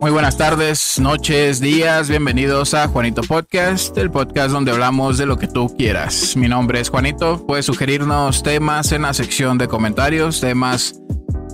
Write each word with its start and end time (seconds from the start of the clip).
Muy 0.00 0.10
buenas 0.10 0.36
tardes, 0.36 0.98
noches, 0.98 1.60
días. 1.60 2.08
Bienvenidos 2.08 2.74
a 2.74 2.88
Juanito 2.88 3.22
Podcast, 3.22 3.96
el 3.96 4.10
podcast 4.10 4.50
donde 4.50 4.72
hablamos 4.72 5.16
de 5.16 5.26
lo 5.26 5.38
que 5.38 5.46
tú 5.46 5.74
quieras. 5.76 6.36
Mi 6.36 6.48
nombre 6.48 6.80
es 6.80 6.90
Juanito. 6.90 7.44
Puedes 7.46 7.66
sugerirnos 7.66 8.42
temas 8.42 8.92
en 8.92 9.02
la 9.02 9.14
sección 9.14 9.56
de 9.56 9.68
comentarios, 9.68 10.40
temas 10.40 11.00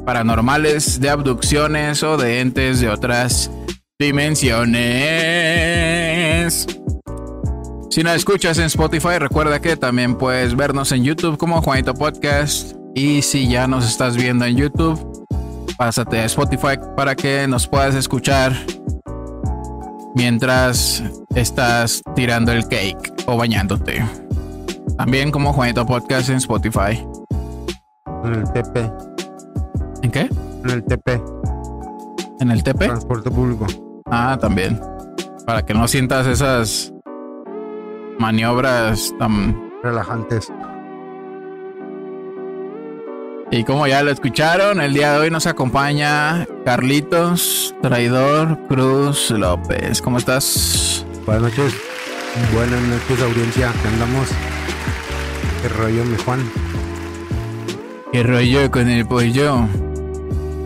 paranormales, 0.05 1.01
de 1.01 1.11
abducciones 1.11 2.03
o 2.03 2.17
de 2.17 2.41
entes 2.41 2.81
de 2.81 2.89
otras 2.89 3.51
dimensiones. 3.99 4.81
Si 7.91 8.03
nos 8.03 8.15
escuchas 8.17 8.59
en 8.59 8.65
Spotify, 8.65 9.19
recuerda 9.19 9.61
que 9.61 9.77
también 9.77 10.17
puedes 10.17 10.57
vernos 10.57 10.91
en 10.93 11.05
YouTube 11.05 11.39
como 11.39 11.63
Juanito 11.63 11.95
Podcast. 11.95 12.77
Y 12.95 13.23
si 13.23 13.49
ya 13.49 13.69
nos 13.69 13.87
estás 13.87 14.17
viendo 14.17 14.45
en 14.45 14.57
YouTube, 14.57 15.10
pásate 15.81 16.19
a 16.19 16.27
Spotify 16.27 16.79
para 16.95 17.15
que 17.15 17.49
nos 17.49 17.67
puedas 17.67 17.95
escuchar 17.95 18.53
mientras 20.15 21.03
estás 21.35 22.03
tirando 22.15 22.53
el 22.53 22.69
cake 22.69 23.15
o 23.27 23.39
bañándote. 23.39 24.05
También 24.99 25.31
como 25.31 25.55
Juanito 25.55 25.87
Podcast 25.87 26.29
en 26.29 26.37
Spotify. 26.37 27.03
En 28.25 28.35
el 28.35 28.53
TP. 28.53 28.93
¿En 30.03 30.11
qué? 30.11 30.29
En 30.65 30.71
el 30.71 30.85
TP. 30.85 31.19
¿En 32.41 32.51
el 32.51 32.63
TP? 32.63 32.81
Transporte 32.81 33.31
público. 33.31 33.67
Ah, 34.11 34.37
también. 34.39 34.79
Para 35.47 35.65
que 35.65 35.73
no 35.73 35.89
sientas 35.89 36.27
esas 36.27 36.93
maniobras 38.19 39.15
tan 39.19 39.71
Relajantes. 39.83 40.53
Y 43.53 43.65
como 43.65 43.87
ya 43.87 44.03
lo 44.03 44.11
escucharon, 44.13 44.81
el 44.81 44.95
día 44.95 45.13
de 45.15 45.19
hoy 45.19 45.31
nos 45.31 45.47
acompaña 45.47 46.47
Carlitos 46.65 47.75
Traidor 47.83 48.57
Cruz 48.69 49.31
López. 49.33 50.01
¿Cómo 50.01 50.19
estás? 50.19 51.05
Buenas 51.27 51.43
noches. 51.45 51.75
Buenas 52.55 52.81
noches, 52.83 53.23
audiencia. 53.23 53.73
¿Qué 53.83 53.89
andamos? 53.89 54.29
¿Qué 55.63 55.69
rollo, 55.69 56.05
mi 56.05 56.17
Juan? 56.19 56.41
¿Qué 58.13 58.23
rollo 58.23 58.71
con 58.71 58.89
el 58.89 59.05
pollo? 59.07 59.67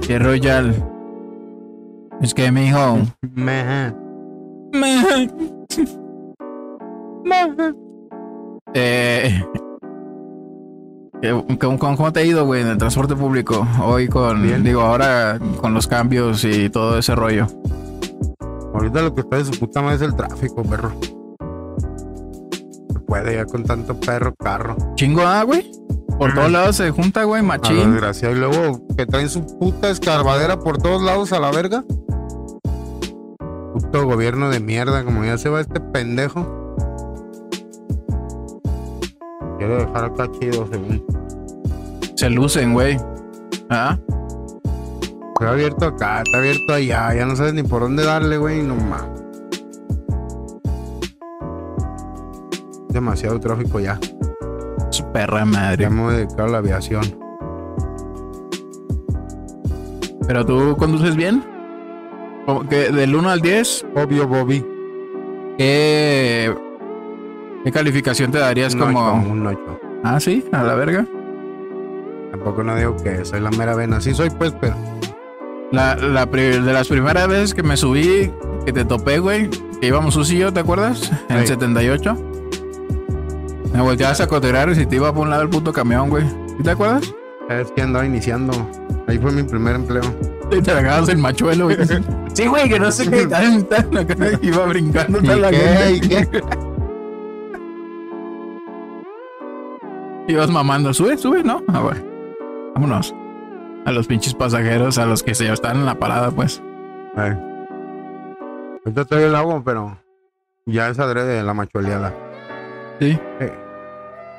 ¿Qué 0.07 0.19
royal? 0.19 0.75
Es 2.21 2.35
que 2.35 2.53
mi 2.53 2.67
hijo. 2.67 2.99
Meja. 3.23 3.95
Eh, 8.75 9.43
¿qué- 9.55 9.64
¿cómo, 11.61 11.79
cómo- 11.79 12.13
te 12.13 12.21
ha 12.21 12.25
ido, 12.25 12.45
güey, 12.45 12.63
en 12.63 12.69
el 12.69 12.79
transporte 12.79 13.15
público? 13.17 13.67
Hoy 13.83 14.09
con, 14.09 14.43
Bien. 14.43 14.63
digo, 14.63 14.81
ahora 14.83 15.39
con 15.61 15.75
los 15.75 15.87
cambios 15.87 16.45
y 16.45 16.69
todo 16.71 16.99
ese 16.99 17.15
rollo. 17.15 17.47
Ahorita 18.75 19.03
lo 19.03 19.15
que 19.15 19.21
está 19.23 19.37
de 19.37 19.45
su 19.45 19.53
puta 19.59 19.81
madre 19.83 19.97
es 19.97 20.03
el 20.03 20.15
tráfico, 20.17 20.63
perro. 20.63 20.93
Se 22.93 23.01
puede 23.01 23.37
ya 23.37 23.45
con 23.45 23.63
tanto 23.65 23.99
perro 24.01 24.35
carro. 24.35 24.77
Chingo, 24.97 25.23
ah, 25.23 25.43
güey. 25.45 25.71
Por 26.19 26.33
todos 26.35 26.51
lados 26.51 26.77
se 26.77 26.91
junta, 26.91 27.25
güey, 27.25 27.43
machín. 27.43 27.93
desgracia. 27.93 28.31
Y 28.31 28.35
luego 28.37 28.81
que 28.97 29.05
traen 29.07 29.29
su 29.29 29.45
puta 29.59 29.91
escarbadera 29.91 30.59
por 30.61 30.79
todos 30.79 31.03
lados 31.03 31.33
a 31.33 31.41
la 31.41 31.51
verga. 31.51 31.85
Puto 33.73 34.07
gobierno 34.07 34.49
de 34.51 34.61
mierda, 34.61 35.05
como 35.05 35.25
ya 35.25 35.39
se 35.39 35.49
va 35.49 35.61
este 35.61 35.81
pendejo. 35.81 36.47
Quiere 39.59 39.77
dejar 39.77 40.05
acá 40.05 40.29
chido, 40.39 40.69
según. 40.71 41.05
Se 42.17 42.31
lucen, 42.31 42.73
güey. 42.73 42.97
Ah, 43.71 43.99
Está 45.41 45.51
abierto 45.51 45.87
acá, 45.87 46.23
está 46.25 46.39
abierto 46.39 46.73
allá. 46.73 47.15
Ya 47.15 47.27
no 47.27 47.35
sabes 47.37 47.55
ni 47.55 47.63
por 47.65 47.83
dónde 47.83 48.05
darle, 48.05 48.39
güey. 48.39 48.63
No 48.63 48.77
más. 48.77 49.05
Demasiado 52.89 53.41
tráfico 53.41 53.81
ya. 53.81 53.99
su 54.91 55.05
perra 55.13 55.45
madre. 55.45 55.83
Ya 55.83 55.91
me 55.91 56.03
voy 56.03 56.27
a 56.39 56.47
la 56.47 56.59
aviación. 56.59 57.03
Pero 60.27 60.47
tú 60.47 60.77
conduces 60.79 61.17
bien. 61.17 61.45
Que 62.71 62.91
del 62.93 63.15
1 63.17 63.29
al 63.31 63.41
10, 63.41 63.87
Obvio, 63.97 64.29
Bobby. 64.29 64.65
¿qué, 65.59 66.55
qué 67.65 67.73
calificación 67.73 68.31
te 68.31 68.39
darías 68.39 68.75
Un 68.75 68.81
como... 68.81 69.13
un 69.15 69.47
8. 69.47 69.59
Ah, 70.05 70.21
sí, 70.21 70.45
a 70.53 70.63
la 70.63 70.75
verga. 70.75 71.07
Tampoco 72.35 72.65
no 72.65 72.75
digo 72.75 72.97
que 72.97 73.25
soy 73.25 73.39
la 73.39 73.51
mera 73.53 73.77
vena. 73.77 74.01
Sí 74.01 74.13
soy, 74.13 74.29
pues, 74.29 74.53
pero. 74.61 74.75
La, 75.71 75.95
la 75.95 76.27
de 76.27 76.59
las 76.61 76.89
primeras 76.89 77.29
veces 77.29 77.55
que 77.55 77.63
me 77.63 77.77
subí, 77.77 78.29
que 78.67 78.73
te 78.73 78.85
topé, 78.85 79.21
güey, 79.21 79.49
que 79.81 79.87
íbamos 79.87 80.15
Susi 80.15 80.35
y 80.35 80.39
yo, 80.41 80.53
¿te 80.53 80.59
acuerdas? 80.59 81.13
En 81.29 81.37
el 81.37 81.43
Sí. 81.47 81.53
78. 81.53 82.17
Me 83.73 83.83
volteabas 83.83 84.21
a 84.21 84.27
coterar 84.27 84.69
y 84.69 84.75
si 84.75 84.85
te 84.85 84.97
iba 84.97 85.13
por 85.15 85.23
un 85.23 85.31
lado 85.31 85.43
el 85.43 85.49
puto 85.49 85.73
camión, 85.73 86.11
güey. 86.11 86.25
¿Sí 86.57 86.63
¿Te 86.65 86.71
acuerdas? 86.71 87.15
Es 87.51 87.71
que 87.71 87.83
andaba 87.83 88.05
iniciando. 88.05 88.53
Ahí 89.07 89.17
fue 89.19 89.31
mi 89.31 89.45
primer 89.45 89.77
empleo. 89.77 90.03
Y 90.51 90.61
te 90.61 90.73
agarrabas 90.73 91.09
el 91.11 91.19
machuelo, 91.19 91.67
güey. 91.67 91.77
Sí, 92.35 92.49
güey, 92.49 92.69
que 92.69 92.81
no 92.81 92.91
sé 92.91 93.09
qué. 93.09 93.27
Tan, 93.29 93.63
tan, 93.63 93.89
iba 94.43 94.67
brincando 94.67 95.21
¿Y 95.21 95.23
toda 95.23 95.37
la 95.37 95.51
qué? 95.51 95.57
gente. 95.57 95.93
¿Y 95.93 96.01
qué? 96.01 96.29
Ibas 100.33 100.51
mamando, 100.51 100.93
sube, 100.93 101.17
sube, 101.17 101.45
¿no? 101.45 101.63
Ah, 101.69 101.79
güey. 101.79 102.14
Vámonos. 102.75 103.15
A 103.87 103.93
los 103.93 104.07
pinches 104.07 104.35
pasajeros, 104.35 104.99
a 104.99 105.07
los 105.07 105.23
que 105.23 105.35
se 105.35 105.51
están 105.53 105.77
en 105.79 105.87
la 105.87 105.95
parada, 105.97 106.31
pues. 106.31 106.63
Ay. 107.17 107.33
Ahorita 108.85 109.05
traigo 109.05 109.29
el 109.29 109.35
agua, 109.35 109.63
pero. 109.65 109.99
Ya 110.67 110.89
es 110.89 110.99
adrede 110.99 111.35
de 111.37 111.43
la 111.43 111.53
machueleada. 111.55 112.13
Sí. 112.99 113.19
Eh, 113.41 113.53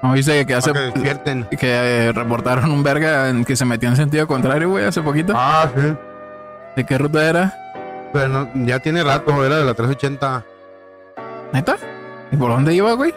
¿No 0.02 0.14
viste 0.14 0.46
que 0.46 0.54
hace. 0.56 0.72
que 0.74 0.80
despierten. 0.80 1.48
Que 1.52 2.08
eh, 2.08 2.12
reportaron 2.12 2.72
un 2.72 2.84
verga 2.84 3.30
en 3.30 3.46
que 3.46 3.56
se 3.56 3.66
metió 3.66 3.90
en 3.90 3.96
sentido 3.96 4.26
contrario, 4.28 4.70
güey, 4.70 4.86
hace 4.86 5.02
poquito. 5.02 5.34
Ah, 5.36 5.70
sí. 5.76 5.96
¿De 6.76 6.86
qué 6.86 6.98
ruta 6.98 7.28
era? 7.30 7.54
Pero 8.12 8.28
no- 8.28 8.50
ya 8.66 8.80
tiene 8.80 9.04
rato, 9.04 9.46
era 9.46 9.58
de 9.58 9.66
la 9.66 9.74
380. 9.74 10.44
¿Neta? 11.54 11.76
¿Y 12.32 12.38
por 12.38 12.50
dónde 12.50 12.74
iba, 12.74 12.92
güey? 12.94 13.14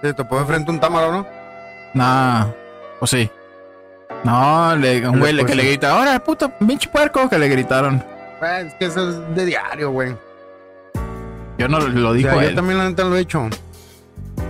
Se 0.00 0.14
topó 0.14 0.38
de 0.40 0.46
frente 0.46 0.70
un 0.70 0.80
támaro, 0.80 1.12
¿no? 1.12 1.26
Nah, 1.94 2.46
pues 2.98 3.10
sí. 3.10 3.30
No, 4.24 4.76
le, 4.76 5.08
un 5.08 5.18
güey 5.18 5.44
que 5.44 5.54
le 5.54 5.64
grita, 5.64 5.90
ahora 5.90 6.22
puto 6.22 6.50
pinche 6.58 6.88
puerco, 6.88 7.28
que 7.28 7.38
le 7.38 7.48
gritaron. 7.48 8.02
Pues, 8.38 8.66
es 8.66 8.74
que 8.74 8.84
eso 8.86 9.10
es 9.10 9.36
de 9.36 9.46
diario, 9.46 9.90
güey. 9.90 10.16
Yo 11.58 11.68
no 11.68 11.80
lo, 11.80 11.88
lo 11.88 12.10
O 12.10 12.12
dijo 12.12 12.30
sea, 12.30 12.42
yo 12.42 12.54
también 12.54 12.78
la 12.78 12.88
neta 12.88 13.04
lo 13.04 13.16
he 13.16 13.20
hecho. 13.20 13.48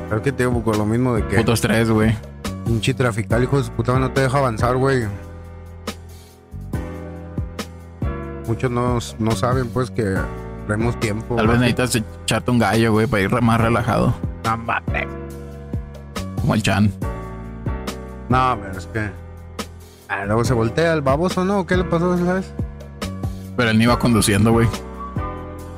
Pero 0.08 0.22
que 0.22 0.32
te 0.32 0.46
digo, 0.46 0.72
lo 0.72 0.86
mismo 0.86 1.14
de 1.14 1.26
que 1.26 1.36
Putos 1.36 1.60
tres, 1.60 1.90
güey. 1.90 2.14
pinche 2.66 2.94
trafical, 2.94 3.42
hijo 3.42 3.58
de 3.58 3.64
su 3.64 3.72
puta, 3.72 3.98
no 3.98 4.10
te 4.10 4.20
deja 4.22 4.38
avanzar, 4.38 4.76
güey. 4.76 5.06
Muchos 8.46 8.70
no, 8.70 8.98
no 9.18 9.30
saben, 9.32 9.68
pues, 9.68 9.90
que 9.90 10.16
traemos 10.66 10.98
tiempo. 11.00 11.36
Tal 11.36 11.46
vez 11.46 11.58
güey. 11.58 11.70
necesitas 11.70 12.02
echarte 12.24 12.50
un 12.50 12.58
gallo, 12.58 12.92
güey, 12.92 13.06
para 13.06 13.22
ir 13.22 13.42
más 13.42 13.60
relajado. 13.60 14.14
No, 14.44 14.56
mames. 14.58 15.06
Como 16.40 16.54
el 16.54 16.62
Chan. 16.62 16.92
No, 18.28 18.58
pero 18.60 18.78
es 18.78 18.86
que. 18.86 19.21
Ah, 20.14 20.24
luego 20.26 20.44
se 20.44 20.52
voltea 20.52 20.92
el 20.92 21.00
baboso, 21.00 21.42
¿no? 21.44 21.66
¿Qué 21.66 21.74
le 21.76 21.84
pasó 21.84 22.14
esa 22.14 22.34
vez? 22.34 22.52
Pero 23.56 23.70
él 23.70 23.78
no 23.78 23.84
iba 23.84 23.98
conduciendo, 23.98 24.52
güey. 24.52 24.68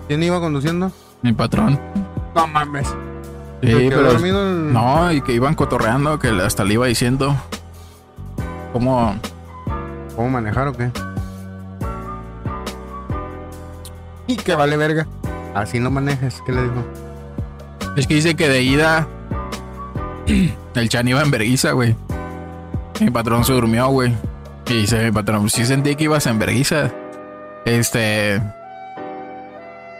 ¿Quién 0.09 0.23
iba 0.25 0.41
conduciendo? 0.41 0.91
Mi 1.23 1.33
patrón. 1.33 1.79
No 2.35 2.47
mames. 2.49 2.89
Sí, 3.63 3.69
¿Se 3.71 3.79
quedó 3.89 3.99
pero. 4.01 4.13
dormido 4.13 4.43
el- 4.43 4.73
No, 4.73 5.13
y 5.13 5.21
que 5.23 5.33
iban 5.35 5.55
cotorreando, 5.55 6.19
que 6.19 6.29
hasta 6.29 6.65
le 6.65 6.75
iba 6.75 6.87
diciendo. 6.87 7.37
¿Cómo? 8.73 9.15
¿Cómo 10.17 10.31
manejar 10.31 10.67
o 10.69 10.73
qué? 10.73 10.91
Y 14.27 14.37
que 14.37 14.55
vale 14.55 14.77
verga. 14.77 15.07
Así 15.55 15.79
no 15.79 15.91
manejes, 15.91 16.43
¿qué 16.45 16.53
le 16.53 16.63
dijo? 16.63 16.85
Es 17.97 18.07
que 18.09 18.15
dice 18.15 18.35
que 18.35 18.49
de 18.49 18.63
ida. 18.63 19.07
El 20.75 20.89
Chan 20.89 21.07
iba 21.07 21.23
en 21.23 21.31
verguiza, 21.31 21.71
güey. 21.73 21.95
Mi 23.01 23.11
patrón 23.11 23.45
se 23.45 23.53
durmió, 23.53 23.89
güey. 23.89 24.13
Y 24.67 24.75
dice 24.75 25.05
mi 25.05 25.13
patrón, 25.13 25.51
sí 25.51 25.67
sentí 25.67 25.95
que 25.97 26.05
ibas 26.05 26.27
en 26.27 26.39
verguiza. 26.39 26.91
Este. 27.65 28.41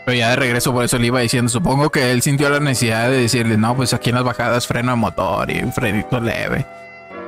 Pero 0.05 0.19
ya 0.19 0.31
de 0.31 0.37
regreso, 0.37 0.73
por 0.73 0.85
eso 0.85 0.99
le 0.99 1.07
iba 1.07 1.21
diciendo. 1.21 1.51
Supongo 1.51 1.91
que 1.91 2.11
él 2.11 2.23
sintió 2.23 2.49
la 2.51 2.61
necesidad 2.61 3.09
de 3.09 3.19
decirle, 3.19 3.57
no, 3.57 3.75
pues 3.77 3.95
aquí 3.95 4.11
en 4.11 4.17
las 4.17 4.25
bajadas 4.25 4.67
freno 4.67 4.93
de 4.93 4.97
motor 4.97 5.51
y 5.51 5.63
un 5.63 5.73
frenito 5.73 6.21
leve. 6.21 6.67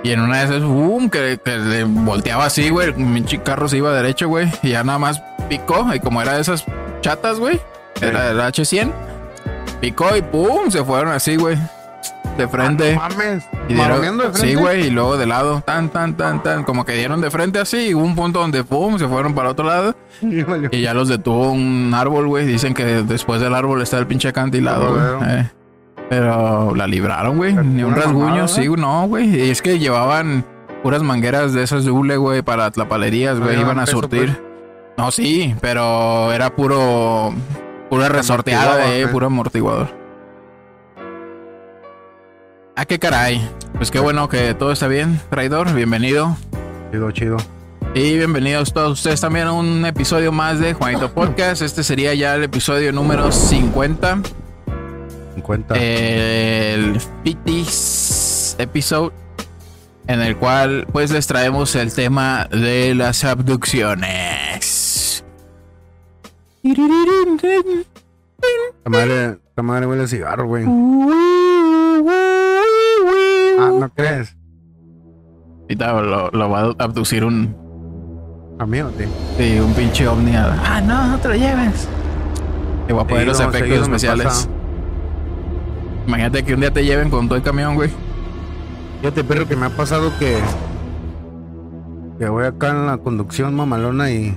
Y 0.03 0.13
en 0.13 0.21
una 0.21 0.39
de 0.39 0.45
esas, 0.45 0.63
boom, 0.63 1.11
que, 1.11 1.39
que 1.43 1.57
le 1.57 1.85
volteaba 1.85 2.45
así, 2.47 2.71
güey. 2.71 2.93
Pinche 2.93 3.43
carro 3.43 3.69
se 3.69 3.79
iba 3.79 3.93
derecho, 3.93 4.29
güey. 4.29 4.51
Y 4.63 4.71
ya 4.71 4.85
nada 4.85 4.99
más 4.99 5.23
picó. 5.49 5.93
Y 5.95 6.01
como 6.01 6.23
era 6.23 6.35
de 6.35 6.43
esas 6.43 6.65
chatas, 7.01 7.39
güey. 7.39 7.61
Era 8.01 8.31
el 8.31 8.41
H100. 8.41 8.93
Picó 9.81 10.17
y 10.17 10.23
pum, 10.23 10.71
se 10.71 10.85
fueron 10.85 11.13
así, 11.13 11.37
güey. 11.37 11.59
De 12.37 12.49
frente. 12.49 12.95
No 12.95 13.01
mames. 13.01 13.45
Y 13.69 13.75
dieron- 13.75 13.89
¿Maromeando 13.89 14.25
de 14.25 14.31
frente? 14.31 14.49
sí, 14.49 14.55
güey, 14.55 14.87
y 14.87 14.91
luego 14.91 15.17
de 15.17 15.27
lado, 15.27 15.63
tan, 15.67 15.89
tan, 15.89 16.17
tan, 16.17 16.43
tan, 16.43 16.65
como 16.65 16.85
que 16.85 16.93
dieron 16.95 17.21
de 17.21 17.31
frente 17.31 17.59
así, 17.59 17.89
y 17.89 17.95
hubo 17.95 18.05
un 18.05 18.15
punto 18.15 18.41
donde 18.41 18.63
pum, 18.65 18.99
se 18.99 19.07
fueron 19.09 19.35
para 19.35 19.51
otro 19.51 19.67
lado, 19.67 19.95
Y 20.71 20.81
ya 20.81 20.95
los 20.95 21.09
detuvo 21.09 21.51
un 21.53 21.93
árbol, 21.95 22.27
güey. 22.29 22.47
Dicen 22.47 22.75
que 22.75 22.85
después 23.03 23.41
del 23.41 23.55
árbol 23.55 23.83
está 23.83 23.99
el 23.99 24.07
pinche 24.07 24.29
acantilado, 24.29 24.95
güey. 24.95 25.31
Eh, 25.31 25.51
Pero 26.09 26.75
la 26.75 26.87
libraron, 26.87 27.37
güey. 27.37 27.53
Ni 27.55 27.83
un 27.83 27.95
rasguño, 27.95 28.27
mamada, 28.27 28.49
sí, 28.49 28.69
no, 28.69 29.07
güey. 29.09 29.35
Y 29.47 29.51
es 29.51 29.61
que 29.61 29.79
llevaban 29.79 30.45
puras 30.83 31.03
mangueras 31.03 31.53
de 31.53 31.63
esas 31.65 31.85
de 31.85 31.91
hule, 31.91 32.17
güey, 32.17 32.43
para 32.43 32.71
tlapalerías, 32.71 33.41
güey. 33.41 33.61
Iban 33.61 33.79
a 33.81 33.85
peso, 33.87 33.99
surtir. 34.01 34.27
pues. 34.27 34.41
No, 34.97 35.11
sí, 35.11 35.55
pero 35.61 36.33
era 36.33 36.55
puro. 36.55 37.35
Pura 37.91 38.09
resorteada, 38.09 38.87
eh, 38.93 39.03
eh. 39.03 39.07
puro 39.09 39.27
amortiguador. 39.27 39.89
Ah, 42.79 42.85
qué 42.85 42.99
caray. 42.99 43.41
Pues 43.77 43.91
qué 43.91 43.99
bueno 43.99 44.29
que 44.29 44.53
todo 44.53 44.71
está 44.71 44.87
bien, 44.87 45.19
traidor. 45.31 45.73
Bienvenido. 45.73 46.37
Chido, 46.93 47.11
chido. 47.11 47.39
Y 47.95 48.19
bienvenidos 48.19 48.75
todos 48.75 48.99
ustedes 48.99 49.19
también 49.23 49.47
a 49.47 49.53
un 49.53 49.87
episodio 49.87 50.31
más 50.31 50.61
de 50.61 50.75
Juanito 50.75 51.11
Podcast. 51.11 51.63
Este 51.63 51.83
sería 51.83 52.13
ya 52.13 52.35
el 52.35 52.45
episodio 52.45 52.93
número 52.93 53.33
50. 53.33 54.19
50. 55.37 55.75
Eh, 55.79 56.75
El 56.75 57.01
50 57.25 58.63
episode. 58.63 59.15
En 60.07 60.21
el 60.21 60.37
cual 60.37 60.87
pues 60.93 61.11
les 61.11 61.27
traemos 61.27 61.75
el 61.77 61.95
tema 61.95 62.47
de 62.51 62.95
las 62.95 63.25
abducciones. 63.25 65.25
Esta 66.63 66.77
madre, 68.91 69.39
esta 69.49 69.63
madre 69.63 69.87
huele 69.87 70.05
a 70.05 70.09
cigarro, 70.09 70.47
güey. 70.47 70.67
¿No 73.81 73.89
crees? 73.91 74.37
Ahorita 75.63 76.01
lo, 76.01 76.31
lo 76.31 76.51
va 76.51 76.61
a 76.61 76.75
abducir 76.85 77.25
un, 77.25 77.57
A 78.59 78.67
mí 78.67 78.81
o 78.81 78.87
a 78.89 78.91
ti. 78.91 79.05
sí, 79.37 79.59
un 79.61 79.73
pinche 79.75 80.07
ovni. 80.07 80.33
Ah, 80.37 80.81
no, 80.85 81.07
no 81.09 81.19
te 81.19 81.29
lo 81.29 81.35
lleves. 81.35 81.89
Te 82.87 82.93
voy 82.93 83.03
a 83.03 83.07
poner 83.07 83.27
los 83.27 83.41
efectos 83.41 83.81
especiales. 83.83 84.49
Imagínate 86.07 86.45
que 86.45 86.55
un 86.55 86.61
día 86.61 86.71
te 86.71 86.85
lleven 86.85 87.11
con 87.11 87.27
todo 87.27 87.37
el 87.37 87.43
camión, 87.43 87.75
güey. 87.75 87.91
Fíjate, 89.01 89.25
perro, 89.25 89.47
que 89.49 89.57
me 89.57 89.67
ha 89.67 89.71
pasado 89.71 90.13
que. 90.19 90.39
Que 92.19 92.29
voy 92.29 92.45
acá 92.47 92.71
en 92.71 92.87
la 92.87 92.99
conducción 92.99 93.55
mamalona 93.55 94.11
y. 94.11 94.37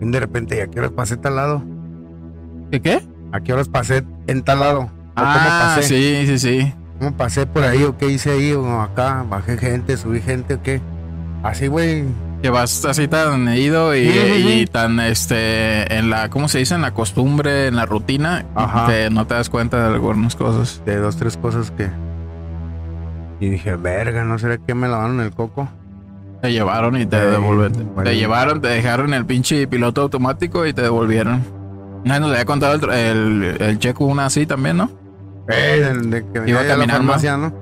y 0.00 0.10
de 0.10 0.20
repente, 0.20 0.56
¿y 0.56 0.60
a 0.60 0.66
qué 0.66 0.80
horas 0.80 0.90
pasé 0.90 1.16
tal 1.16 1.36
lado? 1.36 1.62
¿Qué 2.72 2.80
qué? 2.82 3.00
¿A 3.32 3.40
qué 3.40 3.52
horas 3.52 3.68
pasé 3.68 4.04
en 4.26 4.42
tal 4.42 4.58
lado? 4.60 4.80
¿O 4.80 4.90
Ah, 5.14 5.32
¿Cómo 5.34 5.76
pasé? 5.76 5.82
sí, 5.84 6.26
sí, 6.26 6.38
sí. 6.38 6.74
¿Cómo 6.98 7.12
pasé 7.16 7.46
por 7.46 7.62
ahí? 7.62 7.82
¿O 7.84 7.96
qué 7.96 8.08
hice 8.10 8.30
ahí? 8.32 8.52
¿O 8.52 8.80
acá? 8.80 9.24
¿Bajé 9.28 9.58
gente? 9.58 9.96
¿Subí 9.96 10.20
gente? 10.20 10.54
¿O 10.54 10.62
qué? 10.62 10.80
Así, 11.42 11.66
güey. 11.66 12.04
Que 12.42 12.50
vas 12.50 12.84
así 12.84 13.08
tan 13.08 13.48
ido 13.56 13.94
y, 13.96 14.08
Sí, 14.08 14.12
sí, 14.12 14.42
sí. 14.42 14.60
y 14.60 14.66
tan 14.66 15.00
este 15.00 15.96
en 15.96 16.10
la, 16.10 16.28
¿cómo 16.30 16.48
se 16.48 16.58
dice? 16.58 16.74
En 16.74 16.82
la 16.82 16.92
costumbre, 16.92 17.66
en 17.66 17.76
la 17.76 17.86
rutina, 17.86 18.44
Ajá. 18.54 18.86
que 18.86 19.08
no 19.10 19.26
te 19.26 19.34
das 19.34 19.48
cuenta 19.50 19.80
de 19.88 19.94
algunas 19.94 20.36
cosas. 20.36 20.82
De 20.84 20.96
dos, 20.96 21.16
tres 21.16 21.36
cosas 21.36 21.70
que. 21.70 21.88
Y 23.40 23.50
dije, 23.50 23.76
verga, 23.76 24.24
¿no 24.24 24.38
será 24.38 24.58
que 24.58 24.74
me 24.74 24.88
lavaron 24.88 25.20
el 25.20 25.30
coco? 25.32 25.68
Te 26.42 26.52
llevaron 26.52 27.00
y 27.00 27.06
te 27.06 27.16
Ey, 27.18 27.30
devolvieron. 27.32 27.94
bueno. 27.94 28.10
Te 28.10 28.16
llevaron, 28.16 28.60
te 28.60 28.68
dejaron 28.68 29.12
el 29.14 29.24
pinche 29.26 29.66
piloto 29.66 30.02
automático 30.02 30.66
y 30.66 30.72
te 30.72 30.82
devolvieron. 30.82 31.42
No, 32.04 32.20
nos 32.20 32.30
había 32.30 32.44
contado 32.44 32.74
el, 32.74 32.90
el, 32.90 33.56
el 33.62 33.78
checo 33.78 34.04
una 34.04 34.26
así 34.26 34.46
también, 34.46 34.76
¿no? 34.76 34.90
Eh, 35.48 35.80
de, 35.80 36.08
de 36.08 36.26
que 36.32 36.40
venía 36.40 36.54
Iba 36.54 36.62
de 36.64 36.76
la 36.76 36.86
farmacia, 36.92 37.36
¿no? 37.36 37.52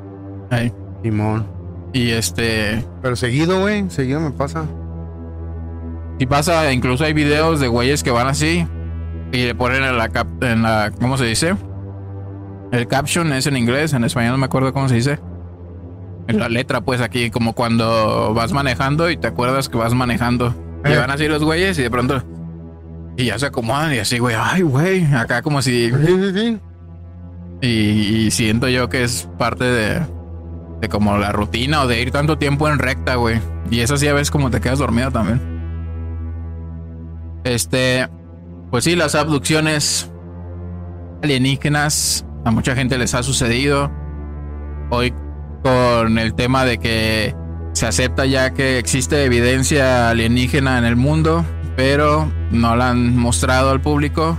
Ey. 0.50 0.72
Simón. 1.02 1.46
Y 1.92 2.10
este, 2.10 2.84
Pero 3.02 3.14
seguido, 3.16 3.60
güey. 3.60 3.88
Seguido 3.90 4.20
me 4.20 4.30
pasa. 4.30 4.64
si 6.18 6.26
pasa, 6.26 6.72
incluso 6.72 7.04
hay 7.04 7.12
videos 7.12 7.60
de 7.60 7.68
güeyes 7.68 8.02
que 8.02 8.10
van 8.10 8.26
así 8.26 8.66
y 9.32 9.44
le 9.46 9.54
ponen 9.54 9.82
en 9.84 9.96
la, 9.98 10.08
cap- 10.08 10.42
en 10.42 10.62
la, 10.62 10.92
¿cómo 11.00 11.16
se 11.18 11.24
dice? 11.24 11.54
El 12.72 12.86
caption 12.88 13.32
es 13.32 13.46
en 13.46 13.56
inglés, 13.56 13.92
en 13.92 14.04
español 14.04 14.32
no 14.32 14.38
me 14.38 14.46
acuerdo 14.46 14.72
cómo 14.72 14.88
se 14.88 14.96
dice. 14.96 15.18
En 16.26 16.38
la 16.38 16.48
letra, 16.48 16.80
pues 16.80 17.00
aquí, 17.02 17.30
como 17.30 17.52
cuando 17.52 18.32
vas 18.34 18.52
manejando 18.52 19.10
y 19.10 19.16
te 19.16 19.26
acuerdas 19.26 19.68
que 19.68 19.76
vas 19.76 19.92
manejando. 19.94 20.54
Y 20.84 20.92
Eh. 20.92 20.96
van 20.96 21.10
así 21.10 21.28
los 21.28 21.44
güeyes 21.44 21.78
y 21.78 21.82
de 21.82 21.90
pronto. 21.90 22.22
Y 23.16 23.26
ya 23.26 23.38
se 23.38 23.46
acomodan 23.46 23.92
y 23.94 23.98
así, 23.98 24.18
güey, 24.18 24.34
ay, 24.38 24.62
güey. 24.62 25.04
Acá 25.14 25.42
como 25.42 25.62
si. 25.62 25.90
Sí, 25.90 25.96
sí, 26.06 26.32
sí. 26.34 26.60
Y, 27.64 28.30
siento 28.30 28.68
yo 28.68 28.90
que 28.90 29.04
es 29.04 29.28
parte 29.38 29.64
de, 29.64 30.02
de 30.80 30.88
como 30.90 31.16
la 31.16 31.32
rutina 31.32 31.82
o 31.82 31.86
de 31.86 32.02
ir 32.02 32.10
tanto 32.10 32.36
tiempo 32.36 32.68
en 32.68 32.78
recta, 32.78 33.14
güey. 33.14 33.40
Y 33.70 33.80
eso 33.80 33.96
sí 33.96 34.06
a 34.06 34.12
veces 34.12 34.30
como 34.30 34.50
te 34.50 34.60
quedas 34.60 34.78
dormido 34.78 35.10
también. 35.10 35.40
Este, 37.44 38.06
pues 38.70 38.84
sí, 38.84 38.96
las 38.96 39.14
abducciones 39.14 40.10
alienígenas 41.22 42.26
a 42.44 42.50
mucha 42.50 42.74
gente 42.74 42.98
les 42.98 43.14
ha 43.14 43.22
sucedido. 43.22 43.90
Hoy 44.90 45.14
con 45.62 46.18
el 46.18 46.34
tema 46.34 46.66
de 46.66 46.76
que 46.76 47.34
se 47.72 47.86
acepta 47.86 48.26
ya 48.26 48.50
que 48.52 48.78
existe 48.78 49.24
evidencia 49.24 50.10
alienígena 50.10 50.76
en 50.76 50.84
el 50.84 50.96
mundo, 50.96 51.46
pero 51.76 52.30
no 52.50 52.76
la 52.76 52.90
han 52.90 53.16
mostrado 53.16 53.70
al 53.70 53.80
público 53.80 54.38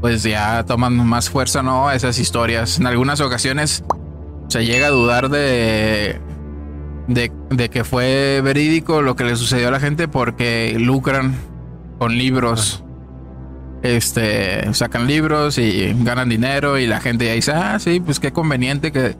pues 0.00 0.22
ya 0.22 0.64
toman 0.64 0.96
más 1.06 1.30
fuerza, 1.30 1.62
¿no? 1.62 1.90
Esas 1.90 2.18
historias. 2.18 2.78
En 2.78 2.86
algunas 2.86 3.20
ocasiones 3.20 3.84
se 4.48 4.64
llega 4.64 4.86
a 4.86 4.90
dudar 4.90 5.28
de, 5.28 6.20
de, 7.08 7.32
de 7.50 7.68
que 7.68 7.84
fue 7.84 8.40
verídico 8.42 9.02
lo 9.02 9.16
que 9.16 9.24
le 9.24 9.36
sucedió 9.36 9.68
a 9.68 9.70
la 9.70 9.80
gente 9.80 10.08
porque 10.08 10.76
lucran 10.78 11.34
con 11.98 12.16
libros. 12.16 12.84
Este, 13.82 14.74
sacan 14.74 15.06
libros 15.06 15.56
y 15.58 15.94
ganan 16.02 16.28
dinero 16.28 16.78
y 16.78 16.86
la 16.86 17.00
gente 17.00 17.26
ya 17.26 17.32
dice, 17.32 17.52
ah, 17.52 17.78
sí, 17.78 18.00
pues 18.00 18.18
qué 18.18 18.32
conveniente 18.32 18.90
que, 18.90 19.16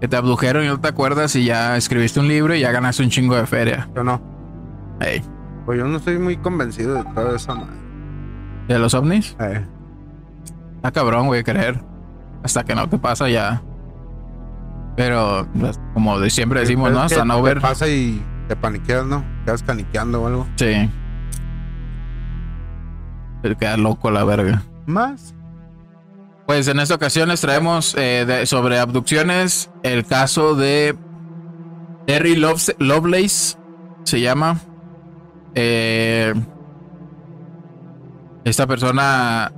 que 0.00 0.08
te 0.08 0.16
abdujeron 0.16 0.64
y 0.64 0.68
no 0.68 0.78
te 0.78 0.88
acuerdas 0.88 1.34
y 1.36 1.44
ya 1.44 1.76
escribiste 1.76 2.20
un 2.20 2.28
libro 2.28 2.54
y 2.54 2.60
ya 2.60 2.70
ganaste 2.70 3.02
un 3.02 3.08
chingo 3.10 3.34
de 3.36 3.46
feria. 3.46 3.88
Yo 3.94 4.04
no. 4.04 4.20
Ey, 5.00 5.22
Pues 5.64 5.78
yo 5.78 5.86
no 5.86 5.96
estoy 5.96 6.18
muy 6.18 6.36
convencido 6.36 6.96
de 6.96 7.04
toda 7.14 7.36
esa 7.36 7.54
madre. 7.54 7.76
¿De 8.68 8.78
los 8.78 8.92
ovnis? 8.92 9.34
Eh, 9.40 9.64
Está 10.78 10.92
cabrón, 10.92 11.26
güey, 11.26 11.42
creer. 11.44 11.80
Hasta 12.42 12.64
que 12.64 12.74
no 12.74 12.88
te 12.88 12.98
pasa 12.98 13.28
ya. 13.28 13.62
Pero, 14.96 15.46
pues, 15.58 15.78
como 15.94 16.18
de 16.18 16.30
siempre 16.30 16.60
decimos, 16.60 16.90
¿no? 16.92 17.00
Hasta 17.02 17.24
no 17.24 17.36
te 17.36 17.42
ver. 17.42 17.60
pasa 17.60 17.86
y 17.88 18.24
te 18.48 18.56
paniqueas, 18.56 19.04
¿no? 19.06 19.24
Quedas 19.44 19.62
caniqueando 19.62 20.22
o 20.22 20.26
algo. 20.26 20.46
Sí. 20.56 20.88
Te 23.42 23.54
queda 23.56 23.76
loco 23.76 24.10
la 24.10 24.24
verga. 24.24 24.62
Más. 24.86 25.34
Pues 26.46 26.66
en 26.68 26.80
esta 26.80 26.94
ocasión 26.94 27.28
les 27.28 27.40
traemos 27.40 27.94
eh, 27.98 28.24
de- 28.26 28.46
sobre 28.46 28.78
abducciones 28.78 29.70
el 29.82 30.04
caso 30.06 30.54
de 30.54 30.96
Terry 32.06 32.36
Lovelace. 32.36 33.56
Se 34.04 34.20
llama. 34.20 34.58
Eh, 35.54 36.32
esta 38.44 38.66
persona 38.66 39.52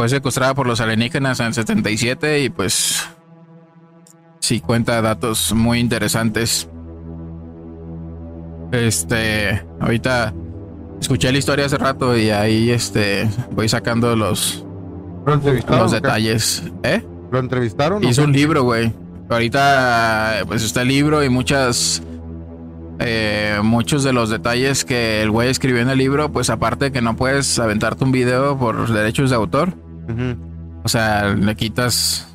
fue 0.00 0.08
secuestrada 0.08 0.54
por 0.54 0.66
los 0.66 0.80
alienígenas 0.80 1.40
en 1.40 1.48
el 1.48 1.52
77 1.52 2.40
y 2.44 2.48
pues 2.48 3.06
sí 4.38 4.58
cuenta 4.60 5.02
datos 5.02 5.52
muy 5.52 5.78
interesantes. 5.78 6.70
Este, 8.72 9.62
ahorita 9.78 10.32
escuché 11.02 11.30
la 11.30 11.36
historia 11.36 11.66
hace 11.66 11.76
rato 11.76 12.16
y 12.16 12.30
ahí 12.30 12.70
este 12.70 13.28
voy 13.50 13.68
sacando 13.68 14.16
los, 14.16 14.64
¿Lo 15.26 15.34
entrevistaron? 15.34 15.82
los 15.82 15.92
detalles. 15.92 16.62
¿Eh? 16.82 17.04
¿Lo 17.30 17.38
entrevistaron? 17.38 18.02
Hizo 18.02 18.24
un 18.24 18.32
libro, 18.32 18.62
güey. 18.62 18.94
Ahorita, 19.28 20.44
pues 20.46 20.62
está 20.62 20.80
el 20.80 20.88
libro 20.88 21.22
y 21.22 21.28
muchas. 21.28 22.02
eh, 23.00 23.58
muchos 23.62 24.02
de 24.02 24.14
los 24.14 24.30
detalles 24.30 24.86
que 24.86 25.20
el 25.20 25.30
güey 25.30 25.50
escribió 25.50 25.82
en 25.82 25.90
el 25.90 25.98
libro, 25.98 26.32
pues 26.32 26.48
aparte 26.48 26.86
de 26.86 26.92
que 26.92 27.02
no 27.02 27.16
puedes 27.16 27.58
aventarte 27.58 28.02
un 28.02 28.12
video 28.12 28.56
por 28.58 28.90
derechos 28.90 29.28
de 29.28 29.36
autor, 29.36 29.74
O 30.82 30.88
sea, 30.88 31.34
le 31.34 31.54
quitas. 31.56 32.26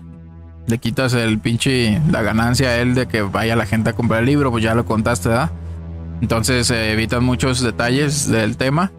Le 0.67 0.77
quitas 0.77 1.13
el 1.13 1.39
pinche. 1.39 2.01
La 2.11 2.21
ganancia 2.21 2.69
a 2.69 2.77
él 2.77 2.95
de 2.95 3.07
que 3.07 3.21
vaya 3.21 3.55
la 3.55 3.65
gente 3.65 3.91
a 3.91 3.93
comprar 3.93 4.21
el 4.21 4.25
libro, 4.27 4.51
pues 4.51 4.63
ya 4.63 4.75
lo 4.75 4.85
contaste, 4.85 5.29
¿verdad? 5.29 5.51
Entonces 6.21 6.69
eh, 6.71 6.91
evitan 6.91 7.23
muchos 7.23 7.61
detalles 7.61 8.29
del 8.29 8.57
tema. 8.57 8.91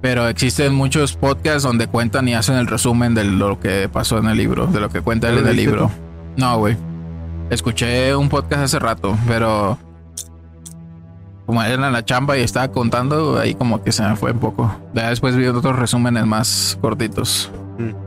Pero 0.00 0.28
existen 0.28 0.74
muchos 0.74 1.14
podcasts 1.14 1.64
donde 1.64 1.88
cuentan 1.88 2.28
y 2.28 2.34
hacen 2.34 2.54
el 2.56 2.66
resumen 2.66 3.14
de 3.14 3.24
lo 3.24 3.58
que 3.58 3.88
pasó 3.88 4.18
en 4.18 4.26
el 4.26 4.36
libro, 4.36 4.68
de 4.68 4.80
lo 4.80 4.88
que 4.88 5.00
cuenta 5.00 5.28
él 5.28 5.34
¿Lo 5.34 5.40
en 5.42 5.48
el 5.48 5.56
libro. 5.56 5.90
No, 6.36 6.58
güey. 6.58 6.76
Escuché 7.50 8.14
un 8.14 8.28
podcast 8.28 8.62
hace 8.62 8.78
rato, 8.78 9.16
pero 9.26 9.78
como 11.46 11.62
era 11.62 11.86
en 11.86 11.92
la 11.92 12.04
chamba 12.04 12.36
y 12.36 12.42
estaba 12.42 12.68
contando, 12.68 13.38
ahí 13.38 13.54
como 13.54 13.82
que 13.82 13.92
se 13.92 14.02
me 14.02 14.16
fue 14.16 14.32
un 14.32 14.40
poco. 14.40 14.74
Ya 14.94 15.10
después 15.10 15.36
vi 15.36 15.46
otros 15.46 15.76
resúmenes 15.76 16.26
más 16.26 16.76
cortitos. 16.80 17.50
Mm. 17.78 18.05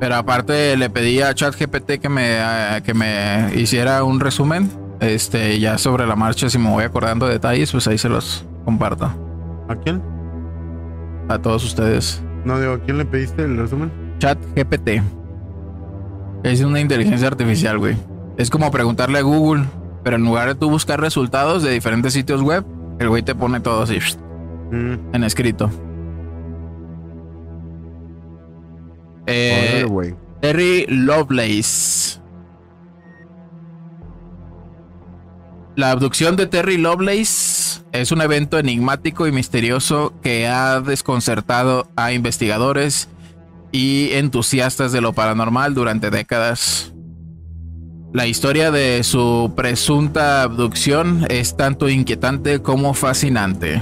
Pero 0.00 0.16
aparte 0.16 0.76
le 0.78 0.88
pedí 0.88 1.20
a 1.20 1.34
ChatGPT 1.34 2.00
que 2.00 2.08
me, 2.08 2.38
eh, 2.38 2.82
que 2.82 2.94
me 2.94 3.50
hiciera 3.54 4.02
un 4.02 4.18
resumen. 4.18 4.70
Este, 4.98 5.58
ya 5.60 5.78
sobre 5.78 6.06
la 6.06 6.16
marcha, 6.16 6.50
si 6.50 6.58
me 6.58 6.70
voy 6.70 6.84
acordando 6.84 7.26
detalles, 7.26 7.70
pues 7.72 7.86
ahí 7.86 7.98
se 7.98 8.08
los 8.08 8.44
comparto. 8.64 9.06
¿A 9.68 9.76
quién? 9.76 10.02
A 11.28 11.38
todos 11.38 11.64
ustedes. 11.64 12.22
No 12.44 12.58
digo, 12.58 12.72
¿a 12.72 12.78
quién 12.80 12.98
le 12.98 13.04
pediste 13.04 13.44
el 13.44 13.56
resumen? 13.58 13.92
ChatGPT. 14.18 15.02
Es 16.42 16.62
una 16.62 16.80
inteligencia 16.80 17.28
artificial, 17.28 17.78
güey. 17.78 17.96
Es 18.38 18.48
como 18.48 18.70
preguntarle 18.70 19.18
a 19.18 19.22
Google, 19.22 19.64
pero 20.02 20.16
en 20.16 20.24
lugar 20.24 20.48
de 20.48 20.54
tú 20.54 20.70
buscar 20.70 21.00
resultados 21.00 21.62
de 21.62 21.70
diferentes 21.70 22.14
sitios 22.14 22.40
web, 22.40 22.64
el 22.98 23.08
güey 23.10 23.22
te 23.22 23.34
pone 23.34 23.60
todo 23.60 23.82
así 23.82 23.98
Mm, 24.70 25.14
en 25.14 25.24
escrito. 25.24 25.70
Eh. 29.30 29.86
Terry 30.40 30.86
Lovelace. 30.88 32.18
La 35.76 35.92
abducción 35.92 36.36
de 36.36 36.46
Terry 36.46 36.76
Lovelace 36.76 37.82
es 37.92 38.12
un 38.12 38.20
evento 38.20 38.58
enigmático 38.58 39.26
y 39.26 39.32
misterioso 39.32 40.12
que 40.22 40.46
ha 40.46 40.80
desconcertado 40.80 41.88
a 41.96 42.12
investigadores 42.12 43.08
y 43.72 44.10
entusiastas 44.12 44.92
de 44.92 45.00
lo 45.00 45.12
paranormal 45.12 45.74
durante 45.74 46.10
décadas. 46.10 46.92
La 48.12 48.26
historia 48.26 48.72
de 48.72 49.04
su 49.04 49.52
presunta 49.56 50.42
abducción 50.42 51.26
es 51.28 51.56
tanto 51.56 51.88
inquietante 51.88 52.60
como 52.60 52.92
fascinante. 52.92 53.80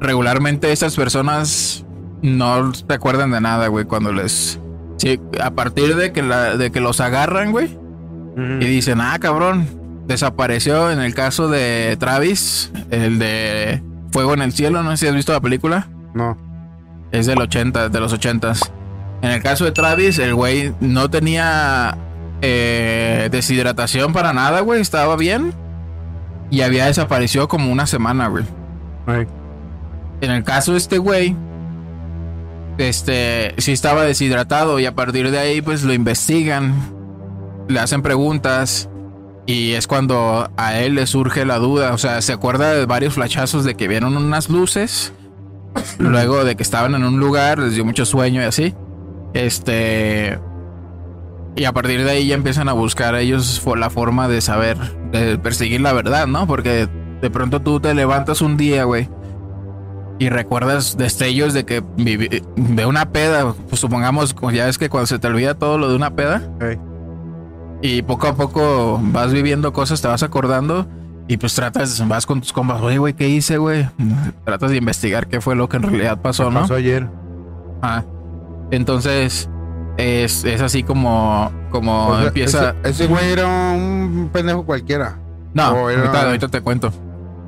Regularmente 0.00 0.70
estas 0.72 0.94
personas 0.96 1.84
no 2.22 2.72
se 2.74 2.84
acuerdan 2.92 3.30
de 3.30 3.40
nada, 3.40 3.68
güey, 3.68 3.84
cuando 3.84 4.12
les... 4.12 4.60
Sí, 4.96 5.20
a 5.40 5.50
partir 5.52 5.94
de 5.96 6.12
que, 6.12 6.22
la- 6.22 6.56
de 6.56 6.70
que 6.72 6.80
los 6.80 7.00
agarran, 7.00 7.52
güey, 7.52 7.78
y 8.60 8.64
dicen, 8.66 9.00
ah, 9.00 9.16
cabrón, 9.20 9.66
desapareció 10.06 10.90
en 10.92 11.00
el 11.00 11.12
caso 11.14 11.48
de 11.48 11.96
Travis, 11.98 12.70
el 12.90 13.18
de 13.18 13.82
Fuego 14.12 14.34
en 14.34 14.42
el 14.42 14.52
Cielo, 14.52 14.82
no 14.84 14.90
sé 14.92 14.96
si 14.98 15.06
has 15.08 15.14
visto 15.14 15.32
la 15.32 15.40
película. 15.40 15.88
No. 16.14 16.36
Es 17.10 17.26
del 17.26 17.40
80, 17.40 17.88
de 17.88 18.00
los 18.00 18.12
80. 18.12 18.52
En 19.22 19.30
el 19.32 19.42
caso 19.42 19.64
de 19.64 19.72
Travis, 19.72 20.18
el 20.20 20.34
güey 20.34 20.72
no 20.80 21.10
tenía 21.10 21.96
eh, 22.42 23.28
deshidratación 23.32 24.12
para 24.12 24.32
nada, 24.32 24.60
güey. 24.60 24.80
Estaba 24.80 25.16
bien. 25.16 25.52
Y 26.50 26.60
había 26.62 26.86
desaparecido 26.86 27.48
como 27.48 27.72
una 27.72 27.86
semana, 27.86 28.28
güey. 28.28 28.44
Ay, 29.06 29.26
En 30.20 30.30
el 30.30 30.42
caso 30.44 30.72
de 30.72 30.78
este 30.78 30.98
güey, 30.98 31.36
este 32.78 33.54
sí 33.58 33.72
estaba 33.72 34.04
deshidratado 34.04 34.78
y 34.78 34.86
a 34.86 34.94
partir 34.94 35.30
de 35.30 35.38
ahí 35.38 35.60
pues 35.62 35.82
lo 35.82 35.92
investigan, 35.92 36.74
le 37.68 37.80
hacen 37.80 38.02
preguntas 38.02 38.88
y 39.46 39.72
es 39.72 39.86
cuando 39.86 40.50
a 40.56 40.78
él 40.78 40.94
le 40.94 41.06
surge 41.06 41.44
la 41.44 41.58
duda, 41.58 41.92
o 41.94 41.98
sea, 41.98 42.20
se 42.20 42.32
acuerda 42.32 42.72
de 42.74 42.86
varios 42.86 43.14
flachazos 43.14 43.64
de 43.64 43.74
que 43.74 43.88
vieron 43.88 44.16
unas 44.16 44.50
luces, 44.50 45.12
luego 45.98 46.44
de 46.44 46.54
que 46.56 46.62
estaban 46.62 46.94
en 46.94 47.04
un 47.04 47.18
lugar, 47.18 47.58
les 47.58 47.74
dio 47.74 47.84
mucho 47.84 48.04
sueño 48.04 48.42
y 48.42 48.44
así. 48.44 48.74
Este 49.34 50.38
y 51.56 51.64
a 51.64 51.72
partir 51.72 52.04
de 52.04 52.10
ahí 52.10 52.26
ya 52.28 52.34
empiezan 52.34 52.68
a 52.68 52.72
buscar 52.72 53.14
ellos 53.16 53.60
fo- 53.64 53.76
la 53.76 53.90
forma 53.90 54.28
de 54.28 54.40
saber, 54.40 54.76
de 55.10 55.38
perseguir 55.38 55.80
la 55.80 55.92
verdad, 55.92 56.26
¿no? 56.26 56.46
Porque 56.46 56.88
de 57.20 57.30
pronto 57.30 57.60
tú 57.60 57.80
te 57.80 57.94
levantas 57.94 58.42
un 58.42 58.56
día, 58.56 58.84
güey, 58.84 59.08
y 60.18 60.28
recuerdas 60.30 60.96
destellos 60.96 61.54
de 61.54 61.64
que 61.64 61.82
de 62.56 62.86
una 62.86 63.10
peda, 63.12 63.54
pues 63.68 63.80
supongamos, 63.80 64.34
ya 64.52 64.66
ves 64.66 64.78
que 64.78 64.88
cuando 64.88 65.06
se 65.06 65.18
te 65.18 65.26
olvida 65.28 65.54
todo 65.54 65.78
lo 65.78 65.88
de 65.88 65.96
una 65.96 66.10
peda 66.14 66.42
y 67.82 68.02
poco 68.02 68.26
a 68.26 68.34
poco 68.34 68.98
vas 69.02 69.32
viviendo 69.32 69.72
cosas, 69.72 70.00
te 70.02 70.08
vas 70.08 70.22
acordando 70.22 70.86
y 71.28 71.36
pues 71.36 71.54
tratas, 71.54 72.06
vas 72.08 72.26
con 72.26 72.40
tus 72.40 72.52
compas, 72.52 72.80
oye, 72.80 72.98
güey, 72.98 73.14
¿qué 73.14 73.28
hice, 73.28 73.58
güey? 73.58 73.88
Tratas 74.44 74.70
de 74.70 74.78
investigar 74.78 75.26
qué 75.28 75.40
fue 75.40 75.54
lo 75.54 75.68
que 75.68 75.76
en 75.76 75.82
realidad 75.84 76.20
pasó, 76.20 76.50
¿no? 76.50 76.60
Pasó 76.62 76.74
ayer. 76.74 77.06
Ah, 77.82 78.02
entonces 78.70 79.48
es, 79.98 80.44
es 80.44 80.60
así 80.62 80.82
como, 80.82 81.52
como 81.70 82.08
O 82.08 82.16
sea, 82.18 82.26
empieza... 82.28 82.74
Ese, 82.82 82.90
ese 82.90 83.06
güey 83.06 83.30
era 83.30 83.46
un 83.46 84.30
pendejo 84.32 84.64
cualquiera. 84.64 85.18
No, 85.54 85.70
o 85.72 85.90
era- 85.90 86.00
ahorita, 86.00 86.26
ahorita 86.26 86.48
te 86.48 86.60
cuento. 86.62 86.92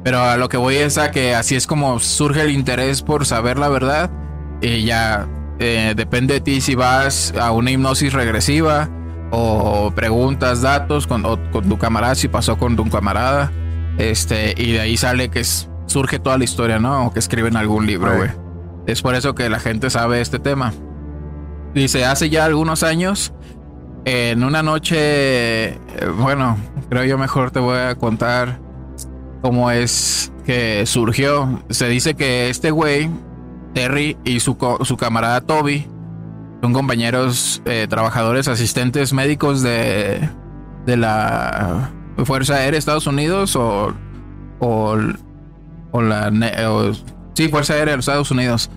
Pero 0.04 0.21
a 0.23 0.37
lo 0.37 0.49
que 0.49 0.57
voy 0.57 0.76
es 0.76 0.97
a 0.99 1.11
que 1.11 1.35
así 1.35 1.57
es 1.57 1.66
como 1.66 1.99
surge 2.00 2.42
el 2.42 2.50
interés 2.50 3.02
por 3.02 3.26
saber 3.26 3.59
la 3.59 3.69
verdad. 3.69 4.11
Y 4.62 4.85
ya 4.85 5.26
eh, 5.59 5.92
depende 5.97 6.35
de 6.35 6.40
ti 6.40 6.61
si 6.61 6.75
vas 6.75 7.35
a 7.38 7.50
una 7.52 7.71
hipnosis 7.71 8.12
regresiva 8.12 8.88
o 9.30 9.92
preguntas 9.95 10.62
datos 10.62 11.07
con, 11.07 11.25
o 11.26 11.38
con 11.50 11.69
tu 11.69 11.78
camarada, 11.78 12.14
si 12.14 12.28
pasó 12.28 12.57
con 12.59 12.76
tu 12.76 12.88
camarada. 12.88 13.52
Este, 13.99 14.54
y 14.57 14.73
de 14.73 14.80
ahí 14.80 14.97
sale 14.97 15.28
que 15.28 15.40
es- 15.40 15.69
surge 15.87 16.19
toda 16.19 16.38
la 16.38 16.45
historia, 16.45 16.78
¿no? 16.78 17.07
O 17.07 17.12
que 17.12 17.19
escriben 17.19 17.57
algún 17.57 17.87
libro, 17.87 18.16
güey. 18.16 18.30
Es 18.87 19.02
por 19.02 19.14
eso 19.14 19.35
que 19.35 19.49
la 19.50 19.61
gente 19.61 19.90
sabe 19.90 20.21
este 20.21 20.38
tema. 20.38 20.73
Dice, 21.75 22.04
hace 22.07 22.30
ya 22.30 22.45
algunos 22.47 22.83
años, 22.83 23.33
en 24.04 24.42
una 24.42 24.62
noche, 24.62 24.97
eh, 25.69 25.78
bueno, 26.16 26.57
creo 26.88 27.04
yo 27.04 27.19
mejor 27.19 27.50
te 27.50 27.61
voy 27.61 27.78
a 27.78 27.95
contar 27.97 28.59
cómo 29.42 29.70
es 29.70 30.32
que 30.44 30.87
surgió. 30.87 31.62
Se 31.70 31.88
dice 31.88 32.14
que 32.14 32.50
este 32.50 32.70
güey, 32.70 33.11
Terry 33.75 34.16
y 34.25 34.40
su, 34.40 34.56
su 34.82 34.97
camarada 34.97 35.40
Toby, 35.40 35.87
son 36.62 36.73
compañeros 36.73 37.62
eh, 37.64 37.87
trabajadores, 37.88 38.49
asistentes 38.49 39.12
médicos 39.12 39.62
de, 39.62 40.28
de 40.87 40.97
la 40.97 41.90
Fuerza 42.25 42.54
Aérea 42.54 42.73
de 42.73 42.78
Estados 42.78 43.06
Unidos 43.06 43.56
o, 43.56 43.94
o, 44.59 44.97
la... 46.02 46.30
sí, 47.35 47.49
Fuerza 47.49 47.75
Aérea 47.75 47.94
de 47.94 48.00
Estados 48.00 48.30
Unidos. 48.30 48.70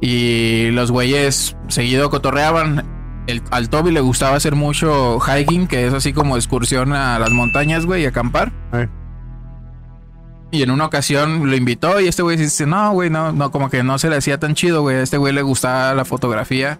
Y 0.00 0.70
los 0.72 0.90
güeyes 0.90 1.56
seguido 1.68 2.10
cotorreaban. 2.10 2.84
El, 3.26 3.42
al 3.50 3.68
Toby 3.70 3.90
le 3.90 4.00
gustaba 4.00 4.36
hacer 4.36 4.54
mucho 4.54 5.18
hiking, 5.18 5.66
que 5.66 5.86
es 5.86 5.94
así 5.94 6.12
como 6.12 6.36
excursión 6.36 6.92
a 6.92 7.18
las 7.18 7.30
montañas, 7.30 7.86
güey, 7.86 8.02
y 8.02 8.06
acampar. 8.06 8.52
Y 10.50 10.62
en 10.62 10.70
una 10.70 10.86
ocasión 10.86 11.50
lo 11.50 11.56
invitó 11.56 12.00
y 12.00 12.08
este 12.08 12.22
güey 12.22 12.36
dice, 12.36 12.66
no, 12.66 12.92
güey, 12.92 13.10
no, 13.10 13.32
no, 13.32 13.50
como 13.50 13.68
que 13.68 13.82
no 13.82 13.98
se 13.98 14.08
le 14.08 14.16
hacía 14.16 14.38
tan 14.38 14.54
chido, 14.54 14.82
güey. 14.82 14.96
A 14.96 15.02
este 15.02 15.18
güey 15.18 15.32
le 15.32 15.42
gustaba 15.42 15.92
la 15.94 16.04
fotografía 16.04 16.78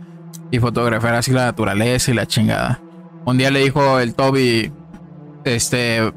y 0.51 0.59
fotografiar 0.61 1.15
así 1.15 1.33
la 1.33 1.47
naturaleza 1.47 2.11
y 2.11 2.15
la 2.15 2.27
chingada. 2.27 2.81
Un 3.25 3.39
día 3.39 3.51
le 3.51 3.61
dijo 3.61 3.99
el 3.99 4.15
Toby, 4.15 4.73
este, 5.45 6.13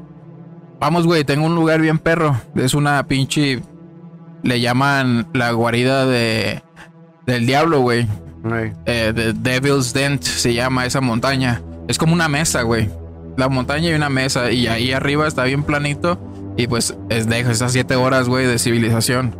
vamos, 0.78 1.06
güey, 1.06 1.24
tengo 1.24 1.44
un 1.46 1.56
lugar 1.56 1.80
bien 1.80 1.98
perro. 1.98 2.40
Es 2.54 2.72
una 2.74 3.04
pinche, 3.08 3.60
le 4.44 4.60
llaman 4.60 5.26
la 5.34 5.50
guarida 5.50 6.06
de, 6.06 6.62
del 7.26 7.46
diablo, 7.46 7.80
güey. 7.80 8.06
Ay, 8.44 8.72
Eh, 8.86 9.12
The 9.14 9.32
Devil's 9.34 9.92
Dent 9.92 10.22
se 10.22 10.54
llama 10.54 10.86
esa 10.86 11.00
montaña. 11.00 11.60
Es 11.88 11.98
como 11.98 12.12
una 12.14 12.28
mesa, 12.28 12.62
güey. 12.62 12.88
La 13.36 13.48
montaña 13.48 13.90
y 13.90 13.94
una 13.94 14.08
mesa. 14.08 14.50
Y 14.52 14.68
ahí 14.68 14.92
arriba 14.92 15.26
está 15.26 15.44
bien 15.44 15.64
planito. 15.64 16.18
Y 16.60 16.66
pues 16.66 16.94
es 17.08 17.26
de 17.26 17.40
esas 17.40 17.72
siete 17.72 17.96
horas, 17.96 18.28
güey, 18.28 18.44
de 18.44 18.58
civilización. 18.58 19.34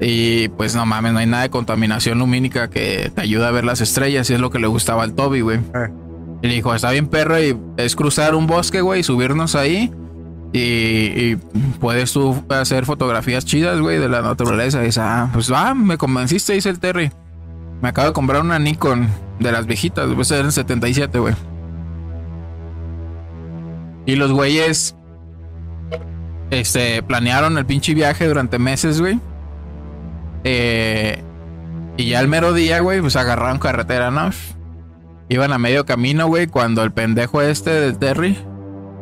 Y 0.00 0.48
pues 0.48 0.74
no 0.74 0.84
mames, 0.84 1.12
no 1.12 1.20
hay 1.20 1.26
nada 1.26 1.44
de 1.44 1.50
contaminación 1.50 2.18
lumínica 2.18 2.68
que 2.68 3.12
te 3.14 3.20
ayuda 3.20 3.46
a 3.46 3.50
ver 3.52 3.64
las 3.64 3.80
estrellas. 3.80 4.28
Y 4.28 4.34
es 4.34 4.40
lo 4.40 4.50
que 4.50 4.58
le 4.58 4.66
gustaba 4.66 5.04
al 5.04 5.14
Toby, 5.14 5.42
güey. 5.42 5.60
ay. 5.72 5.92
Y 6.42 6.48
le 6.48 6.54
dijo, 6.54 6.74
está 6.74 6.90
bien 6.90 7.06
perro 7.06 7.40
y 7.40 7.56
es 7.76 7.94
cruzar 7.94 8.34
un 8.34 8.48
bosque, 8.48 8.80
güey, 8.80 9.00
y 9.00 9.02
subirnos 9.04 9.54
ahí. 9.54 9.92
Y, 10.52 10.58
y 10.58 11.38
puedes 11.78 12.12
tú 12.12 12.42
hacer 12.48 12.86
fotografías 12.86 13.44
chidas, 13.44 13.78
güey, 13.78 13.98
de 13.98 14.08
la 14.08 14.22
naturaleza. 14.22 14.82
Y 14.82 14.86
dice, 14.86 15.00
ah, 15.00 15.30
pues 15.32 15.52
va, 15.52 15.74
me 15.74 15.96
convenciste, 15.96 16.54
dice 16.54 16.70
el 16.70 16.80
Terry. 16.80 17.12
Me 17.80 17.90
acabo 17.90 18.08
de 18.08 18.14
comprar 18.14 18.40
una 18.40 18.58
Nikon 18.58 19.06
de 19.38 19.52
las 19.52 19.66
viejitas, 19.66 20.08
debe 20.08 20.24
ser 20.24 20.44
el 20.44 20.50
77, 20.50 21.20
güey. 21.20 21.34
Y 24.06 24.16
los 24.16 24.32
güeyes, 24.32 24.96
este, 26.52 27.02
planearon 27.02 27.56
el 27.56 27.64
pinche 27.64 27.94
viaje 27.94 28.28
durante 28.28 28.58
meses, 28.58 29.00
güey. 29.00 29.18
Eh, 30.44 31.22
y 31.96 32.10
ya 32.10 32.20
el 32.20 32.28
mero 32.28 32.52
día, 32.52 32.80
güey, 32.80 33.00
pues 33.00 33.16
agarraron 33.16 33.58
carretera, 33.58 34.10
¿no? 34.10 34.30
Iban 35.30 35.52
a 35.54 35.58
medio 35.58 35.86
camino, 35.86 36.26
güey, 36.26 36.46
cuando 36.46 36.82
el 36.82 36.92
pendejo 36.92 37.40
este 37.40 37.70
del 37.70 37.98
Terry 37.98 38.36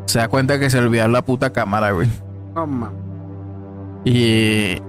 se 0.07 0.21
da 0.21 0.28
cuenta 0.28 0.61
que 0.61 0.71
se 0.71 0.80
le 0.80 0.87
olvidó 0.87 1.09
la 1.09 1.23
puta 1.23 1.52
cámara, 1.52 1.90
güey. 1.90 2.09
No. 2.54 2.92
Y, 4.04 4.80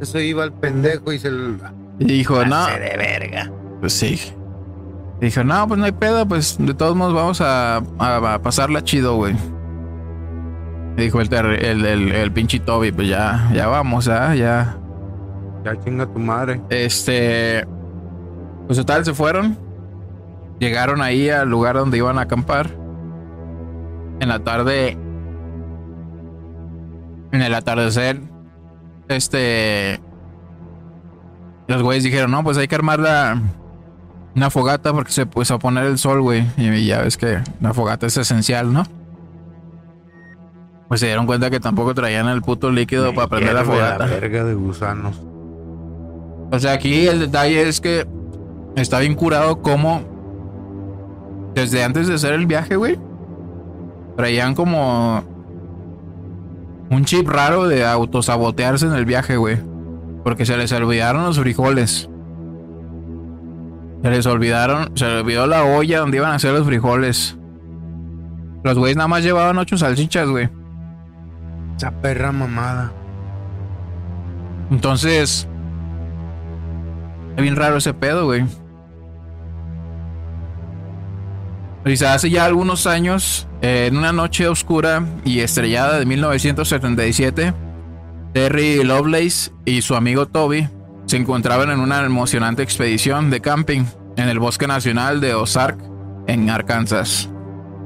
Eso 0.00 0.18
iba 0.18 0.42
al 0.42 0.52
pendejo 0.52 1.12
y 1.12 1.18
se 1.20 1.28
el... 1.28 1.60
y 2.00 2.04
dijo, 2.06 2.44
no, 2.44 2.66
de 2.66 2.96
verga. 2.96 3.52
pues 3.78 3.92
sí. 3.92 4.20
Dijo, 5.20 5.44
no, 5.44 5.68
pues 5.68 5.78
no 5.78 5.86
hay 5.86 5.92
pedo, 5.92 6.26
pues 6.26 6.56
de 6.58 6.74
todos 6.74 6.96
modos 6.96 7.14
vamos 7.14 7.40
a, 7.40 7.76
a, 8.00 8.34
a 8.34 8.42
pasarla 8.42 8.82
chido, 8.82 9.14
güey. 9.14 9.36
Dijo 10.96 11.20
el, 11.20 11.32
el, 11.32 11.84
el, 11.84 12.12
el 12.12 12.32
pinche 12.32 12.60
Toby, 12.60 12.92
pues 12.92 13.08
ya, 13.08 13.50
ya 13.54 13.66
vamos, 13.66 14.08
¿ah? 14.08 14.34
ya. 14.34 14.76
Ya 15.64 15.80
chinga 15.80 16.06
tu 16.06 16.18
madre. 16.18 16.60
Este. 16.68 17.66
Pues 18.66 18.78
total, 18.78 19.04
se 19.04 19.14
fueron. 19.14 19.58
Llegaron 20.58 21.00
ahí 21.00 21.30
al 21.30 21.48
lugar 21.48 21.76
donde 21.76 21.98
iban 21.98 22.18
a 22.18 22.22
acampar. 22.22 22.70
En 24.20 24.28
la 24.28 24.40
tarde. 24.40 24.98
En 27.32 27.42
el 27.42 27.54
atardecer. 27.54 28.20
Este. 29.08 30.00
Los 31.68 31.82
güeyes 31.82 32.04
dijeron, 32.04 32.30
no, 32.30 32.44
pues 32.44 32.58
hay 32.58 32.68
que 32.68 32.74
armar 32.74 32.98
la. 32.98 33.40
Una 34.34 34.50
fogata 34.50 34.92
porque 34.92 35.12
se 35.12 35.26
puso 35.26 35.54
a 35.54 35.58
poner 35.58 35.84
el 35.84 35.98
sol, 35.98 36.22
güey. 36.22 36.46
Y 36.56 36.86
ya 36.86 37.02
ves 37.02 37.16
que 37.16 37.40
la 37.60 37.72
fogata 37.72 38.06
es 38.06 38.16
esencial, 38.16 38.72
¿no? 38.72 38.84
Pues 40.92 41.00
se 41.00 41.06
dieron 41.06 41.24
cuenta 41.24 41.48
que 41.48 41.58
tampoco 41.58 41.94
traían 41.94 42.28
el 42.28 42.42
puto 42.42 42.70
líquido 42.70 43.14
para 43.14 43.26
prender 43.26 43.54
la 43.54 43.64
fogata. 43.64 44.04
verga 44.04 44.44
de 44.44 44.52
gusanos. 44.52 45.22
O 46.50 46.58
sea, 46.58 46.72
aquí 46.72 47.06
el 47.06 47.18
detalle 47.18 47.66
es 47.66 47.80
que 47.80 48.06
está 48.76 48.98
bien 48.98 49.14
curado 49.14 49.62
como 49.62 50.02
desde 51.54 51.82
antes 51.82 52.08
de 52.08 52.14
hacer 52.16 52.34
el 52.34 52.44
viaje, 52.44 52.76
güey, 52.76 52.98
traían 54.18 54.54
como 54.54 55.24
un 56.90 57.04
chip 57.06 57.26
raro 57.26 57.68
de 57.68 57.86
autosabotearse 57.86 58.84
en 58.84 58.92
el 58.92 59.06
viaje, 59.06 59.38
güey. 59.38 59.56
Porque 60.22 60.44
se 60.44 60.58
les 60.58 60.72
olvidaron 60.72 61.24
los 61.24 61.40
frijoles. 61.40 62.10
Se 64.02 64.10
les 64.10 64.26
olvidaron, 64.26 64.94
se 64.94 65.06
les 65.06 65.22
olvidó 65.22 65.46
la 65.46 65.64
olla 65.64 66.00
donde 66.00 66.18
iban 66.18 66.32
a 66.32 66.34
hacer 66.34 66.52
los 66.52 66.66
frijoles. 66.66 67.38
Los 68.62 68.76
güeyes 68.76 68.98
nada 68.98 69.08
más 69.08 69.24
llevaban 69.24 69.56
ocho 69.56 69.78
salchichas, 69.78 70.28
güey. 70.28 70.50
Esa 71.76 71.90
perra 71.90 72.32
mamada. 72.32 72.92
Entonces, 74.70 75.46
es 77.36 77.42
bien 77.42 77.56
raro 77.56 77.76
ese 77.76 77.94
pedo, 77.94 78.26
güey. 78.26 78.44
Dice, 81.84 82.06
hace 82.06 82.30
ya 82.30 82.44
algunos 82.44 82.86
años, 82.86 83.48
eh, 83.60 83.86
en 83.90 83.96
una 83.96 84.12
noche 84.12 84.46
oscura 84.46 85.04
y 85.24 85.40
estrellada 85.40 85.98
de 85.98 86.06
1977, 86.06 87.52
Terry 88.32 88.84
Lovelace 88.84 89.50
y 89.64 89.82
su 89.82 89.96
amigo 89.96 90.26
Toby 90.26 90.68
se 91.06 91.16
encontraban 91.16 91.70
en 91.70 91.80
una 91.80 92.04
emocionante 92.04 92.62
expedición 92.62 93.30
de 93.30 93.40
camping 93.40 93.84
en 94.16 94.28
el 94.28 94.38
Bosque 94.38 94.66
Nacional 94.66 95.20
de 95.20 95.34
Ozark, 95.34 95.78
en 96.28 96.48
Arkansas. 96.48 97.28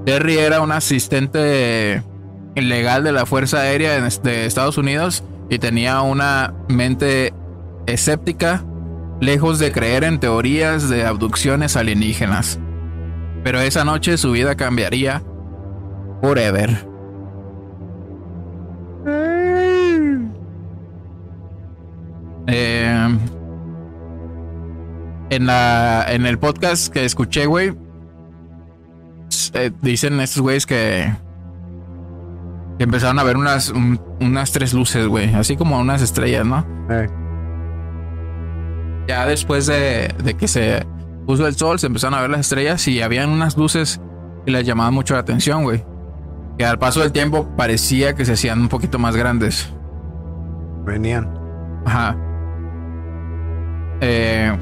Terry 0.04 0.38
era 0.38 0.60
un 0.60 0.72
asistente 0.72 2.02
ilegal 2.56 3.04
de 3.04 3.12
la 3.12 3.26
Fuerza 3.26 3.58
Aérea 3.60 3.96
en- 3.96 4.08
de 4.22 4.46
Estados 4.46 4.76
Unidos 4.78 5.22
y 5.48 5.58
tenía 5.60 6.00
una 6.02 6.54
mente 6.68 7.32
escéptica, 7.86 8.64
lejos 9.20 9.58
de 9.60 9.70
creer 9.72 10.02
en 10.04 10.18
teorías 10.18 10.88
de 10.88 11.06
abducciones 11.06 11.76
alienígenas. 11.76 12.58
Pero 13.44 13.60
esa 13.60 13.84
noche 13.84 14.18
su 14.18 14.32
vida 14.32 14.56
cambiaría 14.56 15.22
forever. 16.20 16.84
Eh, 22.48 23.18
en, 25.30 25.46
la, 25.46 26.06
en 26.08 26.26
el 26.26 26.38
podcast 26.38 26.92
que 26.92 27.04
escuché, 27.04 27.46
güey, 27.46 27.74
eh, 29.54 29.70
dicen 29.82 30.20
estos 30.20 30.42
güeyes 30.42 30.66
que, 30.66 31.12
que 32.78 32.84
empezaron 32.84 33.18
a 33.18 33.22
ver 33.24 33.36
unas, 33.36 33.70
un- 33.70 34.00
unas 34.20 34.52
tres 34.52 34.72
luces, 34.74 35.06
güey, 35.06 35.32
así 35.34 35.56
como 35.56 35.78
unas 35.78 36.02
estrellas, 36.02 36.44
¿no? 36.46 36.66
Eh, 36.90 37.08
Ya 39.08 39.24
después 39.26 39.66
de, 39.66 40.12
de 40.22 40.34
que 40.34 40.48
se 40.48 40.84
puso 41.26 41.46
el 41.46 41.54
sol, 41.54 41.78
se 41.78 41.86
empezaron 41.86 42.14
a 42.18 42.20
ver 42.20 42.30
las 42.30 42.40
estrellas 42.40 42.86
y 42.88 43.00
habían 43.02 43.30
unas 43.30 43.56
luces 43.56 44.00
que 44.44 44.50
les 44.52 44.66
llamaban 44.66 44.94
mucho 44.94 45.14
la 45.14 45.20
atención, 45.20 45.62
güey. 45.62 45.84
Que 46.58 46.64
al 46.64 46.78
paso 46.78 47.00
del 47.00 47.12
tiempo 47.12 47.48
parecía 47.56 48.14
que 48.14 48.24
se 48.24 48.32
hacían 48.32 48.60
un 48.60 48.68
poquito 48.68 48.98
más 48.98 49.14
grandes. 49.16 49.72
venían. 50.84 51.28
Ajá. 51.84 52.16
Eh, 54.00 54.56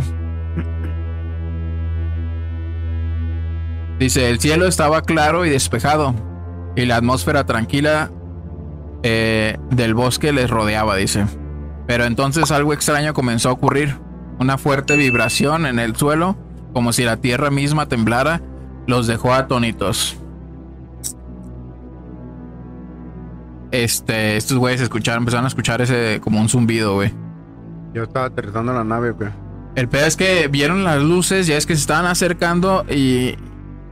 dice, 3.99 4.29
el 4.31 4.41
cielo 4.41 4.67
estaba 4.67 5.03
claro 5.03 5.45
y 5.47 5.51
despejado 5.51 6.15
y 6.77 6.87
la 6.87 6.97
atmósfera 6.97 7.45
tranquila 7.45 8.11
eh, 9.03 9.59
del 9.71 9.95
bosque 9.95 10.33
les 10.33 10.51
rodeaba, 10.51 10.97
dice. 10.97 11.27
Pero 11.87 12.05
entonces 12.05 12.51
algo 12.51 12.73
extraño 12.73 13.15
comenzó 13.15 13.51
a 13.51 13.53
ocurrir. 13.53 13.99
Una 14.39 14.59
fuerte 14.59 14.97
vibración 14.97 15.67
en 15.67 15.79
el 15.79 15.95
suelo, 15.95 16.37
como 16.73 16.93
si 16.93 17.05
la 17.05 17.19
tierra 17.19 17.51
misma 17.51 17.87
temblara, 17.87 18.41
los 18.87 19.07
dejó 19.07 19.33
atónitos. 19.33 20.17
Este, 23.71 24.37
estos 24.37 24.57
güeyes 24.57 24.81
escucharon, 24.81 25.23
empezaron 25.23 25.45
a 25.45 25.49
escuchar 25.49 25.81
ese 25.81 26.21
como 26.23 26.41
un 26.41 26.49
zumbido, 26.49 26.95
güey. 26.95 27.13
Yo 27.93 28.05
estaba 28.05 28.27
aterrizando 28.27 28.73
la 28.73 28.85
nave, 28.85 29.11
güey. 29.11 29.31
El 29.77 29.89
pedo 29.89 30.07
es 30.07 30.17
que 30.17 30.49
vieron 30.49 30.85
las 30.85 31.03
luces, 31.03 31.47
ya 31.47 31.57
es 31.57 31.67
que 31.67 31.75
se 31.75 31.81
estaban 31.81 32.07
acercando 32.07 32.85
y, 32.89 33.35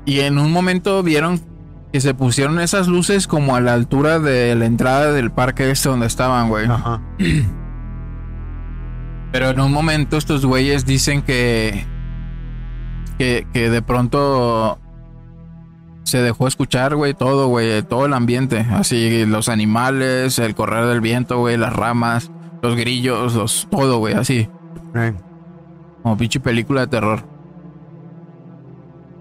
y 0.07 0.21
en 0.21 0.39
un 0.39 0.53
momento 0.53 1.03
vieron 1.03 1.41
que 1.93 2.01
se 2.01 2.15
pusieron 2.15 2.59
esas 2.59 2.89
luces 2.89 3.27
como 3.27 3.55
a 3.55 3.61
la 3.61 3.75
altura 3.75 4.19
de 4.19 4.55
la 4.55 4.65
entrada 4.65 5.13
del 5.13 5.31
parque 5.31 5.71
este 5.71 5.91
donde 5.91 6.07
estaban, 6.07 6.49
güey. 6.49 6.67
Ajá. 6.67 7.03
Pero 9.33 9.51
en 9.51 9.61
un 9.61 9.73
momento 9.73 10.17
estos 10.17 10.45
güeyes 10.45 10.87
dicen 10.87 11.23
que, 11.23 11.87
que, 13.19 13.47
que 13.53 13.71
de 13.71 13.83
pronto 13.83 14.79
se 16.05 16.19
dejó 16.19 16.49
escuchar, 16.49 16.97
güey, 16.97 17.15
todo, 17.15 17.49
güey, 17.49 17.83
todo 17.83 18.07
el 18.07 18.15
ambiente. 18.15 18.67
Así, 18.71 19.25
los 19.27 19.49
animales, 19.49 20.39
el 20.39 20.55
correr 20.55 20.87
del 20.87 21.01
viento, 21.01 21.39
güey, 21.39 21.57
las 21.57 21.73
ramas, 21.73 22.31
los 22.63 22.75
grillos, 22.77 23.35
los, 23.35 23.69
todo, 23.71 23.99
güey, 23.99 24.15
así. 24.15 24.49
Como 26.03 26.17
pinche 26.17 26.41
película 26.41 26.83
de 26.83 26.87
terror. 26.87 27.25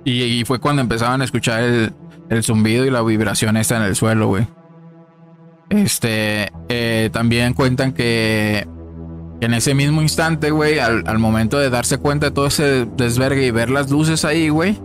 Y, 0.03 0.23
y 0.23 0.45
fue 0.45 0.59
cuando 0.59 0.81
empezaban 0.81 1.21
a 1.21 1.25
escuchar 1.25 1.63
el, 1.63 1.93
el 2.31 2.43
zumbido 2.43 2.85
y 2.85 2.89
la 2.89 3.01
vibración 3.01 3.57
esta 3.57 3.75
en 3.75 3.83
el 3.83 3.95
suelo, 3.95 4.27
güey. 4.27 4.47
Este, 5.69 6.49
eh, 6.69 7.09
también 7.11 7.53
cuentan 7.53 7.91
que 7.91 8.65
en 9.41 9.53
ese 9.53 9.73
mismo 9.73 10.01
instante, 10.01 10.49
güey, 10.49 10.79
al, 10.79 11.03
al 11.07 11.19
momento 11.19 11.59
de 11.59 11.69
darse 11.69 11.97
cuenta 11.97 12.27
de 12.27 12.31
todo 12.31 12.47
ese 12.47 12.87
desvergue 12.95 13.45
y 13.45 13.51
ver 13.51 13.69
las 13.69 13.91
luces 13.91 14.23
ahí, 14.23 14.47
güey, 14.47 14.79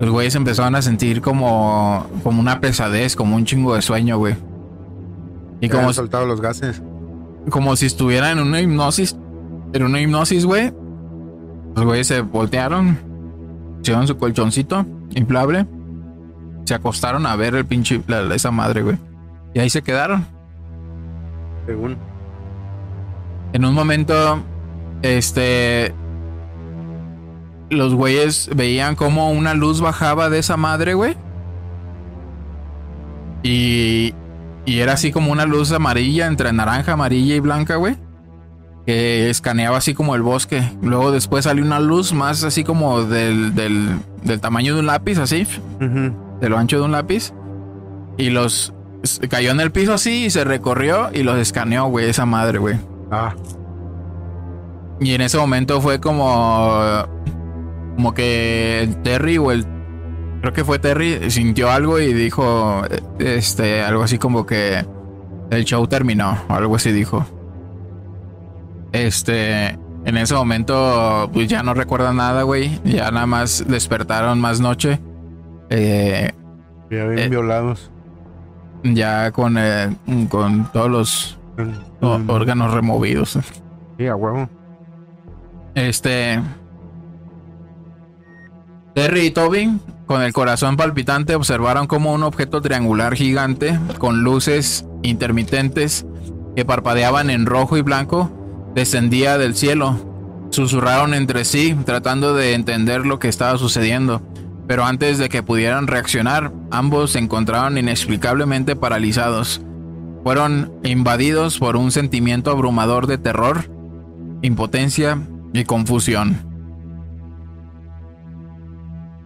los 0.00 0.10
güeyes 0.10 0.34
empezaron 0.34 0.74
a 0.74 0.82
sentir 0.82 1.22
como, 1.22 2.06
como 2.22 2.40
una 2.40 2.60
pesadez, 2.60 3.16
como 3.16 3.36
un 3.36 3.46
chingo 3.46 3.74
de 3.74 3.80
sueño, 3.80 4.18
güey. 4.18 4.36
Y 5.62 5.66
han 5.66 5.72
como, 5.72 5.92
soltado 5.94 6.26
los 6.26 6.42
gases. 6.42 6.82
como 7.48 7.74
si 7.76 7.86
estuvieran 7.86 8.38
en 8.38 8.46
una 8.46 8.60
hipnosis. 8.60 9.16
En 9.72 9.82
una 9.82 9.98
hipnosis, 9.98 10.44
güey. 10.44 10.74
Los 11.74 11.86
güeyes 11.86 12.06
se 12.06 12.20
voltearon. 12.20 12.98
Hicieron 13.80 14.06
su 14.06 14.18
colchoncito 14.18 14.84
inflable. 15.14 15.66
Se 16.64 16.74
acostaron 16.74 17.26
a 17.26 17.34
ver 17.36 17.54
el 17.54 17.64
pinche. 17.66 18.02
la- 18.06 18.34
esa 18.34 18.50
madre, 18.50 18.82
güey. 18.82 18.96
Y 19.54 19.60
ahí 19.60 19.68
se 19.70 19.82
quedaron. 19.82 20.26
Según. 21.66 21.96
En 23.52 23.64
un 23.64 23.74
momento. 23.74 24.42
Este. 25.02 25.92
Los 27.70 27.94
güeyes 27.94 28.50
veían 28.54 28.96
como 28.96 29.30
una 29.30 29.54
luz 29.54 29.80
bajaba 29.80 30.28
de 30.30 30.38
esa 30.38 30.56
madre, 30.56 30.94
güey. 30.94 31.16
Y. 33.42 34.14
Y 34.64 34.78
era 34.78 34.92
así 34.92 35.10
como 35.10 35.32
una 35.32 35.44
luz 35.44 35.72
amarilla, 35.72 36.26
entre 36.26 36.52
naranja, 36.52 36.92
amarilla 36.92 37.34
y 37.34 37.40
blanca, 37.40 37.76
güey. 37.76 37.96
Que 38.86 39.28
escaneaba 39.28 39.76
así 39.78 39.92
como 39.94 40.14
el 40.14 40.22
bosque. 40.22 40.62
Luego 40.82 41.10
después 41.10 41.44
salió 41.44 41.64
una 41.64 41.80
luz 41.80 42.12
más 42.12 42.44
así 42.44 42.62
como 42.62 43.02
del, 43.02 43.54
del, 43.56 43.98
del 44.22 44.40
tamaño 44.40 44.74
de 44.74 44.80
un 44.80 44.86
lápiz, 44.86 45.18
así. 45.18 45.46
Ujú. 45.80 46.14
De 46.42 46.48
lo 46.50 46.58
ancho 46.58 46.76
de 46.76 46.82
un 46.84 46.92
lápiz. 46.92 47.32
Y 48.18 48.28
los. 48.28 48.74
Cayó 49.30 49.50
en 49.52 49.60
el 49.60 49.72
piso 49.72 49.94
así 49.94 50.26
y 50.26 50.30
se 50.30 50.44
recorrió 50.44 51.08
y 51.12 51.22
los 51.22 51.38
escaneó, 51.38 51.86
güey, 51.86 52.08
esa 52.10 52.26
madre, 52.26 52.58
güey. 52.58 52.76
Ah, 53.10 53.34
Y 55.00 55.14
en 55.14 55.20
ese 55.22 55.38
momento 55.38 55.80
fue 55.80 56.00
como. 56.00 56.80
Como 57.96 58.12
que 58.14 58.82
el 58.82 58.96
Terry 59.02 59.38
o 59.38 59.50
el. 59.52 59.66
Creo 60.40 60.52
que 60.52 60.64
fue 60.64 60.78
Terry, 60.78 61.30
sintió 61.30 61.70
algo 61.70 61.98
y 62.00 62.12
dijo. 62.12 62.82
eh, 62.90 63.00
Este, 63.36 63.82
algo 63.82 64.02
así 64.02 64.18
como 64.18 64.44
que. 64.44 64.84
El 65.50 65.64
show 65.64 65.86
terminó, 65.86 66.36
o 66.48 66.54
algo 66.54 66.76
así 66.76 66.92
dijo. 66.92 67.24
Este. 68.92 69.78
En 70.04 70.16
ese 70.16 70.34
momento, 70.34 71.30
pues 71.32 71.46
ya 71.48 71.62
no 71.62 71.74
recuerda 71.74 72.12
nada, 72.12 72.42
güey. 72.42 72.80
Ya 72.84 73.10
nada 73.12 73.26
más 73.26 73.64
despertaron 73.68 74.40
más 74.40 74.60
noche. 74.60 75.00
Eh, 75.74 76.30
ya 76.90 77.04
bien 77.06 77.18
Eh. 77.18 77.28
violados. 77.28 77.90
ya 78.84 79.30
con, 79.30 79.56
eh, 79.58 79.96
con 80.28 80.70
todos 80.72 80.90
los 80.90 81.38
o- 82.00 82.20
órganos 82.28 82.74
removidos. 82.74 83.38
Sí, 83.96 84.06
a 84.06 84.16
huevo. 84.16 84.48
Este. 85.74 86.40
Terry 88.94 89.26
y 89.26 89.30
Tobin, 89.30 89.80
con 90.06 90.20
el 90.20 90.32
corazón 90.32 90.76
palpitante, 90.76 91.34
observaron 91.34 91.86
como 91.86 92.12
un 92.12 92.22
objeto 92.24 92.60
triangular 92.60 93.14
gigante 93.14 93.78
con 93.98 94.22
luces 94.22 94.84
intermitentes 95.02 96.04
que 96.54 96.64
parpadeaban 96.66 97.30
en 97.30 97.46
rojo 97.46 97.76
y 97.78 97.82
blanco 97.82 98.30
descendía 98.74 99.38
del 99.38 99.54
cielo. 99.54 99.96
Susurraron 100.50 101.14
entre 101.14 101.46
sí, 101.46 101.74
tratando 101.86 102.34
de 102.34 102.52
entender 102.54 103.06
lo 103.06 103.18
que 103.18 103.28
estaba 103.28 103.56
sucediendo. 103.56 104.20
Pero 104.66 104.84
antes 104.84 105.18
de 105.18 105.28
que 105.28 105.42
pudieran 105.42 105.86
reaccionar, 105.86 106.52
ambos 106.70 107.12
se 107.12 107.18
encontraban 107.18 107.78
inexplicablemente 107.78 108.76
paralizados. 108.76 109.60
Fueron 110.22 110.72
invadidos 110.84 111.58
por 111.58 111.76
un 111.76 111.90
sentimiento 111.90 112.50
abrumador 112.50 113.06
de 113.06 113.18
terror, 113.18 113.64
impotencia 114.40 115.18
y 115.52 115.64
confusión. 115.64 116.36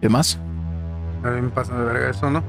¿Qué 0.01 0.09
más? 0.09 0.39
A 1.23 1.29
mí 1.29 1.41
me 1.41 1.49
pasa 1.49 1.77
de 1.77 1.85
verga 1.85 2.09
eso, 2.09 2.29
¿no? 2.29 2.43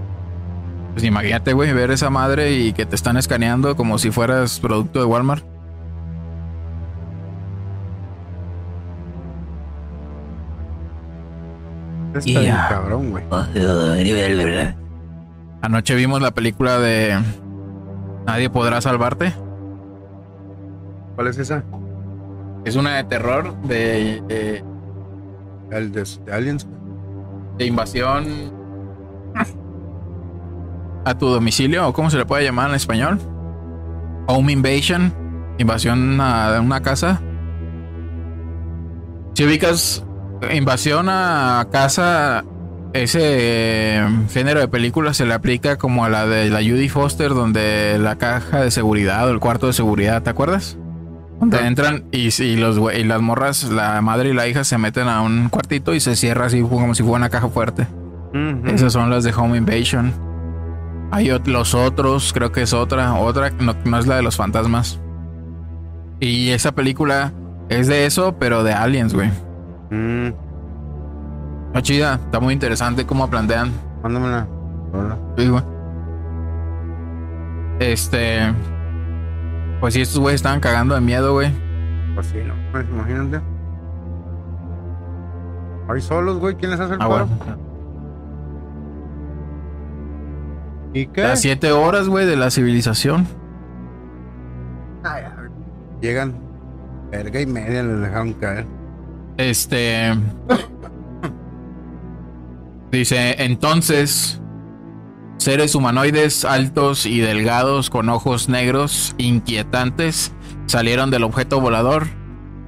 Pues 0.93 1.05
imagínate, 1.05 1.53
güey, 1.53 1.73
ver 1.73 1.91
esa 1.91 2.11
madre 2.11 2.53
y 2.53 2.73
que 2.73 2.87
te 2.87 2.97
están 2.97 3.17
escaneando 3.17 3.77
como 3.77 3.99
si 3.99 4.11
fueras 4.11 4.61
producto 4.61 4.99
de 4.99 5.05
Walmart. 5.05 5.45
Está 12.19 12.31
Y 12.31 12.39
bien 12.43 12.55
ya. 12.55 12.69
cabrón, 12.69 13.11
güey. 13.11 13.25
Anoche 15.63 15.95
vimos 15.95 16.21
la 16.23 16.31
película 16.33 16.79
de 16.79 17.19
Nadie 18.27 18.51
podrá 18.51 18.81
salvarte. 18.81 19.33
¿Cuál 21.15 21.29
es 21.29 21.39
esa? 21.39 21.65
Es 22.65 22.77
una 22.77 22.97
de 22.97 23.05
terror 23.05 23.57
de, 23.63 24.23
de- 24.29 24.65
El 25.71 25.93
de, 25.93 26.05
de 26.27 26.33
Aliens. 26.33 26.67
de 27.57 27.67
invasión 27.67 28.27
a 31.05 31.17
tu 31.17 31.27
domicilio, 31.29 31.89
o 31.89 31.93
cómo 31.93 32.11
se 32.11 32.19
le 32.19 32.27
puede 32.27 32.45
llamar 32.45 32.69
en 32.69 32.77
español. 32.77 33.19
Home 34.27 34.53
invasion, 34.53 35.13
invasión 35.59 36.21
a 36.21 36.61
una 36.61 36.81
casa. 36.83 37.21
Si 39.35 39.45
ubicas 39.45 40.05
invasión 40.53 41.09
a 41.09 41.67
casa, 41.71 42.45
ese 42.93 43.21
eh, 43.23 44.09
género 44.31 44.61
de 44.61 44.69
película 44.69 45.15
se 45.15 45.27
le 45.27 45.35
aplica 45.35 45.77
como 45.77 46.05
a 46.05 46.09
la 46.09 46.27
de 46.27 46.51
la 46.51 46.59
Judy 46.59 46.89
Foster, 46.89 47.31
donde 47.31 47.99
la 47.99 48.17
caja 48.17 48.61
de 48.61 48.71
seguridad 48.71 49.27
o 49.29 49.31
el 49.31 49.41
cuarto 49.41 49.67
de 49.67 49.73
seguridad, 49.73 50.23
¿te 50.23 50.31
acuerdas? 50.31 50.79
Donde 51.41 51.65
entran 51.67 52.05
y, 52.11 52.29
y 52.43 52.57
los 52.57 52.81
y 52.95 53.05
las 53.05 53.21
morras, 53.21 53.65
la 53.65 54.01
madre 54.03 54.31
y 54.31 54.33
la 54.35 54.49
hija 54.49 54.65
se 54.65 54.77
meten 54.77 55.07
a 55.07 55.23
un 55.23 55.49
cuartito 55.51 55.95
y 55.95 56.01
se 56.01 56.17
cierra 56.17 56.47
así 56.47 56.63
como 56.63 56.95
si 56.95 57.03
fuera 57.03 57.19
una 57.19 57.31
caja 57.31 57.49
fuerte. 57.49 57.87
Esas 58.67 58.93
son 58.93 59.11
las 59.11 59.25
de 59.25 59.33
Home 59.33 59.57
Invasion. 59.57 60.13
Hay 61.11 61.31
los 61.47 61.75
otros, 61.75 62.33
creo 62.33 62.53
que 62.53 62.63
es 62.63 62.73
otra, 62.73 63.15
otra 63.15 63.51
no, 63.51 63.75
no 63.85 63.99
es 63.99 64.07
la 64.07 64.17
de 64.17 64.23
los 64.23 64.37
fantasmas. 64.37 65.01
Y 66.21 66.51
esa 66.51 66.73
película 66.73 67.33
es 67.69 67.87
de 67.87 68.07
eso, 68.07 68.37
pero 68.39 68.65
de 68.65 68.73
aliens, 68.73 69.15
güey. 69.15 69.31
Mm, 69.91 70.29
Está 71.69 71.83
chida, 71.83 72.15
está 72.15 72.41
muy 72.41 72.55
interesante 72.55 73.05
cómo 73.07 73.29
plantean. 73.29 73.71
mándamela. 74.03 74.47
Hola. 74.93 75.19
Sí, 75.37 75.49
güey. 75.49 75.63
Este. 77.81 78.39
Pues 79.81 79.95
sí, 79.95 80.01
estos 80.01 80.19
güeyes 80.19 80.39
estaban 80.41 80.61
cagando 80.61 80.95
de 80.95 81.01
miedo, 81.01 81.33
güey. 81.35 81.53
Pues 82.15 82.27
sí, 82.29 82.39
no. 82.45 82.55
Pues 82.73 82.87
imagínate. 82.89 83.41
Ahí 85.89 86.01
solos, 86.01 86.39
güey. 86.39 86.55
¿Quién 86.57 86.71
les 86.73 86.81
hace 86.81 86.95
el 86.95 87.03
Ah, 87.03 87.09
paro? 87.09 87.27
bueno. 87.27 87.57
¿Y 90.95 91.07
qué? 91.07 91.23
Las 91.23 91.41
siete 91.43 91.71
horas, 91.73 92.09
güey, 92.09 92.27
de 92.27 92.37
la 92.37 92.51
civilización. 92.51 93.27
Ay, 95.05 95.23
ay. 95.27 95.49
Llegan. 96.01 96.35
Verga 97.11 97.41
y 97.41 97.47
media 97.47 97.83
les 97.83 98.01
dejaron 98.01 98.33
caer. 98.35 98.67
Este. 99.39 100.15
Dice, 102.91 103.43
entonces, 103.45 104.43
seres 105.39 105.75
humanoides 105.75 106.45
altos 106.45 107.07
y 107.07 107.21
delgados 107.21 107.89
con 107.89 108.09
ojos 108.09 108.49
negros 108.49 109.15
inquietantes 109.19 110.35
salieron 110.67 111.11
del 111.11 111.23
objeto 111.23 111.61
volador 111.61 112.07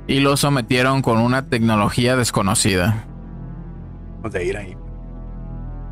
y 0.06 0.20
lo 0.20 0.37
sometieron 0.37 1.02
con 1.02 1.18
una 1.18 1.48
tecnología 1.48 2.16
desconocida. 2.16 3.06
Vamos 4.16 4.35
a 4.35 4.42
ir 4.42 4.56
ahí. 4.56 4.76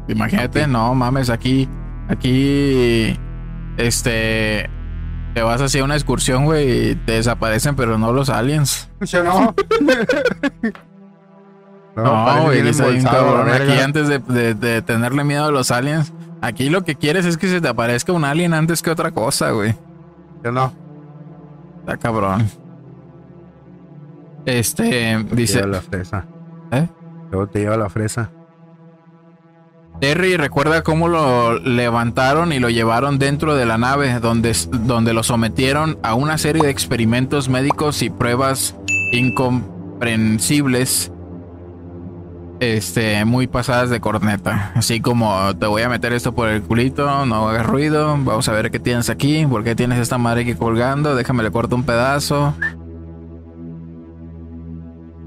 Imagínate, 0.09 0.67
no 0.67 0.95
mames, 0.95 1.29
aquí, 1.29 1.69
aquí, 2.09 3.19
este, 3.77 4.71
te 5.35 5.43
vas 5.43 5.61
hacia 5.61 5.85
una 5.85 5.95
excursión, 5.95 6.45
güey, 6.47 6.91
y 6.91 6.95
te 6.95 7.13
desaparecen, 7.13 7.77
pero 7.77 7.99
no 7.99 8.13
los 8.13 8.29
aliens. 8.31 8.89
¿Sí, 9.03 9.17
no? 9.25 9.55
No, 11.97 12.43
güey, 12.45 12.61
embolsado, 12.61 13.03
cabrón. 13.03 13.49
Aquí 13.51 13.67
verga. 13.67 13.85
antes 13.85 14.09
de, 14.09 14.19
de- 14.21 14.55
de 14.55 14.83
tenerle 14.83 15.25
miedo 15.25 15.47
a 15.47 15.51
los 15.51 15.71
aliens, 15.71 16.13
aquí 16.41 16.71
lo 16.71 16.85
que 16.85 16.95
quieres 16.95 17.25
es 17.27 17.37
que 17.37 17.49
se 17.49 17.61
te 17.61 17.69
aparezca 17.69 18.13
un 18.13 18.25
alien 18.25 18.55
antes 18.55 18.83
que 18.83 18.91
otra 18.91 19.11
cosa, 19.11 19.51
güey. 19.51 19.75
Yo 20.45 20.53
no. 20.53 20.73
Está 21.81 21.97
cabrón. 21.97 22.49
Este, 24.47 25.25
Te 25.29 25.37
dice, 25.37 25.57
lleva 25.59 25.69
la 25.69 25.81
fresa. 25.81 26.25
¿eh? 26.71 26.89
Luego 27.31 27.49
te 27.49 27.59
lleva 27.61 27.77
la 27.77 27.89
fresa. 27.89 28.31
Terry 30.01 30.37
recuerda 30.37 30.83
cómo 30.83 31.09
lo 31.09 31.59
levantaron 31.59 32.53
y 32.53 32.61
lo 32.61 32.71
llevaron 32.71 33.19
dentro 33.19 33.57
de 33.57 33.67
la 33.67 33.79
nave, 33.79 34.21
donde, 34.21 34.57
donde 34.71 35.13
lo 35.13 35.25
sometieron 35.25 35.99
a 36.05 36.15
una 36.15 36.39
serie 36.39 36.63
de 36.63 36.71
experimentos 36.71 37.49
médicos 37.49 38.03
y 38.03 38.11
pruebas 38.11 38.77
incomprensibles. 39.13 41.11
Este, 42.61 43.25
muy 43.25 43.47
pasadas 43.47 43.89
de 43.91 44.01
corneta. 44.01 44.73
Así 44.75 45.01
como 45.01 45.57
te 45.57 45.67
voy 45.67 45.83
a 45.83 45.89
meter 45.89 46.13
esto 46.13 46.33
por 46.35 46.49
el 46.49 46.63
culito, 46.63 47.25
no 47.25 47.49
hagas 47.49 47.67
ruido, 47.67 48.19
vamos 48.25 48.49
a 48.49 48.53
ver 48.53 48.71
qué 48.71 48.81
tienes 48.81 49.11
aquí, 49.11 49.47
por 49.47 49.63
qué 49.63 49.77
tienes 49.77 49.99
esta 49.99 50.19
madre 50.19 50.43
aquí 50.43 50.55
colgando, 50.55 51.15
déjame 51.15 51.45
le 51.45 51.51
corto 51.53 51.77
un 51.77 51.85
pedazo. 51.85 52.55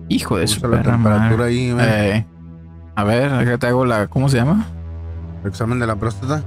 Hijo 0.09 0.37
de 0.37 0.47
su 0.47 0.65
la 0.67 0.81
temperatura 0.81 1.07
madre. 1.07 1.43
ahí, 1.45 1.71
güey. 1.71 1.85
Eh, 1.87 2.25
a 2.95 3.03
ver, 3.03 3.33
acá 3.33 3.57
te 3.57 3.67
hago 3.67 3.85
la. 3.85 4.07
¿Cómo 4.07 4.29
se 4.29 4.37
llama? 4.37 4.65
Examen 5.45 5.79
de 5.79 5.87
la 5.87 5.95
próstata. 5.95 6.43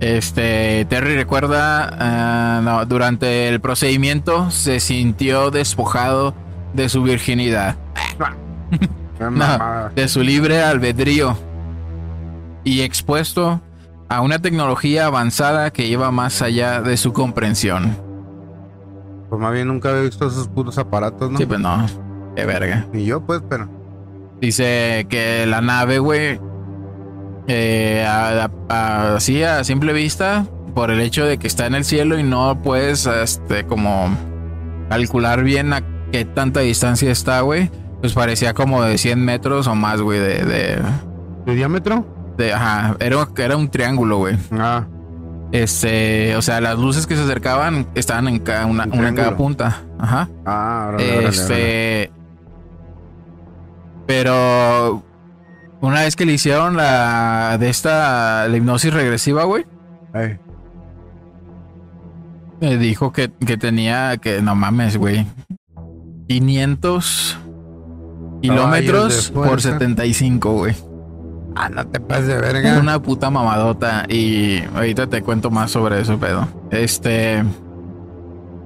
Este, 0.00 0.86
Terry 0.86 1.14
recuerda, 1.16 1.90
ah, 1.98 2.60
no, 2.62 2.86
durante 2.86 3.48
el 3.48 3.60
procedimiento 3.60 4.50
se 4.50 4.80
sintió 4.80 5.50
despojado 5.50 6.34
de 6.72 6.88
su 6.88 7.02
virginidad, 7.02 7.76
No. 9.20 9.90
de 9.94 10.08
su 10.08 10.22
libre 10.22 10.62
albedrío 10.62 11.36
y 12.64 12.80
expuesto 12.80 13.60
a 14.08 14.22
una 14.22 14.38
tecnología 14.38 15.04
avanzada 15.06 15.70
que 15.70 15.86
iba 15.86 16.10
más 16.10 16.40
allá 16.40 16.80
de 16.80 16.96
su 16.96 17.12
comprensión. 17.12 17.94
Pues 19.28 19.40
más 19.40 19.52
bien 19.52 19.68
nunca 19.68 19.90
había 19.90 20.02
visto 20.02 20.26
esos 20.26 20.48
putos 20.48 20.78
aparatos, 20.78 21.30
¿no? 21.30 21.36
Sí, 21.36 21.44
pues 21.44 21.60
no, 21.60 21.84
qué 22.34 22.46
verga. 22.46 22.86
Ni 22.94 23.04
yo, 23.04 23.20
pues, 23.20 23.42
pero. 23.50 23.68
Dice 24.40 25.06
que 25.08 25.44
la 25.46 25.60
nave, 25.60 25.98
güey, 25.98 26.40
eh, 27.46 28.04
a- 28.08 28.50
a- 28.68 29.16
así 29.16 29.42
a 29.42 29.64
simple 29.64 29.92
vista, 29.92 30.46
por 30.74 30.90
el 30.90 31.00
hecho 31.00 31.24
de 31.26 31.38
que 31.38 31.46
está 31.46 31.66
en 31.66 31.74
el 31.74 31.84
cielo 31.84 32.18
y 32.18 32.22
no 32.22 32.62
puedes, 32.62 33.06
este, 33.06 33.64
como 33.66 34.08
calcular 34.88 35.42
bien 35.42 35.72
a 35.72 35.82
qué 36.12 36.24
tanta 36.24 36.60
distancia 36.60 37.10
está, 37.10 37.40
güey, 37.40 37.70
pues 38.00 38.12
parecía 38.14 38.54
como 38.54 38.82
de 38.82 38.98
100 38.98 39.24
metros 39.24 39.66
o 39.66 39.74
más, 39.74 40.00
güey, 40.00 40.18
de, 40.20 40.44
de, 40.44 40.78
¿De 41.46 41.54
diámetro? 41.54 42.06
de- 42.38 42.52
ajá, 42.54 42.96
era, 43.00 43.28
era 43.36 43.56
un 43.56 43.68
triángulo, 43.68 44.18
güey. 44.18 44.36
Ah, 44.52 44.86
Este, 45.52 46.36
o 46.36 46.42
sea, 46.42 46.60
las 46.60 46.78
luces 46.78 47.08
que 47.08 47.16
se 47.16 47.22
acercaban 47.24 47.86
estaban 47.96 48.28
en 48.28 48.38
cada 48.38 48.66
una, 48.66 48.84
Un 48.84 49.00
una 49.00 49.08
en 49.08 49.16
cada 49.16 49.36
punta, 49.36 49.82
ajá. 49.98 50.28
ah, 50.46 50.86
órale, 50.94 51.12
órale, 51.18 51.28
órale. 51.28 52.10
Pero. 54.10 55.04
Una 55.80 56.00
vez 56.00 56.16
que 56.16 56.26
le 56.26 56.32
hicieron 56.32 56.76
la. 56.76 57.56
De 57.60 57.70
esta. 57.70 58.48
La 58.48 58.56
hipnosis 58.56 58.92
regresiva, 58.92 59.44
güey. 59.44 59.64
Ey, 60.12 60.36
Me 62.60 62.76
dijo 62.76 63.12
que, 63.12 63.30
que 63.30 63.56
tenía. 63.56 64.16
Que 64.16 64.42
no 64.42 64.56
mames, 64.56 64.96
güey. 64.96 65.28
500 66.26 67.38
kilómetros 68.42 69.30
por 69.30 69.46
fuerza. 69.46 69.70
75, 69.74 70.52
güey. 70.54 70.74
Ah, 71.54 71.68
no 71.68 71.86
te 71.86 72.00
pases 72.00 72.26
de 72.26 72.40
verga. 72.40 72.80
una 72.80 73.00
puta 73.00 73.30
mamadota. 73.30 74.06
Y 74.08 74.64
ahorita 74.74 75.06
te 75.06 75.22
cuento 75.22 75.52
más 75.52 75.70
sobre 75.70 76.00
eso, 76.00 76.18
pedo. 76.18 76.48
Este. 76.72 77.44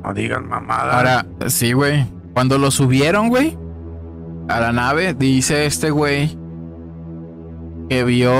No 0.02 0.14
digan 0.14 0.48
mamada. 0.48 0.96
Ahora, 0.96 1.26
sí, 1.48 1.74
güey. 1.74 2.06
Cuando 2.32 2.56
lo 2.56 2.70
subieron, 2.70 3.28
güey, 3.28 3.58
a 4.48 4.60
la 4.60 4.72
nave, 4.72 5.14
dice 5.14 5.66
este 5.66 5.90
güey 5.90 6.36
que 7.88 8.04
vio 8.04 8.32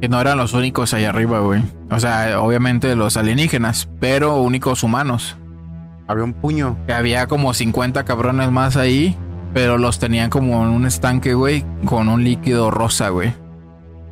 que 0.00 0.08
no 0.08 0.20
eran 0.20 0.38
los 0.38 0.54
únicos 0.54 0.94
allá 0.94 1.10
arriba, 1.10 1.40
güey. 1.40 1.62
O 1.90 1.98
sea, 2.00 2.40
obviamente 2.40 2.94
los 2.94 3.16
alienígenas, 3.16 3.88
pero 4.00 4.40
únicos 4.40 4.82
humanos. 4.82 5.36
Había 6.06 6.24
un 6.24 6.32
puño. 6.32 6.76
Que 6.86 6.92
había 6.94 7.26
como 7.26 7.52
50 7.52 8.04
cabrones 8.04 8.50
más 8.50 8.76
ahí, 8.76 9.16
pero 9.52 9.76
los 9.76 9.98
tenían 9.98 10.30
como 10.30 10.62
en 10.62 10.70
un 10.70 10.86
estanque, 10.86 11.34
güey, 11.34 11.64
con 11.84 12.08
un 12.08 12.24
líquido 12.24 12.70
rosa, 12.70 13.08
güey. 13.10 13.32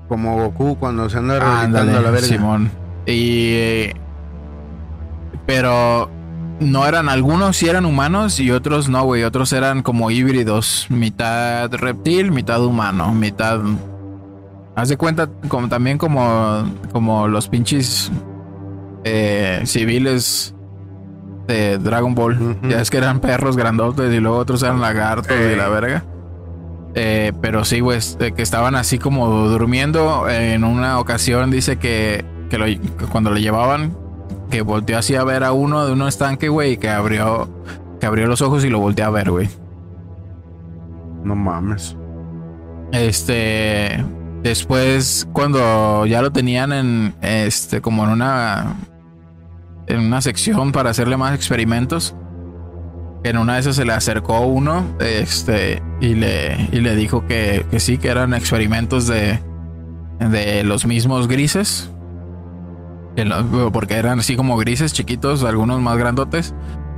Como 0.08 0.36
Goku 0.36 0.76
cuando 0.78 1.08
se 1.08 1.18
anda 1.18 1.38
rehabilitando 1.38 1.98
a 1.98 2.02
la 2.02 2.10
verga. 2.10 2.26
Simón. 2.26 2.70
Y. 3.06 3.50
eh, 3.54 3.94
Pero 5.46 6.10
no 6.60 6.86
eran 6.86 7.08
algunos, 7.08 7.56
sí 7.56 7.68
eran 7.68 7.84
humanos 7.84 8.40
y 8.40 8.50
otros 8.50 8.88
no, 8.88 9.04
güey. 9.04 9.24
Otros 9.24 9.52
eran 9.52 9.82
como 9.82 10.10
híbridos, 10.10 10.86
mitad 10.88 11.70
reptil, 11.72 12.32
mitad 12.32 12.64
humano, 12.64 13.12
mitad. 13.12 13.60
Haz 14.74 14.88
de 14.88 14.96
cuenta 14.96 15.28
como 15.48 15.68
también 15.68 15.96
como 15.98 16.64
como 16.92 17.28
los 17.28 17.48
pinches 17.48 18.10
eh, 19.04 19.62
civiles 19.64 20.54
de 21.46 21.78
Dragon 21.78 22.14
Ball. 22.14 22.58
Ya 22.68 22.80
es 22.80 22.90
que 22.90 22.98
eran 22.98 23.20
perros 23.20 23.56
grandotes 23.56 24.12
y 24.12 24.20
luego 24.20 24.38
otros 24.38 24.62
eran 24.62 24.80
lagartos 24.80 25.36
y 25.52 25.56
la 25.56 25.68
verga. 25.68 26.04
Eh, 26.94 27.32
pero 27.42 27.64
sí, 27.64 27.80
güey, 27.80 27.98
que 28.34 28.42
estaban 28.42 28.74
así 28.74 28.98
como 28.98 29.28
durmiendo. 29.48 30.28
En 30.28 30.64
una 30.64 30.98
ocasión 30.98 31.50
dice 31.50 31.76
que, 31.76 32.24
que, 32.50 32.58
lo- 32.58 32.64
que 32.66 33.04
cuando 33.10 33.30
lo 33.30 33.36
llevaban, 33.36 33.96
que 34.50 34.62
volteó 34.62 34.98
así 34.98 35.14
a 35.14 35.24
ver 35.24 35.44
a 35.44 35.52
uno 35.52 35.86
de 35.86 35.92
un 35.92 36.02
estanque, 36.02 36.48
güey, 36.48 36.72
y 36.72 36.76
que 36.76 36.88
abrió, 36.88 37.48
que 38.00 38.06
abrió 38.06 38.26
los 38.26 38.42
ojos 38.42 38.64
y 38.64 38.70
lo 38.70 38.78
volteó 38.78 39.06
a 39.06 39.10
ver, 39.10 39.30
güey. 39.30 39.48
No 41.24 41.34
mames. 41.34 41.96
Este. 42.92 44.04
Después, 44.42 45.26
cuando 45.32 46.06
ya 46.06 46.22
lo 46.22 46.30
tenían 46.30 46.72
en. 46.72 47.14
Este, 47.20 47.80
como 47.80 48.04
en 48.04 48.10
una. 48.10 48.76
En 49.88 50.00
una 50.00 50.20
sección 50.20 50.72
para 50.72 50.90
hacerle 50.90 51.16
más 51.16 51.34
experimentos. 51.34 52.14
En 53.24 53.38
una 53.38 53.54
de 53.54 53.60
esas 53.60 53.76
se 53.76 53.84
le 53.84 53.92
acercó 53.92 54.40
uno. 54.40 54.84
Este. 55.00 55.82
Y 56.00 56.14
le, 56.14 56.68
y 56.70 56.80
le 56.80 56.94
dijo 56.94 57.26
que, 57.26 57.66
que 57.70 57.80
sí, 57.80 57.98
que 57.98 58.08
eran 58.08 58.34
experimentos 58.34 59.06
de. 59.06 59.40
De 60.20 60.62
los 60.64 60.86
mismos 60.86 61.28
grises. 61.28 61.90
Porque 63.72 63.94
eran 63.94 64.18
así 64.20 64.36
como 64.36 64.56
grises 64.56 64.92
chiquitos, 64.92 65.42
algunos 65.44 65.80
más 65.80 65.96
grandotes. 65.96 66.54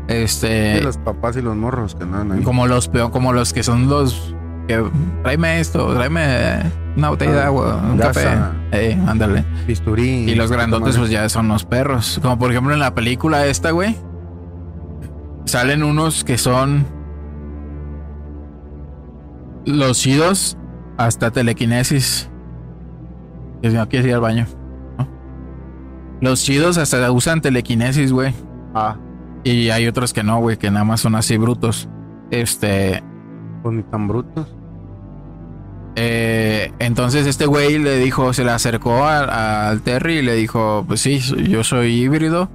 Este. 0.09 0.79
Sí, 0.79 0.83
los 0.83 0.99
papás 0.99 1.37
y 1.37 1.43
los 1.43 1.55
morros 1.57 1.95
que 1.95 2.05
andan 2.05 2.33
ahí. 2.33 2.43
Como 2.43 2.67
los 2.67 2.89
peor, 2.89 3.11
como 3.11 3.33
los 3.33 3.53
que 3.53 3.63
son 3.63 3.89
los 3.89 4.35
que 4.67 4.83
tráeme 5.23 5.61
esto, 5.61 5.95
tráeme 5.95 6.63
una 6.97 7.11
botella 7.11 7.33
de 7.33 7.41
Ah, 7.41 7.47
agua, 7.47 7.83
un 7.91 7.99
café. 7.99 8.29
Eh, 8.73 8.99
ándale. 9.07 9.45
Bisturí. 9.67 10.31
Y 10.31 10.35
los 10.35 10.51
grandotes, 10.51 10.97
pues 10.97 11.11
ya 11.11 11.29
son 11.29 11.49
los 11.49 11.65
perros. 11.65 12.19
Como 12.23 12.39
por 12.39 12.51
ejemplo 12.51 12.73
en 12.75 12.81
la 12.81 12.95
película 12.95 13.47
esta, 13.47 13.71
güey. 13.71 13.97
Salen 15.45 15.83
unos 15.83 16.25
que 16.25 16.37
son 16.37 16.87
los 19.65 19.99
chidos 19.99 20.57
hasta 20.97 21.31
telequinesis. 21.31 22.31
Que 23.63 23.71
si 23.71 23.77
no 23.77 23.89
quieres 23.89 24.09
ir 24.09 24.15
al 24.15 24.21
baño. 24.21 24.47
Los 26.21 26.43
chidos 26.43 26.79
hasta 26.79 27.11
usan 27.13 27.41
telequinesis, 27.41 28.13
güey. 28.13 28.35
Ah, 28.75 28.97
Y 29.45 29.71
hay 29.71 29.87
otros 29.87 30.13
que 30.13 30.23
no, 30.23 30.41
güey, 30.41 30.57
que 30.57 30.71
nada 30.71 30.85
más 30.85 31.01
son 31.01 31.15
así 31.15 31.37
brutos. 31.37 31.89
Este. 32.31 33.03
pues 33.63 33.75
ni 33.77 33.83
tan 33.85 34.07
brutos. 34.09 34.47
eh, 35.97 36.73
entonces 36.79 37.27
este 37.27 37.47
güey 37.47 37.79
le 37.79 37.97
dijo, 37.99 38.33
se 38.33 38.45
le 38.45 38.51
acercó 38.53 39.05
a- 39.05 39.69
al 39.69 39.83
Terry 39.83 40.19
y 40.19 40.23
le 40.23 40.35
dijo, 40.35 40.85
pues 40.87 41.01
sí, 41.01 41.19
yo 41.19 41.65
soy 41.65 42.03
híbrido. 42.03 42.49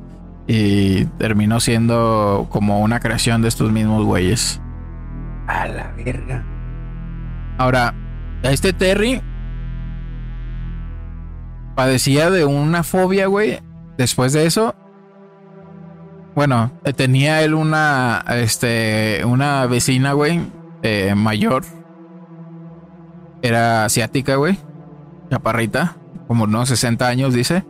Y 0.47 1.06
terminó 1.17 1.60
siendo 1.62 2.47
como 2.49 2.82
una 2.82 2.99
creación 2.99 3.41
de 3.41 3.47
estos 3.47 3.71
mismos 3.71 4.04
güeyes. 4.06 4.62
A 5.47 5.67
la 5.67 5.91
verga. 5.95 6.43
Ahora, 7.58 7.93
este 8.43 8.73
Terry 8.73 9.21
padecía 11.75 12.29
de 12.29 12.45
una 12.45 12.83
fobia, 12.83 13.27
güey. 13.27 13.59
Después 13.97 14.33
de 14.33 14.45
eso, 14.45 14.73
bueno, 16.36 16.71
eh, 16.83 16.93
tenía 16.93 17.43
él 17.43 17.53
una, 17.53 18.25
este, 18.29 19.21
una 19.25 19.65
vecina, 19.67 20.13
güey, 20.13 20.41
eh, 20.81 21.13
mayor. 21.15 21.63
Era 23.41 23.86
asiática, 23.86 24.36
güey. 24.36 24.57
Chaparrita, 25.29 25.97
como 26.27 26.45
unos 26.45 26.69
60 26.69 27.07
años, 27.07 27.33
dice. 27.33 27.63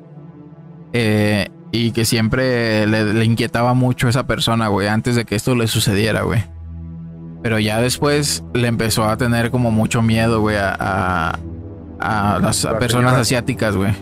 Eh, 0.94 1.50
y 1.72 1.92
que 1.92 2.06
siempre 2.06 2.86
le, 2.88 3.26
inquietaba 3.26 3.74
mucho 3.74 4.08
esa 4.08 4.28
persona, 4.28 4.68
güey, 4.68 4.88
antes 4.88 5.16
de 5.16 5.26
que 5.26 5.36
esto 5.36 5.56
le 5.56 5.68
sucediera, 5.68 6.22
güey. 6.22 6.44
Pero 7.42 7.60
ya 7.60 7.82
después 7.82 8.44
le 8.54 8.68
empezó 8.68 9.04
a 9.06 9.18
tener 9.18 9.52
como 9.52 9.72
mucho 9.72 10.02
miedo, 10.02 10.40
güey, 10.40 10.56
a, 10.56 10.78
a, 10.80 11.40
a 12.04 12.40
las 12.40 12.64
La 12.64 12.78
personas 12.80 13.14
asiáticas, 13.16 13.76
güey. 13.76 13.94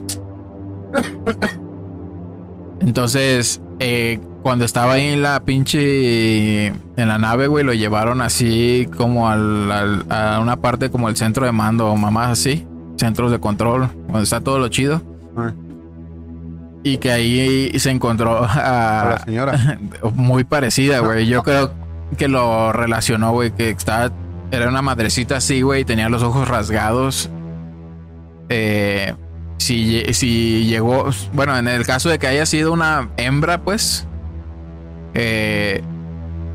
Entonces, 2.80 3.62
eh, 3.80 4.20
cuando 4.42 4.66
estaba 4.66 4.94
ahí 4.94 5.08
en 5.10 5.22
la 5.22 5.40
pinche. 5.42 6.68
En 6.68 7.08
la 7.08 7.18
nave, 7.18 7.48
güey, 7.48 7.64
lo 7.64 7.74
llevaron 7.74 8.22
así 8.22 8.88
como 8.98 9.30
al, 9.30 9.72
al- 9.72 10.06
a 10.10 10.40
una 10.42 10.58
parte 10.58 10.90
como 10.90 11.10
el 11.10 11.16
centro 11.16 11.46
de 11.46 11.52
mando 11.52 11.88
o 11.90 11.96
mamás 11.96 12.32
así. 12.32 12.68
Centros 12.98 13.32
de 13.32 13.40
control, 13.40 13.90
donde 14.08 14.24
está 14.24 14.42
todo 14.42 14.60
lo 14.60 14.68
chido. 14.68 15.02
Ah, 15.38 15.52
Y 16.84 16.98
que 16.98 17.12
ahí 17.12 17.80
se 17.80 17.92
encontró 17.92 18.44
a 18.50 19.16
la 19.18 19.24
señora. 19.26 19.80
muy 20.16 20.44
parecida, 20.44 21.00
güey. 21.00 21.28
Yo 21.28 21.44
creo 21.44 21.72
que 22.18 22.28
lo 22.28 22.72
relacionó, 22.74 23.32
güey, 23.32 23.52
que 23.52 23.70
estaba. 23.70 24.12
Era 24.52 24.68
una 24.68 24.82
madrecita 24.82 25.38
así, 25.38 25.62
güey, 25.62 25.82
y 25.82 25.86
tenía 25.86 26.10
los 26.10 26.24
ojos 26.24 26.48
rasgados. 26.48 27.30
Eh, 28.54 29.14
si, 29.58 29.86
lle- 30.04 30.14
si 30.14 30.66
llegó. 30.66 31.10
Bueno, 31.34 31.58
en 31.58 31.68
el 31.68 31.86
caso 31.86 32.10
de 32.10 32.20
que 32.20 32.28
haya 32.28 32.46
sido 32.46 32.74
una 32.74 33.10
hembra, 33.18 33.62
pues. 33.62 34.06
eh, 35.14 35.82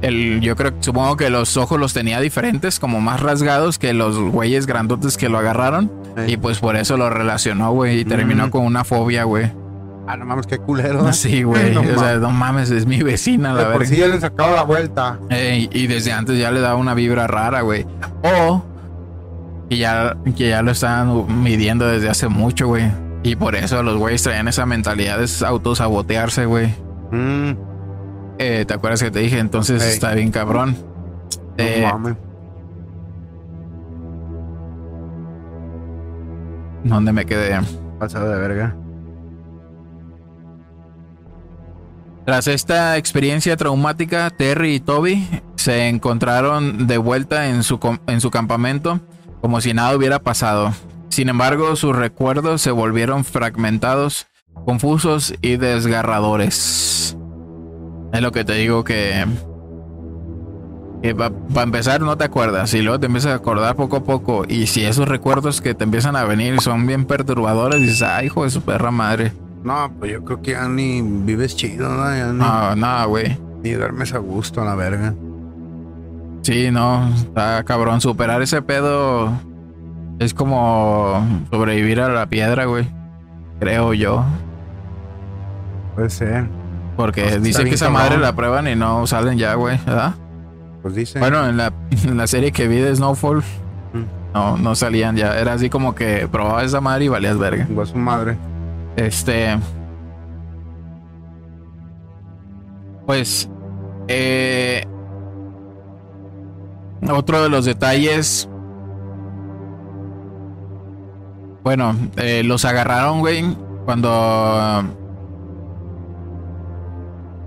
el, 0.02 0.40
yo 0.42 0.56
creo, 0.56 0.72
supongo 0.80 1.16
que 1.16 1.30
los 1.30 1.56
ojos 1.56 1.80
los 1.80 1.94
tenía 1.94 2.20
diferentes, 2.20 2.78
como 2.78 3.00
más 3.00 3.20
rasgados 3.20 3.78
que 3.78 3.94
los 3.94 4.18
güeyes 4.18 4.66
grandotes 4.66 5.16
que 5.16 5.28
lo 5.30 5.38
agarraron. 5.38 5.90
Y 6.26 6.36
pues 6.36 6.58
por 6.58 6.76
eso 6.76 6.96
lo 6.96 7.08
relacionó, 7.10 7.72
güey. 7.72 8.00
Y 8.00 8.04
terminó 8.04 8.46
Mm. 8.46 8.50
con 8.50 8.64
una 8.64 8.84
fobia, 8.84 9.24
güey. 9.24 9.50
Ah, 10.08 10.16
no 10.16 10.24
mames, 10.26 10.46
qué 10.46 10.58
culero. 10.58 11.08
¿eh? 11.08 11.12
Sí, 11.14 11.42
güey. 11.42 11.74
No 11.74 11.80
o 11.80 11.98
sea, 11.98 12.16
no 12.16 12.30
mames, 12.30 12.70
es 12.70 12.86
mi 12.86 13.02
vecina, 13.02 13.52
la 13.54 13.58
De 13.60 13.64
por 13.66 13.78
verdad. 13.80 13.86
sí 13.94 13.96
ya 14.00 14.06
le 14.08 14.20
sacaba 14.20 14.54
la 14.54 14.62
vuelta. 14.62 15.18
Ey, 15.30 15.68
y 15.72 15.86
desde 15.86 16.12
antes 16.12 16.38
ya 16.38 16.50
le 16.50 16.60
daba 16.60 16.76
una 16.76 16.92
vibra 16.94 17.26
rara, 17.26 17.62
güey. 17.62 17.86
O 18.22 18.62
que 19.68 19.78
ya, 19.78 20.16
que 20.36 20.48
ya 20.50 20.62
lo 20.62 20.70
estaban 20.72 21.42
midiendo 21.42 21.86
desde 21.86 22.08
hace 22.08 22.28
mucho, 22.28 22.68
güey. 22.68 22.90
Y 23.22 23.34
por 23.36 23.56
eso 23.56 23.82
los 23.82 23.96
güeyes 23.98 24.22
traían 24.22 24.46
esa 24.48 24.66
mentalidad 24.66 25.18
de 25.18 25.46
autosabotearse, 25.46 26.46
güey. 26.46 26.74
Mm, 27.10 27.50
Eh, 28.38 28.64
¿Te 28.66 28.74
acuerdas 28.74 29.02
que 29.02 29.10
te 29.10 29.20
dije? 29.20 29.38
Entonces 29.38 29.82
está 29.82 30.12
bien 30.12 30.30
cabrón. 30.30 30.76
no 31.58 31.64
Eh, 31.64 31.88
mames. 31.90 32.16
¿Dónde 36.84 37.12
me 37.12 37.24
quedé? 37.24 37.58
Pasado 37.98 38.30
de 38.30 38.38
verga. 38.38 38.76
Tras 42.24 42.46
esta 42.48 42.96
experiencia 42.96 43.56
traumática, 43.56 44.30
Terry 44.30 44.74
y 44.74 44.80
Toby 44.80 45.26
se 45.54 45.88
encontraron 45.88 46.86
de 46.86 46.98
vuelta 46.98 47.48
en 47.48 47.62
su, 47.62 47.78
en 48.06 48.20
su 48.20 48.30
campamento 48.30 49.00
como 49.46 49.60
si 49.60 49.72
nada 49.74 49.94
hubiera 49.96 50.18
pasado. 50.18 50.72
Sin 51.08 51.28
embargo, 51.28 51.76
sus 51.76 51.94
recuerdos 51.94 52.60
se 52.62 52.72
volvieron 52.72 53.24
fragmentados, 53.24 54.26
confusos 54.64 55.34
y 55.40 55.54
desgarradores. 55.56 57.16
Es 58.12 58.20
lo 58.20 58.32
que 58.32 58.44
te 58.44 58.54
digo 58.54 58.82
que... 58.82 59.24
que 61.00 61.14
para 61.14 61.62
empezar 61.62 62.00
no 62.00 62.18
te 62.18 62.24
acuerdas 62.24 62.74
y 62.74 62.82
luego 62.82 62.98
te 62.98 63.06
empiezas 63.06 63.30
a 63.30 63.34
acordar 63.36 63.76
poco 63.76 63.98
a 63.98 64.02
poco 64.02 64.44
y 64.48 64.66
si 64.66 64.84
esos 64.84 65.06
recuerdos 65.06 65.60
que 65.60 65.74
te 65.74 65.84
empiezan 65.84 66.16
a 66.16 66.24
venir 66.24 66.60
son 66.60 66.84
bien 66.84 67.04
perturbadores 67.04 67.80
dices, 67.80 68.02
ay 68.02 68.26
hijo 68.26 68.42
de 68.42 68.50
su 68.50 68.62
perra 68.62 68.90
madre. 68.90 69.30
No, 69.62 69.92
pues 70.00 70.10
yo 70.10 70.24
creo 70.24 70.42
que 70.42 70.50
ya 70.50 70.66
ni 70.66 71.02
vives 71.02 71.54
chido, 71.54 71.88
¿no? 71.88 72.04
Ya 72.12 72.32
ni, 72.32 72.38
No, 72.40 72.74
nada, 72.74 73.04
güey. 73.04 73.38
ni 73.62 73.70
duermes 73.74 74.12
a 74.12 74.18
gusto 74.18 74.60
a 74.60 74.64
la 74.64 74.74
verga. 74.74 75.14
Sí, 76.46 76.70
no, 76.70 77.08
está 77.14 77.62
cabrón. 77.64 78.00
Superar 78.00 78.40
ese 78.42 78.62
pedo 78.62 79.30
es 80.18 80.32
como 80.34 81.20
sobrevivir 81.50 82.00
a 82.00 82.08
la 82.08 82.26
piedra, 82.26 82.64
güey. 82.66 82.88
Creo 83.60 83.94
yo. 83.94 84.24
Puede 85.94 86.10
ser. 86.10 86.46
Porque 86.96 87.22
Pues, 87.22 87.34
está 87.34 87.44
dice 87.44 87.64
que 87.64 87.74
esa 87.74 87.90
madre 87.90 88.16
la 88.18 88.34
prueban 88.34 88.68
y 88.68 88.74
no 88.76 89.06
salen 89.06 89.38
ya, 89.38 89.54
güey, 89.54 89.78
¿verdad? 89.86 90.14
Pues 90.82 90.94
dice. 90.94 91.18
Bueno, 91.18 91.46
en 91.48 91.56
la, 91.56 91.72
en 92.04 92.16
la 92.16 92.26
serie 92.26 92.52
que 92.52 92.68
vi 92.68 92.76
de 92.76 92.94
Snowfall, 92.94 93.42
Mm. 93.92 94.04
no, 94.34 94.56
no 94.58 94.74
salían 94.74 95.16
ya. 95.16 95.38
Era 95.38 95.54
así 95.54 95.68
como 95.70 95.94
que 95.94 96.28
probabas 96.30 96.64
esa 96.66 96.80
madre 96.80 97.06
y 97.06 97.08
valías 97.08 97.38
verga. 97.38 97.66
Su 97.86 97.96
madre. 97.98 98.36
Este. 98.96 99.58
Pues. 103.06 103.48
eh, 104.08 104.84
otro 107.10 107.42
de 107.42 107.48
los 107.48 107.64
detalles. 107.64 108.48
Bueno, 111.64 111.96
eh, 112.16 112.42
los 112.44 112.64
agarraron, 112.64 113.20
güey, 113.20 113.44
cuando 113.84 114.08
ah, 114.12 114.84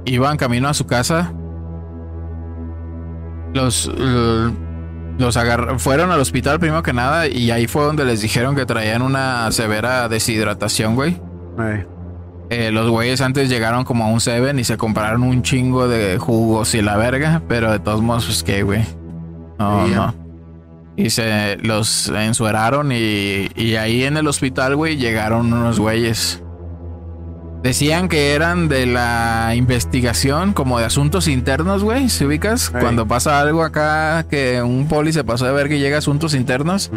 iban 0.05 0.37
camino 0.37 0.67
a 0.67 0.73
su 0.73 0.85
casa. 0.85 1.31
Los, 3.53 3.89
los 5.17 5.37
agar- 5.37 5.79
fueron 5.79 6.11
al 6.11 6.19
hospital 6.19 6.59
primero 6.59 6.83
que 6.83 6.93
nada 6.93 7.27
y 7.27 7.49
ahí 7.49 7.65
fue 7.65 7.83
donde 7.83 8.05
les 8.05 8.21
dijeron 8.21 8.55
que 8.55 8.65
traían 8.65 9.01
una 9.01 9.51
severa 9.51 10.07
deshidratación, 10.09 10.95
güey. 10.95 11.19
Ey, 11.59 11.85
Eh, 12.51 12.71
los 12.71 12.89
güeyes 12.89 13.21
antes 13.21 13.47
llegaron 13.49 13.83
como 13.85 14.03
a 14.03 14.07
un 14.07 14.19
Seven 14.19 14.59
y 14.59 14.63
se 14.63 14.77
compraron 14.77 15.23
un 15.23 15.41
chingo 15.43 15.87
de 15.87 16.17
jugos 16.19 16.75
y 16.75 16.81
la 16.81 16.97
verga, 16.97 17.41
pero 17.47 17.71
de 17.71 17.79
todos 17.79 18.01
modos, 18.01 18.25
pues 18.25 18.43
qué, 18.43 18.63
güey. 18.63 18.83
No. 19.59 20.13
Y 20.95 21.11
se 21.11 21.57
los 21.57 22.09
ensueraron 22.09 22.91
y, 22.91 23.47
y 23.55 23.75
ahí 23.75 24.03
en 24.03 24.17
el 24.17 24.27
hospital, 24.27 24.75
güey, 24.75 24.97
llegaron 24.97 25.53
unos 25.53 25.79
güeyes. 25.79 26.41
Decían 27.63 28.07
que 28.07 28.33
eran 28.33 28.69
de 28.69 28.85
la 28.85 29.53
investigación, 29.55 30.53
como 30.53 30.79
de 30.79 30.85
asuntos 30.85 31.27
internos, 31.27 31.83
güey. 31.83 32.07
¿Se 32.09 32.25
ubicas? 32.25 32.69
Cuando 32.69 33.05
pasa 33.05 33.39
algo 33.41 33.63
acá, 33.63 34.25
que 34.29 34.61
un 34.61 34.87
poli 34.87 35.11
se 35.11 35.25
pasó 35.25 35.45
de 35.45 35.51
ver 35.51 35.67
que 35.67 35.79
llega 35.79 35.97
a 35.97 35.99
asuntos 35.99 36.33
internos. 36.33 36.89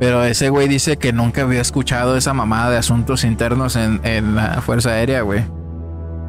Pero 0.00 0.24
ese 0.24 0.48
güey 0.48 0.66
dice 0.66 0.96
que 0.96 1.12
nunca 1.12 1.42
había 1.42 1.60
escuchado 1.60 2.16
esa 2.16 2.34
mamada 2.34 2.70
de 2.70 2.78
asuntos 2.78 3.22
internos 3.22 3.76
en, 3.76 4.00
en 4.02 4.34
la 4.34 4.60
Fuerza 4.60 4.90
Aérea, 4.90 5.22
güey. 5.22 5.44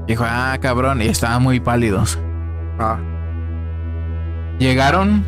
Dijo, 0.07 0.23
ah, 0.27 0.55
cabrón, 0.61 1.01
y 1.01 1.07
estaban 1.07 1.41
muy 1.41 1.59
pálidos. 1.59 2.19
Ah, 2.77 2.97
Llegaron 4.59 5.25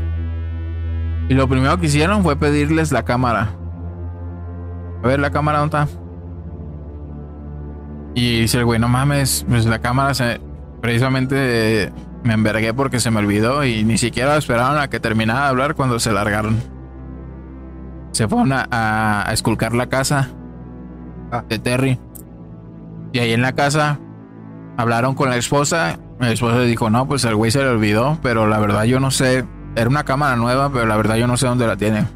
y 1.30 1.34
lo 1.34 1.48
primero 1.48 1.78
que 1.80 1.88
hicieron 1.88 2.24
fue 2.24 2.36
pedirles 2.36 2.92
la 2.92 3.04
cámara. 3.04 3.50
A 5.04 5.08
ver, 5.08 5.20
la 5.20 5.32
cámara, 5.32 5.60
¿dónde 5.60 5.78
está? 5.78 5.88
Y 8.16 8.42
dice 8.42 8.60
el 8.60 8.66
güey, 8.66 8.80
no 8.80 8.88
mames, 8.88 9.46
pues 9.48 9.66
la 9.66 9.80
cámara 9.80 10.14
se... 10.14 10.40
Precisamente 10.82 11.92
me 12.24 12.34
envergué 12.34 12.74
porque 12.74 13.00
se 13.00 13.10
me 13.12 13.20
olvidó 13.20 13.64
y 13.66 13.84
ni 13.84 13.98
siquiera 13.98 14.38
esperaron 14.38 14.78
a 14.78 14.88
que 14.88 15.00
terminara 15.00 15.42
de 15.44 15.48
hablar 15.48 15.76
cuando 15.76 16.00
se 16.00 16.12
largaron. 16.12 16.58
Se 18.12 18.28
fueron 18.28 18.54
a, 18.54 18.68
a- 18.70 19.30
a 19.30 19.34
esculcar 19.34 19.74
la 19.74 19.88
casa 19.88 20.30
Ah. 21.32 21.44
de 21.50 21.58
Terry. 21.60 22.00
Y 23.14 23.20
ahí 23.20 23.34
en 23.34 23.42
la 23.42 23.54
casa 23.54 24.00
hablaron 24.78 25.16
con 25.16 25.30
la 25.30 25.38
esposa. 25.38 25.98
La 26.20 26.32
esposa 26.32 26.58
le 26.60 26.66
dijo, 26.68 26.90
no, 26.90 27.08
pues 27.08 27.26
el 27.26 27.36
güey 27.36 27.50
se 27.52 27.60
le 27.64 27.70
olvidó, 27.70 28.18
pero 28.22 28.48
la 28.48 28.60
verdad 28.60 28.84
yo 28.84 29.00
no 29.00 29.10
sé. 29.12 29.44
Era 29.76 29.90
una 29.90 30.04
cámara 30.04 30.36
nueva, 30.36 30.72
pero 30.72 30.86
la 30.86 30.96
verdad 30.96 31.16
yo 31.16 31.28
no 31.28 31.38
sé 31.38 31.48
dónde 31.48 31.68
la 31.68 31.76
tiene. 31.76 32.08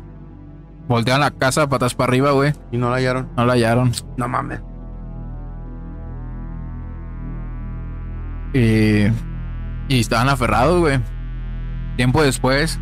Voltearon 0.88 1.22
la 1.22 1.32
casa 1.32 1.68
patas 1.68 1.94
para 1.94 2.10
arriba, 2.10 2.32
güey. 2.32 2.54
y 2.72 2.78
no 2.78 2.90
la 2.90 2.96
hallaron. 2.96 3.30
No 3.36 3.46
la 3.46 3.54
hallaron. 3.54 3.92
No 4.18 4.28
mames. 4.28 4.62
Y, 8.54 9.04
y 9.88 10.00
estaban 10.00 10.30
aferrados, 10.30 10.80
güey. 10.80 11.00
Tiempo 11.98 12.24
después, 12.24 12.80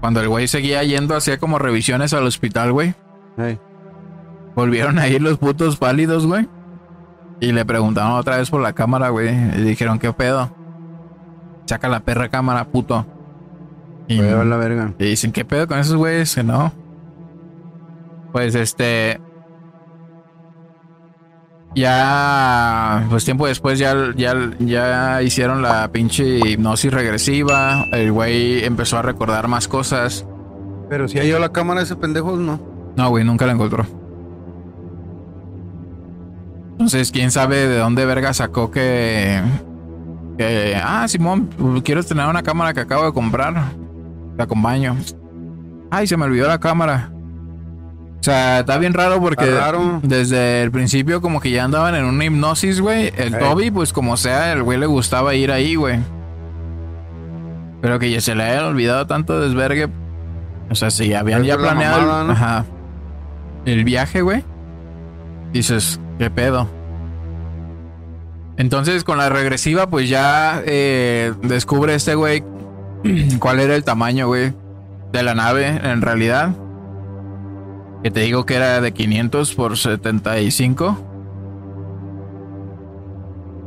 cuando 0.00 0.20
el 0.20 0.28
güey 0.28 0.48
seguía 0.48 0.82
yendo, 0.82 1.16
hacía 1.16 1.38
como 1.38 1.58
revisiones 1.58 2.12
al 2.12 2.26
hospital, 2.26 2.72
güey. 2.72 2.94
Ey, 3.38 3.58
Volvieron 4.54 4.98
a 4.98 5.08
ir 5.08 5.22
los 5.22 5.38
putos 5.38 5.76
pálidos, 5.76 6.26
güey. 6.26 6.48
Y 7.40 7.52
le 7.52 7.64
preguntaron 7.64 8.12
otra 8.12 8.38
vez 8.38 8.50
por 8.50 8.60
la 8.60 8.72
cámara, 8.72 9.10
güey. 9.10 9.28
Y 9.28 9.62
dijeron, 9.62 9.98
¿qué 9.98 10.12
pedo? 10.12 10.50
Saca 11.66 11.88
la 11.88 12.00
perra 12.00 12.28
cámara, 12.28 12.64
puto. 12.64 13.06
Y, 14.08 14.16
la 14.16 14.56
verga. 14.56 14.94
y 14.98 15.04
dicen, 15.04 15.32
¿qué 15.32 15.44
pedo 15.44 15.68
con 15.68 15.78
esos 15.78 15.96
güeyes? 15.96 16.34
Que 16.34 16.42
no. 16.42 16.72
Pues 18.32 18.54
este. 18.54 19.20
Ya. 21.74 23.06
Pues 23.10 23.26
tiempo 23.26 23.46
después 23.46 23.78
ya, 23.78 23.94
ya, 24.16 24.34
ya 24.58 25.22
hicieron 25.22 25.60
la 25.60 25.92
pinche 25.92 26.38
hipnosis 26.38 26.90
regresiva. 26.90 27.84
El 27.92 28.10
güey 28.12 28.64
empezó 28.64 28.96
a 28.96 29.02
recordar 29.02 29.46
más 29.46 29.68
cosas. 29.68 30.26
Pero 30.88 31.06
si 31.06 31.18
halló 31.18 31.38
la 31.38 31.52
cámara 31.52 31.82
ese 31.82 31.94
pendejo, 31.94 32.34
no. 32.36 32.58
No, 32.96 33.10
güey, 33.10 33.24
nunca 33.24 33.46
la 33.46 33.52
encontró. 33.52 33.86
Entonces, 36.72 37.12
quién 37.12 37.30
sabe 37.30 37.68
de 37.68 37.78
dónde 37.78 38.06
verga 38.06 38.32
sacó 38.32 38.70
que. 38.70 39.40
que 40.38 40.80
ah, 40.82 41.06
Simón, 41.08 41.50
quiero 41.84 42.02
tener 42.02 42.26
una 42.26 42.42
cámara 42.42 42.72
que 42.72 42.80
acabo 42.80 43.04
de 43.04 43.12
comprar. 43.12 43.72
Te 44.38 44.44
acompaño. 44.44 44.96
Ay, 45.90 46.06
se 46.06 46.16
me 46.16 46.24
olvidó 46.26 46.46
la 46.46 46.60
cámara. 46.60 47.10
O 48.20 48.22
sea, 48.22 48.60
está 48.60 48.78
bien 48.78 48.94
raro 48.94 49.20
porque 49.20 49.50
raro. 49.50 49.98
desde 50.04 50.62
el 50.62 50.70
principio 50.70 51.20
como 51.20 51.40
que 51.40 51.50
ya 51.50 51.64
andaban 51.64 51.96
en 51.96 52.04
una 52.04 52.24
hipnosis, 52.24 52.80
güey. 52.80 53.12
El. 53.16 53.36
Toby, 53.36 53.72
pues 53.72 53.92
como 53.92 54.16
sea, 54.16 54.52
el 54.52 54.62
güey 54.62 54.78
le 54.78 54.86
gustaba 54.86 55.34
ir 55.34 55.50
ahí, 55.50 55.74
güey. 55.74 55.98
Pero 57.82 57.98
que 57.98 58.10
ya 58.12 58.20
se 58.20 58.36
le 58.36 58.44
haya 58.44 58.66
olvidado 58.68 59.08
tanto 59.08 59.40
desvergue. 59.40 59.88
O 60.70 60.74
sea, 60.76 60.90
si 60.90 61.12
habían 61.14 61.42
ya 61.42 61.56
la 61.56 61.62
planeado 61.62 61.98
el- 62.00 62.06
mamada, 62.06 62.24
¿no? 62.24 62.32
ajá, 62.32 62.64
el 63.64 63.82
viaje, 63.84 64.22
güey. 64.22 64.44
Dices, 65.52 66.00
¿qué 66.18 66.30
pedo? 66.30 66.68
Entonces, 68.56 69.02
con 69.04 69.18
la 69.18 69.28
regresiva, 69.30 69.88
pues 69.88 70.08
ya 70.08 70.62
eh, 70.64 71.32
descubre 71.42 71.94
este 71.94 72.14
güey 72.14 72.44
cuál 73.38 73.60
era 73.60 73.74
el 73.74 73.84
tamaño, 73.84 74.26
güey, 74.26 74.52
de 75.12 75.22
la 75.22 75.34
nave 75.34 75.66
en 75.66 76.02
realidad. 76.02 76.54
Que 78.02 78.10
te 78.10 78.20
digo 78.20 78.46
que 78.46 78.54
era 78.54 78.80
de 78.80 78.92
500 78.92 79.54
por 79.54 79.76
75. 79.76 81.04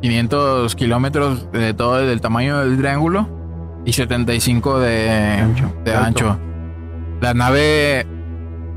500 0.02 0.76
kilómetros 0.76 1.52
de 1.52 1.74
todo 1.74 2.00
el 2.00 2.22
tamaño 2.22 2.60
del 2.60 2.78
triángulo 2.78 3.28
y 3.86 3.94
75 3.94 4.80
de 4.80 5.10
Ancho. 5.12 5.74
de 5.84 5.94
ancho. 5.94 6.40
La 7.20 7.34
nave 7.34 8.08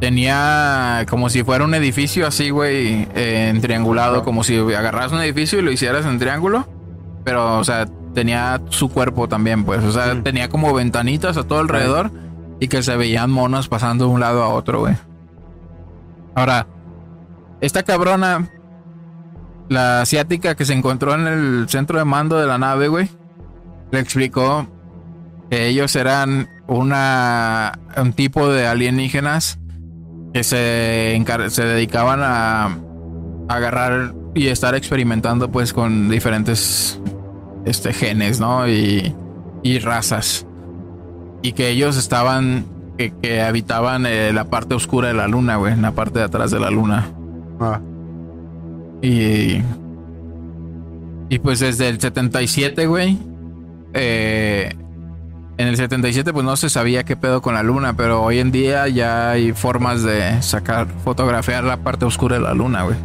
tenía 0.00 1.06
como 1.08 1.30
si 1.30 1.42
fuera 1.44 1.64
un 1.64 1.74
edificio 1.74 2.26
así, 2.26 2.50
güey, 2.50 3.08
eh, 3.14 3.48
en 3.48 3.60
triangulado, 3.60 4.22
como 4.22 4.44
si 4.44 4.58
agarras 4.58 5.12
un 5.12 5.20
edificio 5.20 5.58
y 5.58 5.62
lo 5.62 5.72
hicieras 5.72 6.04
en 6.04 6.18
triángulo, 6.18 6.68
pero, 7.24 7.58
o 7.58 7.64
sea, 7.64 7.86
tenía 8.14 8.60
su 8.70 8.88
cuerpo 8.88 9.28
también, 9.28 9.64
pues, 9.64 9.82
o 9.84 9.92
sea, 9.92 10.14
Mm. 10.14 10.22
tenía 10.22 10.48
como 10.48 10.72
ventanitas 10.72 11.36
a 11.36 11.44
todo 11.44 11.58
alrededor 11.58 12.10
y 12.60 12.68
que 12.68 12.82
se 12.82 12.96
veían 12.96 13.30
monos 13.30 13.68
pasando 13.68 14.06
de 14.06 14.10
un 14.12 14.20
lado 14.20 14.42
a 14.42 14.48
otro, 14.48 14.80
güey. 14.80 14.94
Ahora, 16.34 16.66
esta 17.60 17.82
cabrona, 17.82 18.48
la 19.68 20.02
asiática 20.02 20.54
que 20.54 20.64
se 20.64 20.72
encontró 20.72 21.14
en 21.14 21.26
el 21.26 21.68
centro 21.68 21.98
de 21.98 22.04
mando 22.04 22.38
de 22.38 22.46
la 22.46 22.58
nave, 22.58 22.88
güey, 22.88 23.08
le 23.90 24.00
explicó 24.00 24.66
que 25.50 25.66
ellos 25.68 25.94
eran 25.96 26.48
una 26.66 27.78
un 27.96 28.12
tipo 28.14 28.48
de 28.48 28.66
alienígenas 28.66 29.58
que 30.32 30.42
se, 30.42 31.22
se 31.48 31.64
dedicaban 31.64 32.20
a, 32.22 32.78
agarrar 33.48 34.14
y 34.34 34.48
estar 34.48 34.74
experimentando 34.74 35.50
pues 35.50 35.72
con 35.72 36.08
diferentes 36.08 36.98
este 37.64 37.92
genes, 37.92 38.40
¿no? 38.40 38.68
Y, 38.68 39.14
y 39.62 39.78
razas. 39.78 40.46
Y 41.42 41.52
que 41.52 41.70
ellos 41.70 41.96
estaban 41.96 42.66
que, 42.96 43.12
que 43.22 43.42
habitaban 43.42 44.06
eh, 44.06 44.32
la 44.32 44.44
parte 44.44 44.74
oscura 44.74 45.08
de 45.08 45.14
la 45.14 45.28
luna, 45.28 45.56
güey, 45.56 45.72
en 45.72 45.82
la 45.82 45.92
parte 45.92 46.18
de 46.20 46.24
atrás 46.24 46.50
de 46.50 46.60
la 46.60 46.70
luna. 46.70 47.10
Ah, 47.60 47.80
Y. 49.02 49.62
Y 51.30 51.38
pues 51.40 51.60
desde 51.60 51.88
el 51.88 52.00
77, 52.00 52.86
güey. 52.86 53.18
eh, 53.94 54.72
en 55.56 55.68
el 55.68 55.76
77, 55.76 56.32
pues 56.32 56.44
no 56.44 56.56
se 56.56 56.68
sabía 56.68 57.04
qué 57.04 57.16
pedo 57.16 57.40
con 57.40 57.54
la 57.54 57.62
luna, 57.62 57.94
pero 57.96 58.22
hoy 58.24 58.40
en 58.40 58.50
día 58.50 58.88
ya 58.88 59.30
hay 59.30 59.52
formas 59.52 60.02
de 60.02 60.42
sacar, 60.42 60.88
fotografiar 61.04 61.62
la 61.62 61.76
parte 61.76 62.04
oscura 62.04 62.36
de 62.36 62.42
la 62.42 62.54
luna, 62.54 62.82
güey. 62.82 62.96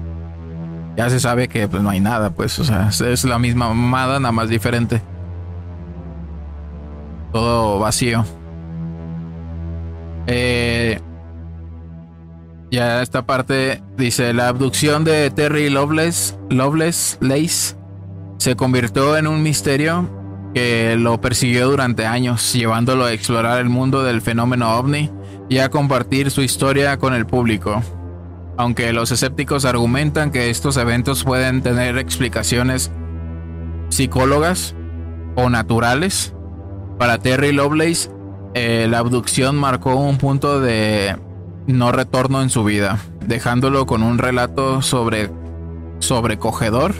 Ya 1.00 1.10
se 1.10 1.22
sabe 1.22 1.48
que 1.48 1.66
pues 1.70 1.82
no 1.82 1.90
hay 1.92 2.02
nada, 2.02 2.32
pues, 2.32 2.60
o 2.60 2.66
sea, 2.66 2.90
es- 2.90 3.24
la 3.24 3.40
misma 3.40 3.70
mamada, 3.70 4.20
nada 4.20 4.34
más 4.34 4.50
diferente. 4.50 5.02
Todo 7.32 7.80
vacío. 7.80 8.26
Eh, 10.28 11.00
ya 12.70 13.02
esta 13.02 13.26
parte 13.26 13.82
dice 13.96 14.34
la 14.34 14.50
abducción 14.50 15.06
de 15.06 15.32
Terry 15.32 15.70
Loveless, 15.70 16.38
Loveless 16.50 17.18
Lace 17.22 17.78
se 18.38 18.58
convirtió 18.58 19.16
en 19.16 19.28
un 19.28 19.42
misterio 19.42 20.10
que 20.54 20.98
lo 21.00 21.22
persiguió 21.22 21.70
durante 21.70 22.06
años, 22.08 22.52
llevándolo 22.52 23.06
a 23.06 23.14
explorar 23.14 23.62
el 23.62 23.70
mundo 23.70 24.04
del 24.04 24.20
fenómeno 24.22 24.78
ovni 24.78 25.10
y 25.48 25.60
a 25.60 25.70
compartir 25.70 26.30
su 26.30 26.42
historia 26.42 26.98
con 27.00 27.14
el 27.14 27.26
público. 27.26 27.82
Aunque 28.60 28.92
los 28.92 29.10
escépticos 29.10 29.64
argumentan 29.64 30.32
que 30.32 30.50
estos 30.50 30.76
eventos 30.76 31.24
pueden 31.24 31.62
tener 31.62 31.98
explicaciones 31.98 32.92
psicólogas 33.88 34.76
o 35.38 35.50
naturales, 35.50 36.34
para 36.98 37.20
Terry 37.20 37.54
Lovelace 37.54 38.12
eh, 38.56 38.88
la 38.90 38.98
abducción 38.98 39.56
marcó 39.56 39.96
un 39.96 40.18
punto 40.18 40.60
de 40.60 41.16
no 41.68 41.94
retorno 41.94 42.42
en 42.42 42.50
su 42.50 42.66
vida, 42.66 43.00
dejándolo 43.26 43.86
con 43.86 44.04
un 44.04 44.18
relato 44.18 44.82
sobre 44.82 45.32
sobrecogedor 46.00 46.96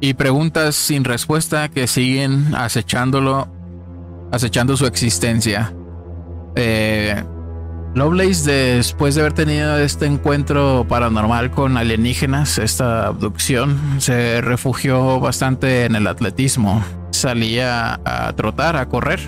y 0.00 0.14
preguntas 0.14 0.76
sin 0.76 1.04
respuesta 1.04 1.68
que 1.68 1.86
siguen 1.88 2.54
acechándolo, 2.54 3.48
acechando 4.30 4.78
su 4.78 4.86
existencia. 4.86 5.74
Eh, 6.56 7.22
Lovelace, 7.94 8.50
después 8.50 9.14
de 9.14 9.20
haber 9.20 9.34
tenido 9.34 9.78
este 9.78 10.06
encuentro 10.06 10.86
paranormal 10.88 11.50
con 11.50 11.76
alienígenas, 11.76 12.56
esta 12.56 13.06
abducción, 13.06 13.78
se 13.98 14.40
refugió 14.40 15.20
bastante 15.20 15.84
en 15.84 15.94
el 15.94 16.06
atletismo. 16.06 16.82
Salía 17.10 18.00
a 18.04 18.32
trotar, 18.32 18.76
a 18.76 18.88
correr. 18.88 19.20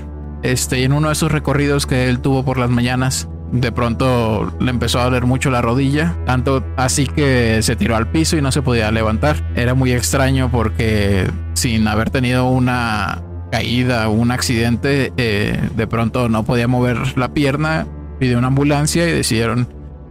Este, 0.43 0.81
y 0.81 0.85
en 0.85 0.95
uno 0.95 1.09
de 1.09 1.13
esos 1.13 1.31
recorridos 1.31 1.87
que 1.87 2.09
él 2.09 2.21
tuvo 2.21 2.43
por 2.43 2.57
las 2.57 2.71
mañanas, 2.71 3.29
de 3.53 3.71
pronto 3.71 4.51
le 4.59 4.71
empezó 4.71 4.99
a 4.99 5.05
doler 5.05 5.27
mucho 5.27 5.51
la 5.51 5.61
rodilla, 5.61 6.17
tanto 6.25 6.65
así 6.77 7.07
que 7.07 7.63
se 7.63 7.77
tiró 7.77 7.97
al 7.97 8.11
piso 8.11 8.37
y 8.37 8.43
no 8.43 8.51
se 8.51 8.63
podía 8.63 8.91
levantar. 8.91 9.37
Era 9.57 9.75
muy 9.75 9.93
extraño 9.93 10.51
porque 10.51 11.31
sin 11.53 11.87
haber 11.87 12.09
tenido 12.09 12.47
una 12.47 13.23
caída 13.53 14.09
o 14.09 14.13
un 14.13 14.31
accidente, 14.31 15.13
eh, 15.17 15.71
de 15.77 15.87
pronto 15.87 16.29
no 16.29 16.45
podía 16.45 16.67
mover 16.67 17.17
la 17.17 17.33
pierna, 17.33 17.87
pidió 18.19 18.39
una 18.39 18.49
ambulancia 18.49 19.09
y 19.09 19.13
decidieron 19.13 19.69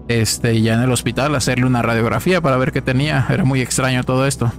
este, 0.08 0.62
ya 0.62 0.74
en 0.74 0.82
el 0.82 0.92
hospital 0.92 1.36
hacerle 1.36 1.66
una 1.66 1.82
radiografía 1.82 2.42
para 2.42 2.58
ver 2.58 2.72
qué 2.72 2.82
tenía. 2.82 3.26
Era 3.30 3.44
muy 3.44 3.62
extraño 3.62 4.04
todo 4.04 4.28
esto. 4.28 4.52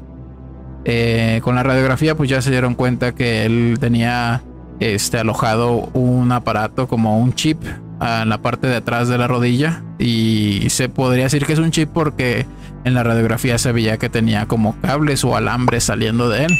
Eh, 0.84 1.40
con 1.42 1.54
la 1.54 1.62
radiografía 1.62 2.14
pues 2.14 2.28
ya 2.28 2.42
se 2.42 2.50
dieron 2.50 2.74
cuenta 2.74 3.14
que 3.14 3.46
él 3.46 3.78
tenía 3.80 4.42
este, 4.80 5.18
alojado 5.18 5.88
un 5.94 6.30
aparato 6.30 6.88
como 6.88 7.18
un 7.18 7.32
chip 7.34 7.62
en 8.00 8.28
la 8.28 8.38
parte 8.42 8.66
de 8.66 8.76
atrás 8.76 9.08
de 9.08 9.16
la 9.16 9.26
rodilla 9.26 9.82
y 9.98 10.66
se 10.68 10.90
podría 10.90 11.24
decir 11.24 11.46
que 11.46 11.54
es 11.54 11.58
un 11.58 11.70
chip 11.70 11.88
porque 11.94 12.44
en 12.84 12.92
la 12.92 13.02
radiografía 13.02 13.56
se 13.56 13.72
veía 13.72 13.96
que 13.96 14.10
tenía 14.10 14.44
como 14.44 14.78
cables 14.82 15.24
o 15.24 15.36
alambres 15.36 15.84
saliendo 15.84 16.28
de 16.28 16.44
él 16.44 16.52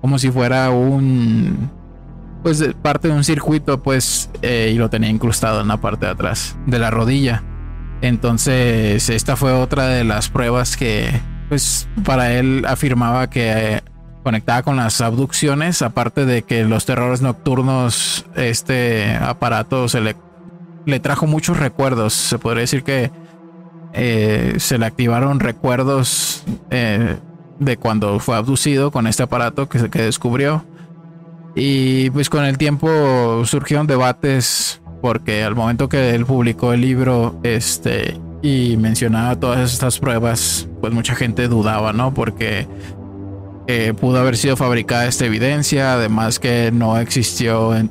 como 0.00 0.18
si 0.18 0.30
fuera 0.30 0.70
un 0.70 1.70
pues 2.42 2.64
parte 2.82 3.08
de 3.08 3.14
un 3.14 3.24
circuito 3.24 3.82
pues 3.82 4.30
eh, 4.42 4.70
y 4.74 4.78
lo 4.78 4.90
tenía 4.90 5.10
incrustado 5.10 5.60
en 5.60 5.68
la 5.68 5.78
parte 5.78 6.06
de 6.06 6.12
atrás 6.12 6.56
de 6.66 6.78
la 6.78 6.90
rodilla 6.90 7.42
entonces 8.02 9.08
esta 9.08 9.36
fue 9.36 9.52
otra 9.52 9.86
de 9.88 10.04
las 10.04 10.28
pruebas 10.28 10.76
que 10.76 11.10
pues 11.48 11.88
para 12.04 12.32
él 12.32 12.64
afirmaba 12.66 13.28
que 13.28 13.82
conectaba 14.22 14.62
con 14.62 14.76
las 14.76 15.00
abducciones 15.00 15.82
aparte 15.82 16.24
de 16.24 16.42
que 16.42 16.64
los 16.64 16.86
terrores 16.86 17.20
nocturnos 17.22 18.26
este 18.36 19.16
aparato 19.16 19.88
se 19.88 20.00
le 20.00 20.16
le 20.86 21.00
trajo 21.00 21.26
muchos 21.26 21.58
recuerdos. 21.58 22.12
Se 22.12 22.38
podría 22.38 22.62
decir 22.62 22.82
que 22.82 23.10
eh, 23.92 24.54
se 24.58 24.78
le 24.78 24.86
activaron 24.86 25.40
recuerdos 25.40 26.44
eh, 26.70 27.16
de 27.58 27.76
cuando 27.76 28.18
fue 28.20 28.36
abducido 28.36 28.90
con 28.90 29.06
este 29.06 29.22
aparato 29.22 29.68
que, 29.68 29.90
que 29.90 30.02
descubrió. 30.02 30.64
Y 31.54 32.10
pues 32.10 32.30
con 32.30 32.44
el 32.44 32.58
tiempo 32.58 33.44
surgieron 33.44 33.86
debates 33.86 34.80
porque 35.02 35.42
al 35.42 35.54
momento 35.54 35.88
que 35.88 36.14
él 36.14 36.26
publicó 36.26 36.72
el 36.72 36.82
libro 36.82 37.40
este 37.42 38.20
y 38.42 38.76
mencionaba 38.76 39.38
todas 39.38 39.72
estas 39.72 39.98
pruebas, 39.98 40.68
pues 40.80 40.92
mucha 40.92 41.14
gente 41.14 41.48
dudaba, 41.48 41.92
¿no? 41.92 42.14
Porque 42.14 42.66
eh, 43.66 43.94
pudo 43.98 44.18
haber 44.18 44.36
sido 44.36 44.56
fabricada 44.56 45.06
esta 45.06 45.26
evidencia, 45.26 45.94
además 45.94 46.38
que 46.38 46.70
no 46.72 46.98
existió 46.98 47.74
en, 47.76 47.90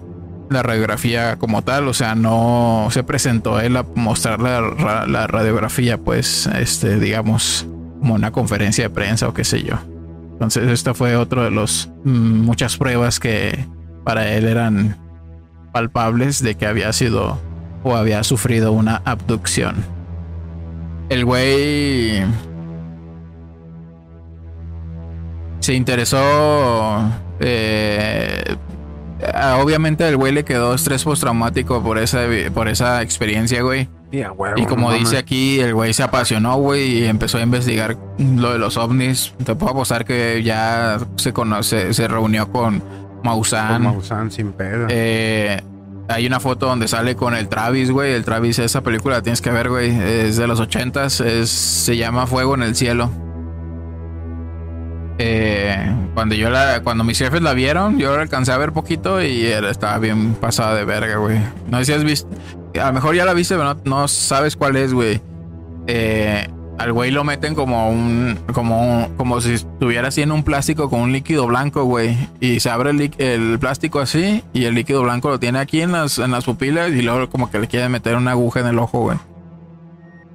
la 0.49 0.63
radiografía 0.63 1.37
como 1.37 1.61
tal, 1.61 1.87
o 1.87 1.93
sea, 1.93 2.15
no 2.15 2.87
se 2.91 3.03
presentó 3.03 3.59
él 3.59 3.77
a 3.77 3.83
mostrar 3.95 4.39
la, 4.41 5.27
radiografía, 5.27 5.97
pues, 5.97 6.47
este, 6.47 6.99
digamos, 6.99 7.67
como 7.99 8.15
una 8.15 8.31
conferencia 8.31 8.85
de 8.85 8.89
prensa 8.89 9.27
o 9.27 9.33
qué 9.33 9.43
sé 9.43 9.61
yo. 9.61 9.75
Entonces, 10.39 10.69
esta 10.69 10.93
fue 10.93 11.17
otro 11.17 11.43
de 11.43 11.51
los 11.51 11.89
mm, 12.05 12.45
muchas 12.45 12.77
pruebas 12.77 13.19
que 13.19 13.65
para 14.05 14.31
él 14.33 14.47
eran 14.47 14.95
palpables 15.73 16.41
de 16.41 16.55
que 16.55 16.65
había 16.65 16.93
sido 16.93 17.37
o 17.83 17.97
había 17.97 18.23
sufrido 18.23 18.71
una 18.71 19.01
abducción. 19.03 19.75
El 21.09 21.25
güey 21.25 22.23
se 25.59 25.73
interesó 25.73 27.03
eh, 27.41 28.55
obviamente 29.61 30.07
el 30.07 30.17
güey 30.17 30.31
le 30.31 30.45
quedó 30.45 30.73
estrés 30.73 31.03
postraumático 31.03 31.83
por 31.83 31.97
esa, 31.97 32.21
por 32.53 32.67
esa 32.67 33.01
experiencia, 33.01 33.61
güey. 33.61 33.89
Y 34.11 34.65
como 34.65 34.91
dice 34.91 35.17
aquí, 35.17 35.59
el 35.59 35.73
güey 35.73 35.93
se 35.93 36.03
apasionó, 36.03 36.57
güey, 36.57 36.99
y 36.99 37.05
empezó 37.05 37.37
a 37.37 37.41
investigar 37.41 37.97
lo 38.17 38.53
de 38.53 38.59
los 38.59 38.77
ovnis. 38.77 39.33
Te 39.43 39.55
puedo 39.55 39.71
apostar 39.71 40.05
que 40.05 40.41
ya 40.43 40.99
se 41.15 41.31
conoce, 41.31 41.93
se 41.93 42.07
reunió 42.07 42.51
con 42.51 42.81
Maussan. 43.23 43.83
Maussan 43.83 44.31
sin 44.31 44.51
pedo. 44.53 44.87
Eh, 44.89 45.61
hay 46.07 46.25
una 46.25 46.39
foto 46.39 46.65
donde 46.65 46.87
sale 46.87 47.15
con 47.15 47.35
el 47.35 47.47
Travis, 47.49 47.91
güey. 47.91 48.13
El 48.13 48.25
Travis, 48.25 48.57
esa 48.57 48.81
película 48.81 49.17
la 49.17 49.21
tienes 49.21 49.41
que 49.41 49.51
ver, 49.51 49.69
güey. 49.69 49.91
Es 49.91 50.37
de 50.37 50.47
los 50.47 50.59
ochentas. 50.59 51.21
Es, 51.21 51.49
se 51.51 51.95
llama 51.95 52.25
Fuego 52.25 52.55
en 52.55 52.63
el 52.63 52.75
Cielo. 52.75 53.11
Eh, 55.19 55.95
cuando 56.13 56.33
yo 56.33 56.49
la, 56.49 56.81
cuando 56.81 57.03
mis 57.03 57.19
jefes 57.19 57.41
la 57.41 57.53
vieron, 57.53 57.99
yo 57.99 58.15
la 58.15 58.21
alcancé 58.21 58.53
a 58.53 58.57
ver 58.57 58.71
poquito 58.71 59.21
y 59.21 59.45
estaba 59.45 59.97
bien 59.99 60.33
pasada 60.33 60.73
de 60.75 60.85
verga, 60.85 61.17
güey. 61.17 61.37
No 61.69 61.77
sé 61.79 61.85
si 61.85 61.93
has 61.93 62.03
visto, 62.05 62.29
a 62.77 62.87
lo 62.87 62.93
mejor 62.93 63.15
ya 63.15 63.25
la 63.25 63.33
viste, 63.33 63.55
pero 63.55 63.75
no, 63.85 64.07
sabes 64.07 64.55
cuál 64.55 64.75
es, 64.75 64.93
güey. 64.93 65.21
Eh, 65.87 66.47
al 66.77 66.93
güey 66.93 67.11
lo 67.11 67.23
meten 67.23 67.55
como 67.55 67.89
un, 67.89 68.39
como, 68.53 69.09
como 69.17 69.41
si 69.41 69.53
estuviera 69.53 70.07
así 70.07 70.21
en 70.21 70.31
un 70.31 70.43
plástico 70.43 70.89
con 70.89 71.01
un 71.01 71.11
líquido 71.11 71.45
blanco, 71.47 71.83
güey. 71.83 72.15
Y 72.39 72.61
se 72.61 72.69
abre 72.69 72.91
el, 72.91 73.59
plástico 73.59 73.99
así 73.99 74.43
y 74.53 74.65
el 74.65 74.75
líquido 74.75 75.03
blanco 75.03 75.29
lo 75.29 75.39
tiene 75.39 75.59
aquí 75.59 75.81
en 75.81 75.91
las, 75.91 76.19
en 76.19 76.31
las 76.31 76.45
pupilas 76.45 76.91
y 76.91 77.01
luego 77.01 77.29
como 77.29 77.51
que 77.51 77.59
le 77.59 77.67
quiere 77.67 77.89
meter 77.89 78.15
una 78.15 78.31
aguja 78.31 78.61
en 78.61 78.67
el 78.67 78.79
ojo, 78.79 79.01
güey. 79.01 79.17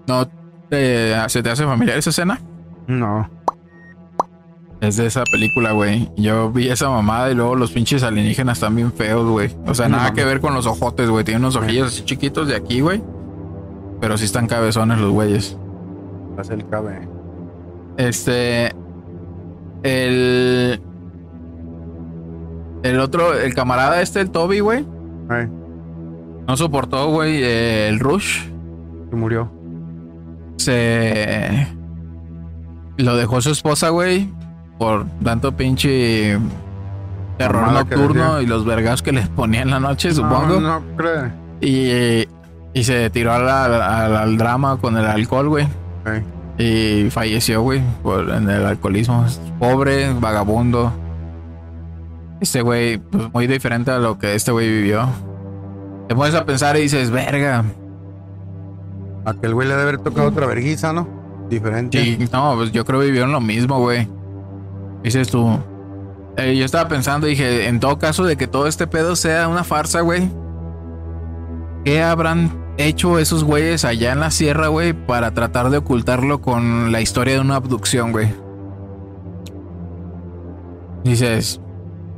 ¿No 0.07 0.29
se 0.71 1.43
te 1.43 1.51
hace 1.51 1.65
familiar 1.65 1.97
esa 1.97 2.11
escena? 2.11 2.41
No. 2.87 3.31
Es 4.85 4.99
de 4.99 5.07
esa 5.07 5.25
película, 5.25 5.73
güey. 5.73 6.11
Yo 6.15 6.53
vi 6.53 6.69
esa 6.69 6.91
mamada 6.91 7.31
y 7.31 7.35
luego 7.35 7.57
los 7.57 7.71
pinches 7.71 8.03
alienígenas 8.03 8.59
están 8.59 8.77
bien 8.77 8.93
feos, 8.93 9.27
güey. 9.27 9.51
O 9.67 9.75
sea, 9.75 9.89
nada 9.89 10.13
que 10.13 10.27
ver 10.27 10.41
con 10.41 10.53
los 10.53 10.67
ojotes, 10.67 11.09
güey. 11.09 11.25
Tienen 11.25 11.43
unos 11.43 11.57
ojillos 11.57 11.89
así 11.89 12.05
chiquitos 12.05 12.49
de 12.49 12.55
aquí, 12.55 12.83
güey. 12.83 13.03
Pero 14.03 14.19
sí 14.19 14.27
están 14.27 14.47
cabezones 14.47 14.99
los 14.99 15.11
güeyes. 15.11 15.57
Pasa 16.37 16.53
el 16.53 16.69
cabe. 16.69 17.09
Este. 17.97 18.73
El. 19.85 20.83
El 22.83 23.01
otro, 23.01 23.33
el 23.33 23.55
camarada 23.55 24.03
este, 24.03 24.21
el 24.21 24.31
Toby, 24.31 24.61
güey. 24.61 24.85
No 26.47 26.57
soportó, 26.59 27.09
güey, 27.09 27.43
el 27.43 28.01
Rush. 28.01 28.43
Se 29.09 29.17
murió. 29.17 29.51
Se. 30.59 31.69
Lo 32.99 33.17
dejó 33.17 33.41
su 33.41 33.51
esposa, 33.51 33.89
güey 33.89 34.29
por 34.79 35.07
tanto 35.23 35.57
pinche 35.57 36.39
terror 37.39 37.73
nocturno 37.73 38.41
y 38.41 38.47
los 38.47 38.65
vergas 38.65 39.03
que 39.03 39.13
les 39.13 39.29
ponía 39.29 39.63
en 39.63 39.71
la 39.71 39.81
noche, 39.81 40.13
supongo. 40.13 40.61
No, 40.61 40.83
creo. 40.97 41.31
Y, 41.61 42.27
y 42.79 42.85
se 42.85 43.11
tiró 43.11 43.33
al 43.33 44.37
drama 44.37 44.77
con 44.77 44.97
el 44.97 45.05
alcohol, 45.05 45.49
güey. 45.49 45.67
Y 46.59 47.09
falleció, 47.11 47.63
güey, 47.63 47.83
por 48.03 48.31
en 48.31 48.49
el 48.49 48.65
alcoholismo. 48.65 49.27
Pobre, 49.59 50.13
vagabundo. 50.13 50.93
Este 52.41 52.63
güey, 52.63 52.99
pues 52.99 53.33
muy 53.33 53.47
diferente 53.47 53.91
a 53.91 53.99
lo 53.99 54.19
que 54.19 54.35
este 54.35 54.53
güey 54.53 54.69
vivió. 54.69 55.09
Te 56.09 56.15
pones 56.15 56.35
a 56.35 56.45
pensar 56.45 56.77
y 56.77 56.83
dices, 56.83 57.11
verga. 57.11 57.65
Aquel 59.25 59.55
güey 59.55 59.67
le 59.67 59.75
debe 59.75 59.89
haber 59.89 59.99
tocado 59.99 60.29
otra 60.29 60.47
vergüenza, 60.47 60.93
¿no? 60.93 61.09
Diferente. 61.49 62.03
Sí, 62.03 62.29
no, 62.31 62.55
pues 62.57 62.73
yo 62.73 62.85
creo 62.85 63.01
que 63.01 63.07
vivieron 63.07 63.33
lo 63.33 63.41
mismo, 63.41 63.79
güey. 63.81 64.07
Dices 65.05 65.29
tú. 65.29 65.61
Eh, 66.37 66.57
yo 66.57 66.65
estaba 66.65 66.89
pensando, 66.89 67.27
dije, 67.27 67.69
en 67.69 67.79
todo 67.79 67.99
caso 67.99 68.25
de 68.25 68.37
que 68.37 68.49
todo 68.49 68.67
este 68.67 68.87
pedo 68.87 69.15
sea 69.15 69.47
una 69.47 69.63
farsa, 69.63 70.01
güey. 70.01 70.29
¿Qué 71.85 72.03
habrán 72.03 72.65
hecho 72.79 73.19
esos 73.19 73.45
güeyes 73.45 73.85
allá 73.85 74.13
en 74.13 74.21
la 74.21 74.31
sierra, 74.31 74.69
güey, 74.69 74.95
para 74.95 75.33
tratar 75.33 75.71
de 75.71 75.77
ocultarlo 75.77 76.41
con 76.41 76.91
la 76.91 77.03
historia 77.03 77.35
de 77.35 77.41
una 77.41 77.57
abducción, 77.57 78.11
güey? 78.11 78.35
Dices, 81.05 81.61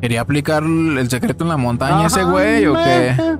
¿quería 0.00 0.20
aplicar 0.20 0.62
el 0.62 1.10
secreto 1.10 1.42
en 1.42 1.48
la 1.48 1.56
montaña 1.56 2.06
ese 2.06 2.22
güey 2.22 2.66
o 2.66 2.74
qué? 2.74 3.36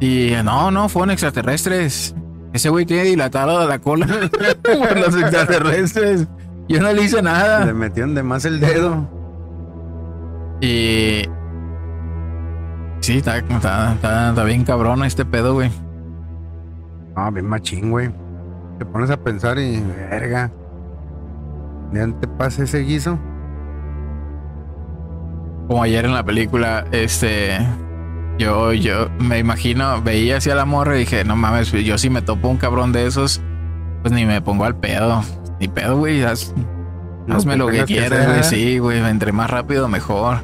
Y 0.00 0.32
no, 0.44 0.70
no, 0.70 0.90
fueron 0.90 1.12
extraterrestres. 1.12 2.14
Ese 2.52 2.68
güey 2.68 2.84
tiene 2.84 3.04
dilatado 3.04 3.66
la 3.66 3.78
cola 3.78 4.06
por 4.62 4.98
los 4.98 5.16
extraterrestres. 5.16 6.28
Yo 6.68 6.80
no 6.80 6.92
le 6.92 7.02
hice 7.02 7.16
Le 7.16 7.22
nada. 7.22 7.72
metieron 7.74 8.14
de 8.14 8.22
más 8.22 8.44
el 8.44 8.60
dedo. 8.60 9.06
Y. 10.60 11.22
Sí, 13.00 13.18
está, 13.18 13.36
está, 13.38 13.92
está- 13.94 14.28
está 14.30 14.44
bien 14.44 14.64
cabrón 14.64 15.04
este 15.04 15.24
pedo, 15.24 15.54
güey. 15.54 15.70
No, 17.16 17.30
bien 17.32 17.46
machín, 17.46 17.90
güey. 17.90 18.10
Te 18.78 18.86
pones 18.86 19.10
a 19.10 19.16
pensar 19.18 19.58
y 19.58 19.80
verga. 20.10 20.50
¿De 21.92 22.00
dónde 22.00 22.18
te 22.20 22.28
pasa 22.28 22.64
ese 22.64 22.78
guiso? 22.80 23.18
Como 25.68 25.82
ayer 25.82 26.04
en 26.04 26.14
la 26.14 26.24
película, 26.24 26.84
este. 26.92 27.58
Yo, 28.38 28.72
yo 28.72 29.08
me 29.20 29.38
imagino, 29.38 30.02
veía 30.02 30.38
hacia 30.38 30.54
la 30.56 30.64
morra 30.64 30.96
y 30.96 31.00
dije, 31.00 31.24
no 31.24 31.36
mames, 31.36 31.70
yo 31.70 31.96
si 31.98 32.10
me 32.10 32.20
topo 32.20 32.48
un 32.48 32.56
cabrón 32.56 32.90
de 32.90 33.06
esos, 33.06 33.40
pues 34.02 34.12
ni 34.12 34.26
me 34.26 34.40
pongo 34.40 34.64
al 34.64 34.74
pedo. 34.76 35.22
Ni 35.60 35.68
pedo, 35.68 35.96
güey. 35.98 36.22
haz- 36.22 36.52
hazme 37.28 37.52
que 37.54 37.58
lo 37.58 37.66
que 37.68 37.84
quieras, 37.84 38.26
güey. 38.26 38.42
Sí, 38.44 38.78
güey. 38.78 38.98
Entre 39.00 39.32
más 39.32 39.50
rápido, 39.50 39.88
mejor. 39.88 40.38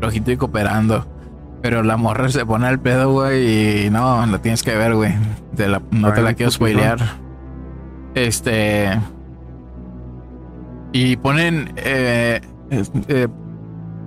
Flojito 0.00 0.30
y 0.32 0.36
cooperando. 0.36 1.06
Pero 1.62 1.82
la 1.82 1.96
morra 1.96 2.28
se 2.28 2.44
pone 2.46 2.66
al 2.66 2.78
pedo, 2.78 3.10
güey, 3.12 3.86
y 3.86 3.90
no, 3.90 4.24
la 4.26 4.38
tienes 4.38 4.62
que 4.62 4.76
ver, 4.76 4.94
güey. 4.94 5.14
No 5.90 6.12
te 6.12 6.22
la 6.22 6.34
quiero 6.34 6.34
putito. 6.34 6.50
spoilear. 6.50 6.98
Este. 8.14 8.98
Y 10.92 11.16
ponen. 11.16 11.72
eh, 11.76 12.40
eh, 13.08 13.28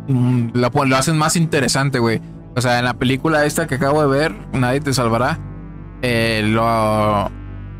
mm, 0.07 0.49
la 0.53 0.69
pon- 0.71 0.89
lo 0.89 0.95
hacen 0.95 1.17
más 1.17 1.35
interesante, 1.35 1.99
güey. 1.99 2.21
O 2.55 2.61
sea, 2.61 2.79
en 2.79 2.85
la 2.85 2.93
película 2.93 3.45
esta 3.45 3.67
que 3.67 3.75
acabo 3.75 4.01
de 4.01 4.07
ver, 4.07 4.35
Nadie 4.53 4.81
te 4.81 4.93
salvará. 4.93 5.37
eh, 6.01 6.41
lo. 6.45 7.29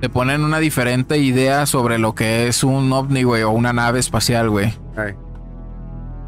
Te 0.01 0.09
ponen 0.09 0.43
una 0.43 0.59
diferente 0.59 1.17
idea 1.17 1.65
sobre 1.65 1.99
lo 1.99 2.15
que 2.15 2.47
es 2.47 2.63
un 2.63 2.91
ovni, 2.93 3.23
güey, 3.23 3.43
o 3.43 3.51
una 3.51 3.73
nave 3.73 3.99
espacial, 3.99 4.49
güey. 4.49 4.73
Ay, 4.95 5.15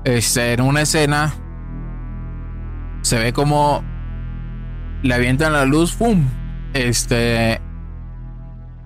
Este, 0.03 0.53
en 0.53 0.61
una 0.61 0.81
escena 0.81 1.33
se 3.01 3.17
ve 3.17 3.33
como 3.33 3.83
le 5.03 5.13
avientan 5.13 5.53
la 5.53 5.65
luz, 5.65 5.95
¡pum! 5.95 6.25
Este, 6.73 7.61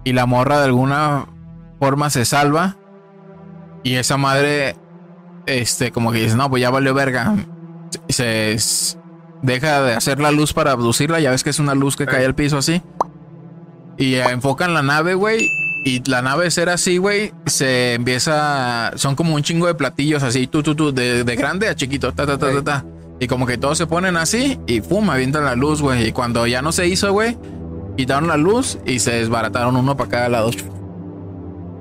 y 0.03 0.13
la 0.13 0.25
morra 0.25 0.59
de 0.59 0.65
alguna 0.65 1.25
forma 1.79 2.09
se 2.09 2.25
salva. 2.25 2.77
Y 3.83 3.95
esa 3.95 4.17
madre, 4.17 4.75
este, 5.45 5.91
como 5.91 6.11
que 6.11 6.19
dice, 6.19 6.35
no, 6.35 6.49
pues 6.49 6.61
ya 6.61 6.69
valió 6.69 6.93
verga. 6.93 7.35
Se, 8.09 8.57
deja 9.41 9.81
de 9.81 9.93
hacer 9.93 10.19
la 10.19 10.31
luz 10.31 10.53
para 10.53 10.71
abducirla. 10.71 11.19
Ya 11.19 11.31
ves 11.31 11.43
que 11.43 11.49
es 11.49 11.59
una 11.59 11.75
luz 11.75 11.95
que 11.95 12.05
cae 12.05 12.25
al 12.25 12.35
piso 12.35 12.57
así. 12.57 12.81
Y 13.97 14.15
enfocan 14.15 14.73
la 14.73 14.81
nave, 14.81 15.13
güey. 15.13 15.49
Y 15.85 16.01
la 16.09 16.21
nave 16.23 16.49
ser 16.49 16.69
así, 16.69 16.97
güey, 16.97 17.31
se 17.45 17.93
empieza. 17.93 18.91
Son 18.95 19.15
como 19.15 19.35
un 19.35 19.43
chingo 19.43 19.67
de 19.67 19.75
platillos 19.75 20.23
así, 20.23 20.47
tú, 20.47 20.63
tú, 20.63 20.73
tú, 20.75 20.91
de, 20.93 21.23
de 21.23 21.35
grande 21.35 21.67
a 21.69 21.75
chiquito, 21.75 22.11
ta, 22.11 22.25
ta, 22.25 22.37
ta, 22.39 22.51
ta, 22.51 22.63
ta. 22.63 22.85
Y 23.19 23.27
como 23.27 23.45
que 23.45 23.57
todos 23.57 23.77
se 23.77 23.85
ponen 23.87 24.17
así 24.17 24.59
y 24.67 24.81
pum, 24.81 25.09
avientan 25.09 25.45
la 25.45 25.55
luz, 25.55 25.81
güey. 25.81 26.07
Y 26.07 26.11
cuando 26.11 26.47
ya 26.47 26.61
no 26.63 26.71
se 26.71 26.87
hizo, 26.87 27.11
güey, 27.13 27.37
quitaron 27.95 28.27
la 28.27 28.35
luz 28.37 28.79
y 28.85 28.99
se 28.99 29.11
desbarataron 29.11 29.75
uno 29.75 29.95
para 29.95 30.09
cada 30.09 30.29
lado. 30.29 30.49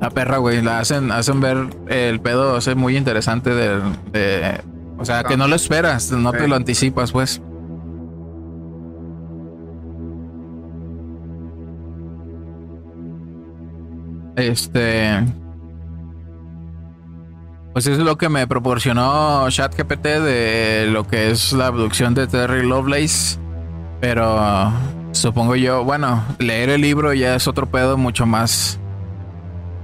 La 0.01 0.11
perra, 0.11 0.37
güey, 0.39 0.61
la 0.61 0.81
hacen, 0.81 1.11
hacen 1.11 1.41
ver 1.41 1.57
el 1.89 2.21
pedo, 2.21 2.59
es 2.59 2.77
muy 2.77 2.97
interesante 2.97 3.51
de, 3.55 3.81
de- 4.13 4.61
o 4.99 5.05
sea, 5.05 5.25
que 5.25 5.37
no 5.37 5.49
lo 5.49 5.57
esperas, 5.57 6.11
no 6.13 6.31
te 6.33 6.47
lo 6.47 6.57
anticipas, 6.57 7.11
pues. 7.13 7.41
Este. 14.37 15.23
Pues 17.73 17.87
es 17.89 17.99
lo 17.99 18.17
que 18.17 18.29
me 18.29 18.47
proporcionó 18.47 19.49
ChatGPT 19.51 20.05
de 20.05 20.89
lo 20.91 21.07
que 21.07 21.31
es 21.31 21.53
la 21.53 21.67
abducción 21.67 22.15
de 22.15 22.27
Terry 22.27 22.65
Lovelace. 22.67 23.39
Pero 24.01 24.73
supongo 25.13 25.57
yo, 25.57 25.83
bueno, 25.83 26.23
leer 26.39 26.69
el 26.71 26.83
libro 26.83 27.13
ya 27.15 27.35
es 27.35 27.49
otro 27.49 27.67
pedo 27.67 27.97
mucho 27.97 28.27
más 28.27 28.79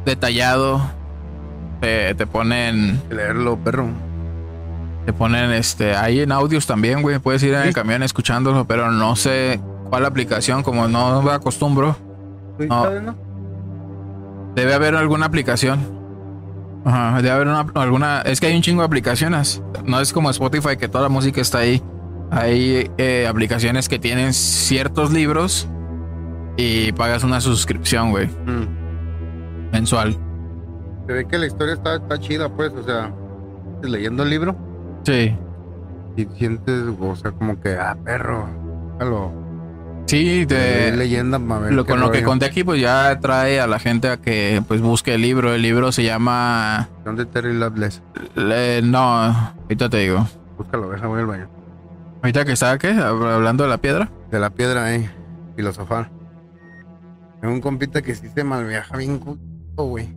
detallado. 0.05 0.81
Te, 1.81 2.15
te 2.15 2.27
ponen, 2.27 3.01
leerlo, 3.11 3.57
perro. 3.59 3.89
te 5.07 5.13
ponen 5.13 5.51
este, 5.51 5.97
hay 5.97 6.21
en 6.21 6.31
audios 6.31 6.67
también, 6.67 7.03
güey. 7.03 7.19
Puedes 7.19 7.43
ir 7.43 7.55
en 7.55 7.63
el 7.63 7.75
camión 7.75 8.03
escuchándolo, 8.03 8.67
pero 8.67 8.91
no 8.93 9.17
sé 9.17 9.61
cuál 9.89 10.05
aplicación, 10.05 10.63
como 10.63 10.87
no 10.87 11.23
me 11.23 11.33
acostumbro. 11.33 11.97
No. 12.59 13.30
Debe 14.55 14.75
haber 14.75 14.95
alguna 14.97 15.27
aplicación. 15.27 15.81
Ajá, 16.85 17.17
debe 17.19 17.31
haber 17.31 17.49
una, 17.49 17.67
alguna. 17.75 18.21
Es 18.23 18.41
que 18.41 18.47
hay 18.49 18.57
un 18.57 18.63
chingo 18.63 18.81
de 18.83 18.87
aplicaciones. 18.87 19.63
No 19.85 20.01
es 20.01 20.13
como 20.13 20.31
Spotify 20.31 20.77
que 20.79 20.89
toda 20.89 21.03
la 21.05 21.09
música 21.11 21.41
está 21.41 21.59
ahí. 21.59 21.83
Hay 22.31 22.91
eh, 22.97 23.27
aplicaciones 23.29 23.89
que 23.89 23.99
tienen 23.99 24.33
ciertos 24.33 25.13
libros 25.13 25.69
y 26.57 26.93
pagas 26.93 27.25
una 27.25 27.41
suscripción, 27.41 28.11
güey, 28.11 28.27
Mm. 28.29 29.71
mensual. 29.73 30.17
Se 31.07 31.13
ve 31.13 31.27
que 31.27 31.39
la 31.39 31.47
historia 31.47 31.75
está, 31.75 31.97
está 31.97 32.19
chida, 32.19 32.49
pues, 32.49 32.73
o 32.73 32.85
sea, 32.85 33.13
leyendo 33.83 34.23
el 34.23 34.31
libro 34.31 34.57
Sí. 35.05 35.35
y 36.17 36.25
sientes, 36.37 36.85
o 37.01 37.17
sea, 37.17 37.33
como 37.33 37.61
que, 37.61 37.75
ah, 37.77 37.97
perro, 38.05 38.47
déjalo, 38.99 39.33
Sí, 40.11 40.45
te, 40.45 40.91
leyenda 40.97 41.39
ver 41.39 41.73
lo, 41.73 41.87
con 41.87 42.01
lo 42.01 42.11
que 42.11 42.25
conté 42.25 42.45
aquí, 42.45 42.65
pues 42.65 42.81
ya 42.81 43.21
trae 43.21 43.61
a 43.61 43.69
la 43.69 43.79
gente 43.79 44.09
a 44.09 44.17
que 44.17 44.61
pues 44.67 44.81
busque 44.81 45.15
el 45.15 45.23
libro. 45.23 45.55
El 45.55 45.63
libro 45.63 45.93
se 45.93 46.03
llama. 46.03 46.89
¿Dónde 47.05 47.27
Terry 47.27 47.55
Loveless? 47.55 48.03
no, 48.35 48.99
ahorita 48.99 49.89
te 49.89 49.99
digo. 49.99 50.27
Búscalo, 50.59 50.91
deja, 50.91 51.07
voy 51.07 51.21
al 51.21 51.27
baño. 51.27 51.49
Ahorita 52.23 52.45
que 52.45 52.51
está, 52.51 52.77
¿qué? 52.77 52.89
Hablando 52.89 53.63
de 53.63 53.71
la 53.71 53.79
piedra. 53.79 54.11
De 54.33 54.41
la 54.41 54.51
piedra, 54.51 54.93
eh, 54.97 55.09
filosofar. 55.55 56.11
Tengo 57.41 57.55
un 57.55 57.61
compita 57.61 58.03
que 58.03 58.17
sí 58.17 58.29
se 58.35 58.43
malviaja 58.43 58.97
bien 58.97 59.21
culto, 59.21 59.85
güey. 59.85 60.13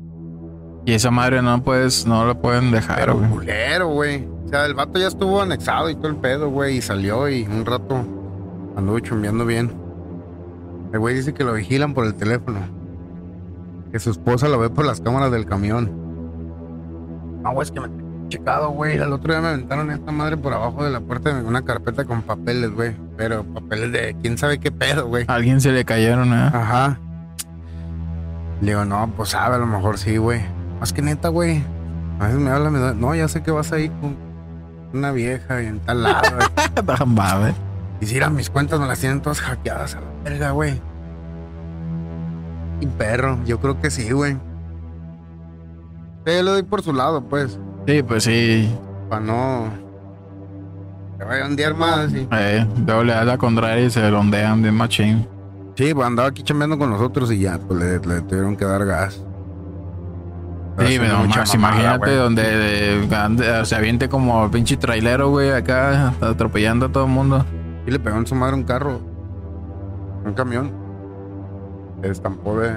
Y 0.88 0.94
esa 0.94 1.12
madre 1.12 1.44
no 1.44 1.64
puedes, 1.64 2.08
no 2.08 2.26
lo 2.26 2.42
pueden 2.42 2.72
dejar, 2.72 2.98
Pero 2.98 3.20
güey. 3.20 3.30
culero, 3.30 3.90
güey. 3.90 4.28
O 4.44 4.50
sea, 4.50 4.66
el 4.66 4.74
vato 4.74 4.98
ya 4.98 5.08
estuvo 5.08 5.40
anexado 5.40 5.92
y 5.92 5.96
todo 5.96 6.08
el 6.08 6.16
pedo, 6.16 6.50
güey, 6.50 6.78
y 6.78 6.82
salió 6.82 7.30
y 7.30 7.44
un 7.44 7.64
rato 7.64 8.04
anduvo 8.76 8.98
chumbeando 9.00 9.46
bien. 9.46 9.83
El 10.94 11.00
güey 11.00 11.16
dice 11.16 11.34
que 11.34 11.44
lo 11.44 11.54
vigilan 11.54 11.94
por 11.94 12.06
el 12.06 12.14
teléfono. 12.14 12.60
Que 13.92 14.00
su 14.00 14.12
esposa 14.12 14.48
lo 14.48 14.60
ve 14.60 14.70
por 14.70 14.86
las 14.86 15.02
cámaras 15.02 15.32
del 15.32 15.46
camión. 15.46 15.92
No, 17.44 17.52
güey, 17.52 17.66
es 17.66 17.72
que 17.72 17.80
me 17.82 17.88
tengo 17.90 18.30
checado, 18.30 18.70
güey. 18.70 18.98
El 18.98 19.12
otro 19.12 19.34
día 19.34 19.42
me 19.42 19.50
aventaron 19.50 19.90
esta 19.92 20.12
madre 20.12 20.38
por 20.38 20.54
abajo 20.54 20.84
de 20.84 20.92
la 20.92 21.00
puerta 21.02 21.34
de 21.34 21.44
una 21.44 21.64
carpeta 21.64 22.06
con 22.06 22.22
papeles, 22.22 22.72
güey. 22.72 22.96
Pero 23.18 23.44
papeles 23.44 23.92
de 23.92 24.16
quién 24.22 24.38
sabe 24.38 24.60
qué 24.60 24.72
pedo, 24.72 25.08
güey. 25.08 25.26
A 25.28 25.34
alguien 25.34 25.60
se 25.62 25.72
le 25.72 25.84
cayeron, 25.84 26.32
¿eh? 26.32 26.52
Ajá. 26.54 27.00
Le 28.62 28.68
digo, 28.68 28.86
no, 28.86 29.12
pues 29.18 29.30
sabe, 29.30 29.56
a 29.56 29.60
lo 29.60 29.66
mejor 29.66 29.98
sí, 29.98 30.18
güey. 30.18 30.42
Más 30.80 30.94
que 30.94 31.02
neta, 31.02 31.30
güey. 31.30 31.64
A 32.20 32.28
veces 32.28 32.40
me 32.40 32.52
habla, 32.52 32.70
me 32.70 32.80
da, 32.80 32.94
no, 32.94 33.14
ya 33.16 33.28
sé 33.28 33.42
que 33.42 33.50
vas 33.52 33.72
ahí 33.74 33.90
con 33.90 34.16
una 34.94 35.12
vieja 35.12 35.62
y 35.64 35.66
en 35.66 35.80
tal 35.80 36.04
lado. 36.04 36.22
güey". 36.36 36.86
Tan 36.98 37.14
madre. 37.16 37.54
Y 38.02 38.06
si 38.06 38.18
eran 38.18 38.36
mis 38.36 38.50
cuentas, 38.50 38.80
me 38.80 38.88
las 38.88 39.00
tienen 39.00 39.22
todas 39.22 39.40
hackeadas 39.42 39.96
a 39.96 40.02
la 40.02 40.08
verga, 40.24 40.52
güey. 40.52 40.82
Y 42.82 42.88
perro, 42.88 43.40
yo 43.46 43.60
creo 43.60 43.80
que 43.80 43.90
sí, 43.90 44.12
güey. 44.12 44.34
Sí, 46.26 46.34
yo 46.36 46.44
le 46.44 46.52
doy 46.52 46.64
por 46.64 46.82
su 46.82 46.94
lado, 46.94 47.22
pues. 47.24 47.60
Sí, 47.88 48.04
pues 48.04 48.24
sí. 48.26 48.70
Para 49.10 49.22
no. 49.22 49.66
Que 51.18 51.26
vaya 51.26 51.44
a 51.44 51.48
ondear 51.48 51.76
más. 51.76 52.12
Y... 52.14 52.28
Eh, 52.32 52.68
luego 52.86 53.04
le 53.04 53.14
das 53.14 53.26
la 53.26 53.38
contraria 53.38 53.86
y 53.86 53.90
se 53.90 54.04
ondean 54.12 54.62
bien 54.62 54.76
machín. 54.76 55.28
Sí, 55.76 55.94
pues 55.94 56.06
andaba 56.06 56.30
aquí 56.30 56.44
chambeando 56.44 56.78
con 56.78 56.90
nosotros 56.90 57.32
y 57.32 57.40
ya, 57.40 57.58
pues 57.58 57.80
le, 57.80 58.00
le 58.00 58.22
tuvieron 58.22 58.56
que 58.56 58.66
dar 58.66 58.86
gas. 58.86 59.24
Pero 60.76 60.90
Sí, 60.90 60.98
pero 61.00 61.20
más, 61.26 61.54
imagínate 61.54 61.98
güey. 62.00 62.16
donde 62.18 63.66
se 63.66 63.76
aviente 63.76 64.10
como 64.10 64.50
pinche 64.50 64.76
trailero, 64.78 65.30
güey, 65.30 65.52
acá 65.52 66.14
atropellando 66.22 66.88
a 66.88 66.92
todo 66.92 67.06
el 67.06 67.12
mundo. 67.12 67.46
Y 67.86 67.92
le 67.92 68.00
pegó 68.00 68.18
en 68.18 68.28
su 68.28 68.36
madre 68.36 68.56
un 68.56 68.64
carro. 68.64 69.00
Un 70.26 70.34
camión. 70.34 70.72
Se 72.02 72.10
estampó 72.10 72.60
de. 72.60 72.74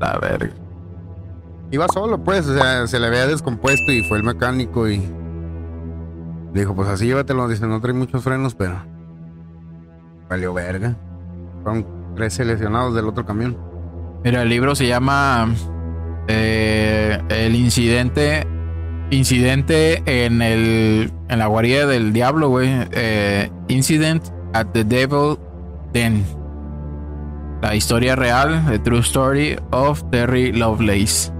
La 0.00 0.18
verga. 0.18 0.50
Iba 1.70 1.86
solo, 1.88 2.22
pues. 2.22 2.46
O 2.46 2.54
sea, 2.54 2.86
se 2.86 2.98
le 2.98 3.06
había 3.06 3.26
descompuesto 3.26 3.92
y 3.92 4.02
fue 4.08 4.18
el 4.18 4.24
mecánico 4.24 4.88
y. 4.88 5.02
Dijo, 6.52 6.74
pues 6.74 6.88
así 6.88 7.06
llévatelo. 7.06 7.48
Dice, 7.48 7.66
no 7.66 7.80
trae 7.80 7.94
muchos 7.94 8.22
frenos, 8.22 8.54
pero. 8.54 8.74
Valió 10.28 10.52
verga. 10.52 10.96
Fueron 11.62 12.14
13 12.16 12.44
lesionados 12.44 12.94
del 12.94 13.06
otro 13.06 13.24
camión. 13.24 13.56
Mira, 14.24 14.42
el 14.42 14.48
libro 14.48 14.74
se 14.74 14.86
llama 14.86 15.48
eh, 16.28 17.20
El 17.28 17.56
incidente 17.56 18.46
incidente 19.16 20.02
en 20.06 20.42
el 20.42 21.12
en 21.28 21.38
la 21.38 21.46
guarida 21.46 21.86
del 21.86 22.12
diablo, 22.12 22.48
güey. 22.48 22.68
Eh, 22.92 23.50
incident 23.68 24.24
at 24.54 24.66
the 24.72 24.84
Devil 24.84 25.38
Den. 25.92 26.24
La 27.62 27.76
historia 27.76 28.16
real, 28.16 28.64
the 28.68 28.78
true 28.80 29.00
story 29.00 29.56
of 29.70 30.02
Terry 30.10 30.52
Lovelace. 30.52 31.30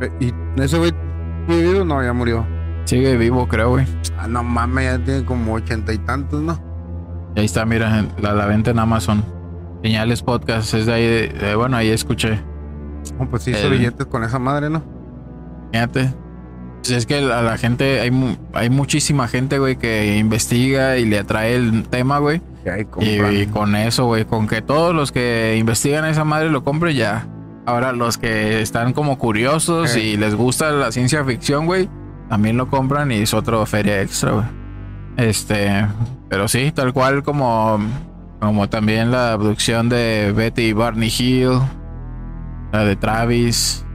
Eh, 0.00 0.10
¿Y 0.20 0.60
ese 0.60 0.78
güey 0.78 0.92
sigue 1.48 1.72
vivo? 1.72 1.84
No, 1.84 2.02
ya 2.02 2.12
murió. 2.12 2.46
Sigue 2.84 3.16
vivo, 3.16 3.46
creo, 3.46 3.70
güey. 3.70 3.86
Ah, 4.18 4.26
no 4.28 4.42
mames, 4.42 4.84
ya 4.98 5.04
tiene 5.04 5.24
como 5.24 5.54
ochenta 5.54 5.92
y 5.92 5.98
tantos, 5.98 6.40
¿no? 6.40 6.58
Y 7.36 7.40
ahí 7.40 7.44
está, 7.46 7.66
mira, 7.66 8.04
la, 8.20 8.32
la 8.32 8.46
venta 8.46 8.70
en 8.70 8.78
Amazon. 8.78 9.22
Señales 9.82 10.22
Podcast, 10.22 10.72
es 10.72 10.86
de 10.86 10.92
ahí, 10.94 11.06
de- 11.06 11.28
de- 11.28 11.54
bueno, 11.56 11.76
ahí 11.76 11.90
escuché. 11.90 12.40
No, 13.18 13.28
pues 13.28 13.42
sí 13.42 13.50
hizo 13.50 13.66
El- 13.66 13.72
billetes 13.78 14.06
con 14.06 14.24
esa 14.24 14.38
madre, 14.38 14.70
¿no? 14.70 14.82
Fíjate. 15.72 16.14
Pues 16.84 16.98
es 16.98 17.06
que 17.06 17.16
a 17.16 17.40
la 17.40 17.56
gente, 17.56 18.00
hay, 18.00 18.10
hay 18.52 18.68
muchísima 18.68 19.26
gente, 19.26 19.58
güey, 19.58 19.76
que 19.76 20.18
investiga 20.18 20.98
y 20.98 21.06
le 21.06 21.18
atrae 21.18 21.54
el 21.54 21.84
tema, 21.88 22.18
güey. 22.18 22.42
Y, 23.00 23.46
con 23.46 23.74
eso, 23.74 24.04
güey, 24.04 24.26
con 24.26 24.46
que 24.46 24.60
todos 24.60 24.94
los 24.94 25.10
que 25.10 25.56
investigan 25.58 26.04
esa 26.04 26.24
madre 26.24 26.50
lo 26.50 26.62
compren 26.62 26.94
ya. 26.94 27.26
Ahora 27.64 27.92
los 27.92 28.18
que 28.18 28.60
están 28.60 28.92
como 28.92 29.16
curiosos 29.16 29.96
Eh. 29.96 30.00
y 30.00 30.16
les 30.18 30.34
gusta 30.34 30.72
la 30.72 30.92
ciencia 30.92 31.24
ficción, 31.24 31.64
güey, 31.64 31.88
también 32.28 32.58
lo 32.58 32.68
compran 32.68 33.10
y 33.12 33.20
es 33.20 33.32
otro 33.32 33.64
feria 33.64 34.02
extra, 34.02 34.32
güey. 34.32 34.44
Este, 35.16 35.86
pero 36.28 36.48
sí, 36.48 36.70
tal 36.70 36.92
cual 36.92 37.22
como, 37.22 37.78
como 38.40 38.68
también 38.68 39.10
la 39.10 39.32
abducción 39.32 39.88
de 39.88 40.34
Betty 40.36 40.64
y 40.64 40.72
Barney 40.74 41.10
Hill, 41.18 41.60
la 42.74 42.84
de 42.84 42.94
Travis. 42.96 43.86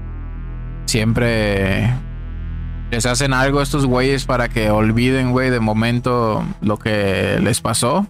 Siempre 0.85 1.93
les 2.91 3.05
hacen 3.05 3.33
algo 3.33 3.59
a 3.59 3.63
estos 3.63 3.85
güeyes 3.85 4.25
para 4.25 4.49
que 4.49 4.69
olviden, 4.69 5.31
güey, 5.31 5.49
de 5.49 5.59
momento 5.59 6.43
lo 6.61 6.77
que 6.77 7.39
les 7.41 7.61
pasó. 7.61 8.07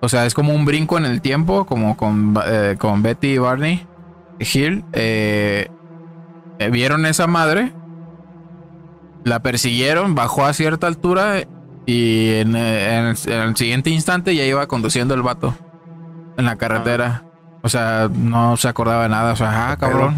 O 0.00 0.08
sea, 0.08 0.26
es 0.26 0.34
como 0.34 0.54
un 0.54 0.64
brinco 0.64 0.98
en 0.98 1.04
el 1.04 1.20
tiempo, 1.20 1.64
como 1.64 1.96
con, 1.96 2.36
eh, 2.46 2.76
con 2.78 3.02
Betty 3.02 3.28
y 3.28 3.38
Barney 3.38 3.86
Hill. 4.38 4.84
eh, 4.92 5.68
eh, 6.58 6.70
vieron 6.70 7.04
esa 7.06 7.26
madre, 7.26 7.72
la 9.24 9.40
persiguieron, 9.40 10.14
bajó 10.14 10.44
a 10.46 10.52
cierta 10.52 10.86
altura 10.86 11.42
y 11.84 12.30
en, 12.34 12.56
eh, 12.56 12.98
en 12.98 13.04
el, 13.06 13.16
en 13.26 13.40
el 13.48 13.56
siguiente 13.56 13.90
instante 13.90 14.34
ya 14.34 14.44
iba 14.44 14.66
conduciendo 14.66 15.14
el 15.14 15.22
vato 15.22 15.54
en 16.36 16.44
la 16.44 16.56
carretera. 16.56 17.24
O 17.62 17.68
sea, 17.68 18.08
no 18.12 18.56
se 18.56 18.68
acordaba 18.68 19.04
de 19.04 19.08
nada. 19.08 19.32
O 19.32 19.36
sea, 19.36 19.70
ah, 19.70 19.76
cabrón. 19.76 20.14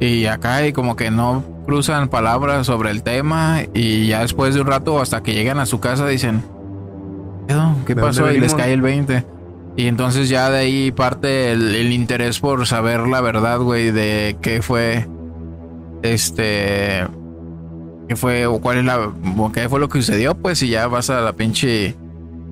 Y 0.00 0.26
acá 0.26 0.66
y 0.66 0.72
como 0.72 0.96
que 0.96 1.10
no 1.10 1.44
cruzan 1.66 2.08
palabras 2.08 2.66
sobre 2.66 2.90
el 2.90 3.02
tema 3.02 3.60
y 3.74 4.08
ya 4.08 4.20
después 4.20 4.54
de 4.54 4.60
un 4.60 4.66
rato 4.66 5.00
hasta 5.00 5.22
que 5.22 5.34
llegan 5.34 5.58
a 5.58 5.66
su 5.66 5.80
casa 5.80 6.06
dicen, 6.06 6.42
¿qué 7.46 7.54
pedo? 7.54 7.76
¿Qué 7.86 7.94
¿De 7.94 8.00
dónde 8.00 8.20
pasó? 8.20 8.32
Y 8.32 8.40
les 8.40 8.54
cae 8.54 8.72
el 8.72 8.82
20. 8.82 9.24
Y 9.76 9.86
entonces 9.86 10.28
ya 10.28 10.50
de 10.50 10.58
ahí 10.58 10.92
parte 10.92 11.52
el, 11.52 11.74
el 11.74 11.92
interés 11.92 12.40
por 12.40 12.66
saber 12.66 13.06
la 13.06 13.20
verdad, 13.20 13.58
güey, 13.60 13.90
de 13.90 14.36
qué 14.42 14.60
fue, 14.60 15.08
este, 16.02 17.06
qué 18.08 18.16
fue 18.16 18.46
o 18.46 18.60
cuál 18.60 18.78
es 18.78 18.84
la, 18.84 19.10
qué 19.54 19.68
fue 19.68 19.80
lo 19.80 19.88
que 19.88 20.00
sucedió, 20.00 20.34
pues 20.34 20.62
y 20.62 20.68
ya 20.68 20.86
vas 20.88 21.08
a 21.08 21.20
la 21.22 21.32
pinche, 21.32 21.96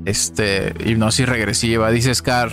este, 0.06 0.72
hipnosis 0.84 1.28
regresiva. 1.28 1.90
Dice 1.90 2.14
Scar, 2.14 2.52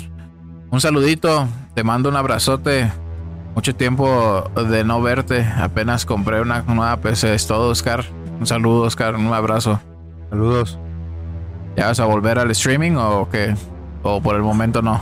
un 0.69 0.81
saludito, 0.81 1.47
te 1.73 1.83
mando 1.83 2.09
un 2.09 2.17
abrazote. 2.17 2.91
Mucho 3.57 3.75
tiempo 3.75 4.43
de 4.69 4.83
no 4.83 5.01
verte. 5.01 5.43
Apenas 5.57 6.05
compré 6.05 6.41
una 6.41 6.61
nueva 6.61 6.95
PC. 6.97 7.33
Es 7.33 7.47
todo, 7.47 7.71
Oscar. 7.71 8.05
Un 8.39 8.45
saludo, 8.45 8.83
Oscar. 8.83 9.15
Un 9.15 9.33
abrazo. 9.33 9.79
Saludos. 10.29 10.77
¿Ya 11.75 11.87
vas 11.87 11.99
a 11.99 12.05
volver 12.05 12.37
al 12.37 12.51
streaming 12.51 12.97
o 12.97 13.27
qué? 13.31 13.55
O 14.03 14.21
por 14.21 14.35
el 14.35 14.43
momento 14.43 14.83
no. 14.83 15.01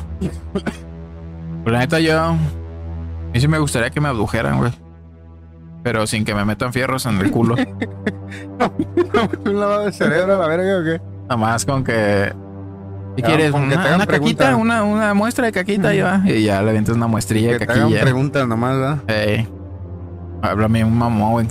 Pues 0.54 1.74
la 1.74 1.80
neta, 1.80 2.00
yo. 2.00 2.18
A 2.18 2.32
mí 3.34 3.42
sí 3.42 3.50
me 3.50 3.60
gustaría 3.60 3.90
que 3.90 4.00
me 4.00 4.08
abdujeran, 4.08 4.58
güey. 4.58 4.72
Pero 5.84 6.08
sin 6.08 6.24
que 6.24 6.34
me 6.34 6.46
metan 6.46 6.72
fierros 6.72 7.06
en 7.08 7.20
el 7.20 7.32
culo. 7.32 7.56
¿Un 9.46 9.60
lavado 9.60 9.84
de 9.84 9.92
cerebro 9.92 10.34
a 10.34 10.38
la 10.38 10.48
verga 10.48 10.80
o 10.80 10.84
qué? 10.86 11.02
Nada 11.24 11.36
más 11.36 11.66
con 11.66 11.84
que. 11.84 12.34
¿Qué 13.16 13.22
Ya, 13.22 13.28
quieres? 13.28 13.52
te 13.52 13.58
Una, 13.58 13.96
una 13.96 14.06
caquita, 14.08 14.56
una, 14.56 14.84
una 14.84 15.14
muestra 15.14 15.46
de 15.46 15.52
caquita 15.52 15.94
y 15.96 16.02
va. 16.02 16.22
Y 16.26 16.44
ya 16.44 16.62
le 16.62 16.70
avientas 16.72 16.96
una 16.96 17.08
muestrilla 17.08 17.54
de 17.54 17.60
Que 17.60 17.66
te 17.66 17.72
hagan 17.72 17.84
caquilla. 17.86 18.02
preguntas 18.02 18.48
nomás, 18.48 18.76
¿verdad? 18.78 18.98
Ey. 19.08 19.48
Háblame 20.42 20.84
un 20.84 20.98
mamón, 20.98 21.32
güey. 21.32 21.48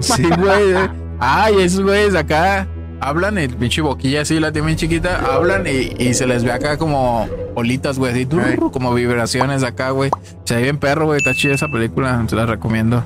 Sí, 0.00 0.24
güey. 0.38 0.72
eh. 0.72 0.88
Ay, 1.20 1.54
esos 1.60 1.82
güeyes 1.82 2.14
acá 2.14 2.66
hablan 3.00 3.38
y 3.38 3.48
pinche 3.48 3.80
boquilla 3.80 4.22
así, 4.22 4.38
la 4.40 4.52
tienen 4.52 4.66
bien 4.66 4.78
chiquita, 4.78 5.20
hablan 5.34 5.64
y, 5.66 5.94
y 6.02 6.14
se 6.14 6.26
les 6.26 6.44
ve 6.44 6.52
acá 6.52 6.76
como 6.76 7.28
olitas, 7.54 7.98
güey, 7.98 8.12
así, 8.12 8.26
como 8.72 8.94
vibraciones 8.94 9.62
acá, 9.64 9.90
güey. 9.90 10.10
Se 10.44 10.56
ve 10.56 10.62
bien 10.62 10.78
perro, 10.78 11.06
güey, 11.06 11.18
está 11.18 11.32
chida 11.34 11.54
esa 11.54 11.66
película, 11.68 12.24
te 12.28 12.36
la 12.36 12.46
recomiendo. 12.46 13.04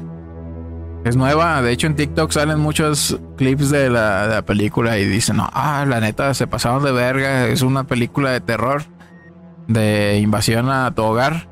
Es 1.07 1.15
nueva, 1.15 1.63
de 1.63 1.71
hecho 1.71 1.87
en 1.87 1.95
TikTok 1.95 2.33
salen 2.33 2.59
muchos 2.59 3.17
clips 3.37 3.71
de 3.71 3.89
la, 3.91 4.27
de 4.27 4.35
la 4.35 4.43
película 4.43 4.99
y 4.99 5.05
dicen, 5.05 5.37
no, 5.37 5.49
ah, 5.53 5.85
la 5.87 6.01
neta, 6.01 6.35
se 6.35 6.49
pasaron 6.49 6.83
de 6.83 6.91
verga, 6.91 7.47
es 7.47 7.63
una 7.63 7.85
película 7.85 8.33
de 8.33 8.41
terror, 8.41 8.83
de 9.69 10.19
invasión 10.19 10.69
a 10.69 10.93
tu 10.97 11.05
hogar, 11.05 11.49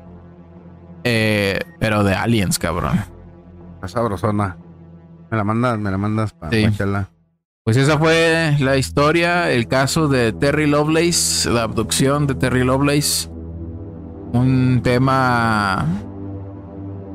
eh, 1.05 1.61
pero 1.79 2.03
de 2.03 2.15
aliens, 2.15 2.59
cabrón. 2.59 2.99
Está 3.75 3.87
sabrosona. 3.87 4.57
Me 5.31 5.37
la 5.37 5.45
mandas, 5.45 5.79
me 5.79 5.89
la 5.89 5.97
mandas 5.97 6.33
para 6.33 6.51
Sí. 6.51 6.67
Pues 7.63 7.77
esa 7.77 7.97
fue 7.97 8.57
la 8.59 8.75
historia, 8.75 9.49
el 9.51 9.69
caso 9.69 10.09
de 10.09 10.33
Terry 10.33 10.67
Lovelace, 10.67 11.49
la 11.49 11.63
abducción 11.63 12.27
de 12.27 12.35
Terry 12.35 12.65
Lovelace. 12.65 13.29
Un 14.33 14.81
tema 14.83 15.85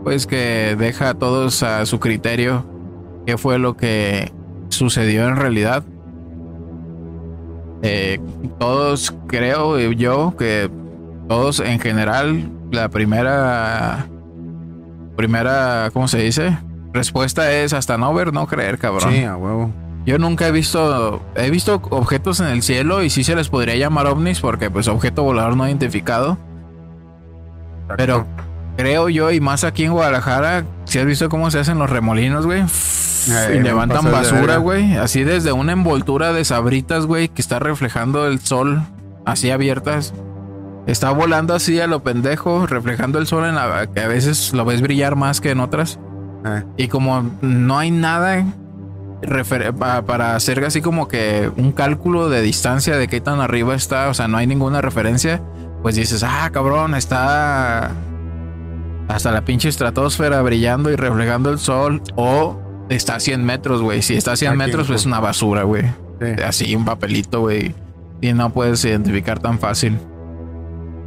pues 0.03 0.27
que 0.27 0.77
deja 0.79 1.11
a 1.11 1.15
todos 1.15 1.63
a 1.63 1.85
su 1.87 2.01
criterio 2.01 2.65
qué 3.27 3.37
fue 3.37 3.59
lo 3.59 3.77
que 3.77 4.33
sucedió 4.69 5.29
en 5.29 5.37
realidad. 5.37 5.85
Eh, 7.83 8.21
todos 8.59 9.15
creo 9.27 9.79
yo 9.93 10.35
que 10.39 10.71
todos 11.29 11.61
en 11.61 11.79
general 11.79 12.51
la 12.71 12.89
primera 12.89 14.07
primera 15.17 15.91
¿cómo 15.93 16.09
se 16.09 16.19
dice? 16.19 16.59
Respuesta 16.93 17.53
es 17.53 17.73
hasta 17.73 17.97
no 17.97 18.13
ver, 18.13 18.33
no 18.33 18.47
creer, 18.47 18.79
cabrón. 18.79 19.13
Sí, 19.13 19.23
a 19.23 19.37
huevo. 19.37 19.71
Yo 20.07 20.19
nunca 20.19 20.49
he 20.49 20.53
visto, 20.53 21.23
he 21.37 21.51
visto 21.51 21.81
objetos 21.91 22.41
en 22.41 22.47
el 22.47 22.63
cielo 22.63 23.03
y 23.03 23.11
sí 23.11 23.23
se 23.23 23.37
les 23.37 23.49
podría 23.49 23.77
llamar 23.77 24.07
ovnis 24.07 24.41
porque 24.41 24.71
pues 24.71 24.89
objeto 24.89 25.23
volador 25.23 25.57
no 25.57 25.67
identificado. 25.69 26.39
Exacto. 27.83 27.95
Pero 27.97 28.27
creo 28.81 29.09
yo 29.11 29.31
y 29.31 29.41
más 29.41 29.65
aquí 29.65 29.85
en 29.85 29.93
Guadalajara, 29.93 30.65
si 30.85 30.99
has 30.99 31.05
visto 31.05 31.29
cómo 31.29 31.51
se 31.51 31.59
hacen 31.59 31.79
los 31.79 31.91
remolinos, 31.91 32.47
güey. 32.47 32.63
Eh, 32.63 33.57
y 33.57 33.61
levantan 33.61 34.11
basura, 34.11 34.57
güey. 34.57 34.97
Así 34.97 35.23
desde 35.25 35.53
una 35.53 35.73
envoltura 35.73 36.33
de 36.33 36.45
sabritas, 36.45 37.05
güey, 37.05 37.29
que 37.29 37.43
está 37.43 37.59
reflejando 37.59 38.27
el 38.27 38.41
sol, 38.41 38.83
así 39.27 39.51
abiertas. 39.51 40.15
Está 40.87 41.11
volando 41.11 41.55
así 41.55 41.79
a 41.79 41.87
lo 41.87 42.03
pendejo, 42.03 42.67
reflejando 42.67 43.19
el 43.19 43.27
sol 43.27 43.45
en 43.45 43.55
la 43.55 43.87
que 43.87 44.01
a 44.01 44.09
veces 44.09 44.55
lo 44.55 44.65
ves 44.65 44.81
brillar 44.81 45.15
más 45.15 45.43
que 45.43 45.51
en 45.51 45.61
otras. 45.61 45.99
Eh, 46.47 46.65
Y 46.79 46.89
como 46.89 47.31
no 47.43 47.79
hay 47.79 47.91
nada 47.91 48.47
para 50.07 50.35
hacer 50.35 50.65
así 50.65 50.81
como 50.81 51.07
que 51.07 51.51
un 51.55 51.73
cálculo 51.73 52.31
de 52.31 52.41
distancia 52.41 52.97
de 52.97 53.09
qué 53.09 53.21
tan 53.21 53.43
arriba 53.43 53.75
está, 53.75 54.09
o 54.09 54.15
sea, 54.15 54.27
no 54.27 54.39
hay 54.39 54.47
ninguna 54.47 54.81
referencia, 54.81 55.43
pues 55.83 55.97
dices, 55.97 56.25
ah, 56.27 56.49
cabrón, 56.51 56.95
está 56.95 57.91
hasta 59.15 59.33
la 59.33 59.43
pinche 59.45 59.69
estratosfera 59.69 60.41
brillando 60.43 60.91
y 60.91 60.97
reflejando 60.97 61.51
el 61.51 61.59
sol, 61.59 62.03
o 62.17 62.59
está 62.89 63.17
a 63.17 63.21
100 63.21 63.45
metros, 63.45 63.83
güey. 63.83 64.03
Si 64.03 64.15
está 64.15 64.33
a 64.33 64.37
100 64.37 64.51
Aquí, 64.53 64.59
metros, 64.59 64.87
pues 64.89 65.01
es 65.01 65.07
una 65.07 65.21
basura, 65.21 65.63
güey. 65.65 65.85
sí. 66.21 66.43
Así, 66.45 66.75
un 66.77 66.85
papelito, 66.85 67.41
güey. 67.41 67.75
Y 68.21 68.33
no 68.33 68.51
puedes 68.51 68.85
identificar 68.85 69.39
tan 69.39 69.59
fácil. 69.59 69.99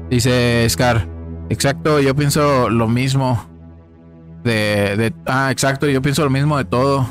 Dice 0.09 0.65
Scar. 0.69 1.07
Exacto, 1.49 1.99
yo 1.99 2.15
pienso 2.15 2.69
lo 2.69 2.87
mismo. 2.87 3.45
De, 4.43 4.95
de- 4.97 5.13
Ah, 5.25 5.49
exacto, 5.51 5.87
yo 5.87 6.01
pienso 6.01 6.23
lo 6.23 6.29
mismo 6.29 6.57
de 6.57 6.65
todo. 6.65 7.05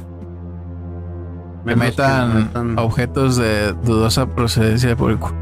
Menos 1.65 1.79
metan, 1.85 2.51
metan- 2.53 2.79
objetos 2.79 3.37
de 3.37 3.73
dudosa 3.85 4.27
procedencia 4.27 4.97
por 4.97 5.13
el 5.13 5.19
culo. 5.19 5.35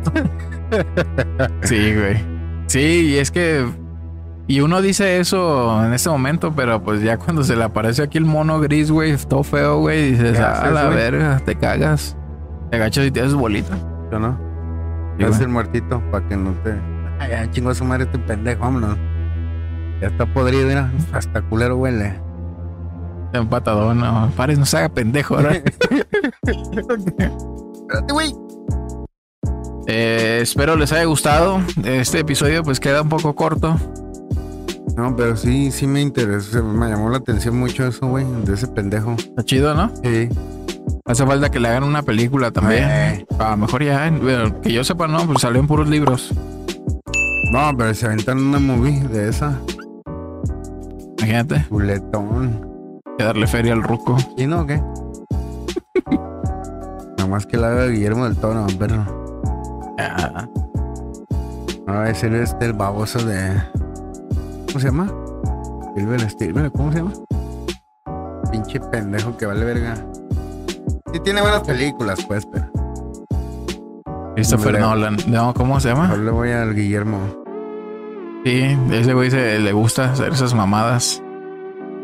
sí, 1.62 1.94
güey. 1.94 2.22
Sí, 2.66 3.10
y 3.12 3.16
es 3.16 3.30
que. 3.30 3.66
Y 4.50 4.62
uno 4.62 4.82
dice 4.82 5.20
eso 5.20 5.80
en 5.86 5.94
este 5.94 6.10
momento, 6.10 6.52
pero 6.52 6.82
pues 6.82 7.00
ya 7.02 7.16
cuando 7.18 7.44
se 7.44 7.54
le 7.54 7.62
aparece 7.62 8.02
aquí 8.02 8.18
el 8.18 8.24
mono 8.24 8.58
gris, 8.58 8.90
güey, 8.90 9.16
todo 9.16 9.44
feo, 9.44 9.78
güey, 9.78 10.10
dices, 10.10 10.36
¿Qué 10.36 10.42
ah, 10.42 10.70
la 10.74 10.86
güey? 10.86 10.96
verga, 10.96 11.40
te 11.46 11.54
cagas. 11.54 12.16
Te 12.68 12.76
agachas 12.76 13.06
y 13.06 13.12
te 13.12 13.20
haces 13.20 13.34
bolita. 13.34 13.78
¿Yo 14.10 14.18
no? 14.18 14.36
Sí, 15.16 15.22
es 15.22 15.28
güey. 15.30 15.42
el 15.42 15.48
muertito 15.50 16.02
para 16.10 16.26
que 16.26 16.36
no 16.36 16.50
te. 16.64 16.74
Ay, 17.20 17.30
ya 17.30 17.48
chingó 17.52 17.70
a 17.70 17.76
su 17.76 17.84
madre 17.84 18.06
este 18.06 18.18
pendejo, 18.18 18.62
vámonos. 18.62 18.98
Ya 20.00 20.08
está 20.08 20.26
podrido, 20.26 20.66
mira. 20.66 20.90
Hasta 21.12 21.42
culero 21.42 21.76
huele. 21.76 22.20
Un 23.32 23.48
patadón, 23.48 24.00
no. 24.00 24.32
Pares, 24.36 24.58
no 24.58 24.66
se 24.66 24.78
haga 24.78 24.88
pendejo 24.88 25.36
ahora. 25.36 25.52
Espérate, 26.42 28.12
güey. 28.12 28.34
Eh, 29.86 30.40
espero 30.42 30.74
les 30.74 30.90
haya 30.92 31.04
gustado. 31.04 31.60
Este 31.84 32.18
episodio 32.18 32.64
pues 32.64 32.80
queda 32.80 33.02
un 33.02 33.08
poco 33.08 33.36
corto. 33.36 33.78
No, 34.96 35.14
pero 35.16 35.36
sí, 35.36 35.70
sí 35.70 35.86
me 35.86 36.00
interesó. 36.02 36.62
Me 36.64 36.88
llamó 36.88 37.10
la 37.10 37.18
atención 37.18 37.58
mucho 37.58 37.86
eso, 37.86 38.06
güey, 38.08 38.24
de 38.44 38.54
ese 38.54 38.66
pendejo. 38.68 39.12
Está 39.18 39.42
chido, 39.44 39.74
¿no? 39.74 39.90
Sí. 40.02 40.28
Hace 41.06 41.26
falta 41.26 41.50
que 41.50 41.58
le 41.60 41.68
hagan 41.68 41.84
una 41.84 42.02
película 42.02 42.50
también. 42.50 42.84
Eh. 42.88 43.26
A 43.38 43.50
lo 43.50 43.56
mejor 43.58 43.82
ya, 43.82 44.10
bueno, 44.10 44.60
que 44.60 44.72
yo 44.72 44.84
sepa, 44.84 45.08
no, 45.08 45.24
pues 45.26 45.40
salió 45.40 45.60
en 45.60 45.66
puros 45.66 45.88
libros. 45.88 46.32
No, 47.52 47.72
pero 47.76 47.92
se 47.94 48.06
aventan 48.06 48.38
una 48.38 48.58
movie 48.58 49.00
de 49.08 49.28
esa. 49.28 49.58
Imagínate, 51.18 51.66
Buletón. 51.70 52.66
que 53.18 53.24
darle 53.24 53.46
feria 53.46 53.72
al 53.72 53.82
ruco. 53.82 54.16
¿Y 54.36 54.46
no 54.46 54.60
o 54.62 54.66
qué? 54.66 54.80
Nada 57.18 57.28
más 57.28 57.46
que 57.46 57.56
la 57.56 57.68
haga 57.68 57.86
Guillermo 57.86 58.24
del 58.24 58.36
Toro, 58.36 58.66
perro. 58.78 59.04
Ah, 59.98 60.46
No 61.86 61.92
va 61.94 62.04
a 62.04 62.14
ser 62.14 62.34
este 62.34 62.66
el 62.66 62.72
baboso 62.72 63.18
de. 63.24 63.60
¿Cómo 64.70 64.80
se 64.80 64.86
llama? 64.86 65.12
Silver 65.96 66.30
Steven, 66.30 66.70
¿cómo 66.70 66.92
se 66.92 66.98
llama? 66.98 67.12
Pinche 68.52 68.78
pendejo 68.78 69.36
que 69.36 69.46
vale 69.46 69.64
verga. 69.64 69.96
Sí 71.12 71.18
tiene 71.24 71.40
buenas 71.40 71.62
películas, 71.64 72.24
pues, 72.24 72.46
pero. 72.46 72.70
Christopher. 74.36 74.78
Nolan. 74.78 75.16
No, 75.26 75.52
¿cómo 75.54 75.80
se 75.80 75.88
llama? 75.88 76.10
Yo 76.10 76.18
le 76.18 76.30
voy 76.30 76.52
al 76.52 76.72
Guillermo. 76.72 77.18
Sí, 78.44 78.78
ese 78.92 79.12
güey 79.12 79.32
se, 79.32 79.58
le 79.58 79.72
gusta 79.72 80.12
hacer 80.12 80.32
esas 80.32 80.54
mamadas. 80.54 81.20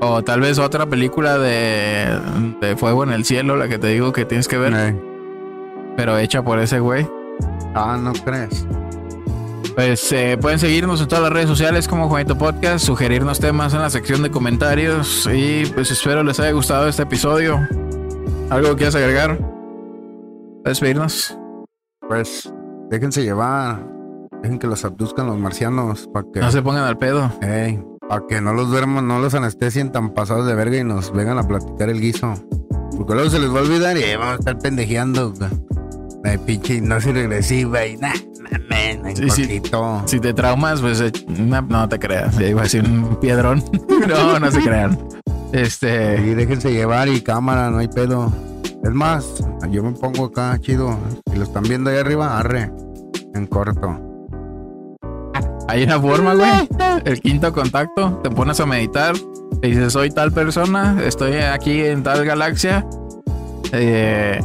O 0.01 0.25
tal 0.25 0.41
vez 0.41 0.59
otra 0.59 0.87
película 0.87 1.39
de, 1.39 2.19
de 2.61 2.77
Fuego 2.77 3.05
en 3.05 3.12
el 3.12 3.25
Cielo, 3.25 3.57
la 3.57 3.69
que 3.69 3.79
te 3.79 3.87
digo 3.87 4.12
que 4.12 4.25
tienes 4.25 4.49
que 4.49 4.59
ver, 4.59 4.97
pero 5.97 6.19
hecha 6.19 6.43
por 6.43 6.59
ese 6.59 6.81
güey. 6.81 7.09
Ah, 7.77 7.97
¿no 7.97 8.12
crees? 8.12 8.67
Pues 9.75 10.12
eh, 10.12 10.39
pueden 10.41 10.59
seguirnos 10.59 11.01
en 11.01 11.09
todas 11.09 11.25
las 11.25 11.33
redes 11.33 11.49
sociales 11.49 11.89
como 11.89 12.09
Juanito 12.09 12.39
Podcast, 12.39 12.85
sugerirnos 12.85 13.41
temas 13.41 13.75
en 13.75 13.81
la 13.81 13.91
sección 13.91 14.23
de 14.23 14.31
comentarios 14.31 15.29
y 15.33 15.67
pues 15.75 15.91
espero 15.91 16.23
les 16.23 16.41
haya 16.41 16.53
gustado 16.53 16.89
este 16.89 17.03
episodio. 17.03 17.67
¿Algo 18.51 18.71
que 18.71 18.77
quieras 18.77 18.95
agregar? 18.95 19.39
Despedirnos. 20.64 21.37
Pues, 22.09 22.53
déjense 22.91 23.23
llevar. 23.23 23.87
Dejen 24.43 24.59
que 24.59 24.67
los 24.67 24.85
abduzcan 24.85 25.27
los 25.27 25.39
marcianos 25.39 26.09
para 26.12 26.27
que. 26.33 26.41
No 26.41 26.51
se 26.51 26.62
pongan 26.62 26.85
al 26.85 26.99
pedo. 26.99 27.33
para 28.09 28.27
que 28.29 28.41
no 28.41 28.53
los 28.53 28.71
duerman, 28.71 29.09
no 29.09 29.19
los 29.19 29.35
anestesien 29.35 29.91
tan 29.93 30.14
pasados 30.14 30.47
de 30.47 30.55
verga 30.55 30.77
y 30.77 30.85
nos 30.85 31.12
vengan 31.12 31.39
a 31.39 31.47
platicar 31.47 31.89
el 31.89 32.01
guiso. 32.01 32.35
Porque 32.97 33.14
luego 33.14 33.31
se 33.31 33.39
les 33.39 33.53
va 33.53 33.59
a 33.59 33.62
olvidar 33.62 33.97
y 33.97 34.03
eh, 34.03 34.17
vamos 34.17 34.35
a 34.35 34.39
estar 34.39 34.59
pendejeando. 34.59 35.35
Ay, 36.25 36.39
pinche 36.39 36.81
no 36.81 37.01
soy 37.01 37.12
regresiva 37.12 37.87
y 37.87 37.97
nah, 37.97 38.12
Sí, 39.14 39.30
sí. 39.30 39.42
cortito. 39.42 40.02
Si 40.07 40.20
te 40.20 40.34
traumas, 40.34 40.80
pues 40.80 41.00
eh, 41.00 41.12
no, 41.28 41.62
no 41.62 41.88
te 41.88 41.98
creas. 41.98 42.36
Ya 42.38 42.48
iba 42.48 42.61
a 42.61 42.64
decir 42.64 42.84
un 42.84 43.16
piedrón. 43.16 43.62
no, 44.09 44.38
no 44.38 44.50
se 44.50 44.61
crean. 44.61 44.98
Este. 45.52 46.20
Y 46.20 46.34
déjense 46.34 46.72
llevar 46.72 47.09
y 47.09 47.20
cámara, 47.20 47.70
no 47.70 47.78
hay 47.78 47.88
pedo. 47.88 48.32
Es 48.82 48.92
más, 48.92 49.44
yo 49.70 49.82
me 49.82 49.92
pongo 49.92 50.26
acá 50.26 50.59
chido. 50.61 50.98
Si 51.30 51.36
lo 51.36 51.44
están 51.44 51.64
viendo 51.64 51.90
ahí 51.90 51.96
arriba, 51.96 52.38
arre. 52.38 52.70
En 53.34 53.46
corto. 53.46 54.00
Hay 55.68 55.82
una 55.82 56.00
forma, 56.00 56.34
güey. 56.34 56.68
El 57.04 57.20
quinto 57.20 57.52
contacto. 57.52 58.20
Te 58.22 58.30
pones 58.30 58.61
a 58.61 58.66
meditar. 58.66 59.14
Te 59.61 59.68
dices, 59.68 59.92
soy 59.92 60.11
tal 60.11 60.32
persona. 60.32 60.96
Estoy 61.04 61.34
aquí 61.36 61.82
en 61.82 62.02
tal 62.02 62.24
galaxia. 62.24 62.86
Eh, 63.72 64.40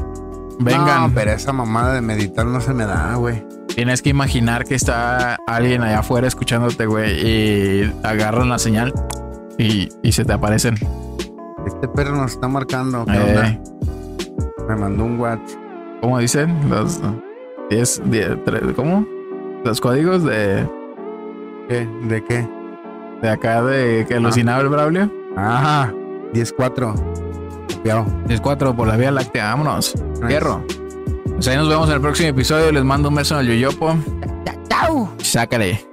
vengan. 0.59 1.09
No, 1.09 1.11
pero 1.13 1.31
esa 1.31 1.53
mamada 1.53 1.93
de 1.93 2.01
meditar 2.01 2.45
no 2.45 2.59
se 2.61 2.73
me 2.73 2.85
da, 2.85 3.15
güey. 3.15 3.43
Tienes 3.75 4.01
que 4.01 4.09
imaginar 4.09 4.65
que 4.65 4.75
está 4.75 5.35
alguien 5.47 5.81
allá 5.81 5.99
afuera 5.99 6.27
escuchándote, 6.27 6.85
güey. 6.85 7.27
Y 7.27 7.93
agarran 8.03 8.49
la 8.49 8.59
señal. 8.59 8.93
Y, 9.57 9.89
y 10.03 10.11
se 10.11 10.25
te 10.25 10.33
aparecen. 10.33 10.75
Este 11.65 11.87
perro 11.87 12.15
nos 12.15 12.31
está 12.31 12.47
marcando. 12.47 13.05
¿Qué 13.05 13.13
Eh, 13.13 13.21
onda? 13.21 14.67
Me 14.67 14.75
mandó 14.75 15.05
un 15.05 15.19
WhatsApp. 15.19 15.59
¿Cómo 16.01 16.19
dicen? 16.19 16.55
Los 16.69 16.99
10, 17.69 18.01
10, 18.05 18.43
tres- 18.45 18.61
¿cómo? 18.75 19.05
Los 19.63 19.79
códigos 19.79 20.23
de, 20.23 20.67
¿Qué? 21.69 21.87
¿De 22.07 22.23
qué? 22.23 22.47
de 23.21 23.29
acá 23.29 23.61
de 23.61 24.05
que 24.07 24.15
alucinaba 24.15 24.61
el 24.61 24.69
Braulio. 24.69 25.11
Ajá, 25.37 25.93
10-4. 26.33 26.93
Copiado. 27.75 28.05
10-4 28.27 28.75
por 28.75 28.87
la 28.87 28.97
Vía 28.97 29.11
Láctea, 29.11 29.45
vámonos. 29.51 29.93
Fierro. 30.27 30.65
Pues 31.41 31.47
ahí 31.47 31.57
nos 31.57 31.69
vemos 31.69 31.89
en 31.89 31.95
el 31.95 32.01
próximo 32.01 32.29
episodio. 32.29 32.71
Les 32.71 32.83
mando 32.83 33.09
un 33.09 33.15
beso 33.15 33.35
al 33.35 33.47
Yoyopo. 33.47 33.97
Chao. 34.69 35.11
Sácale. 35.23 35.90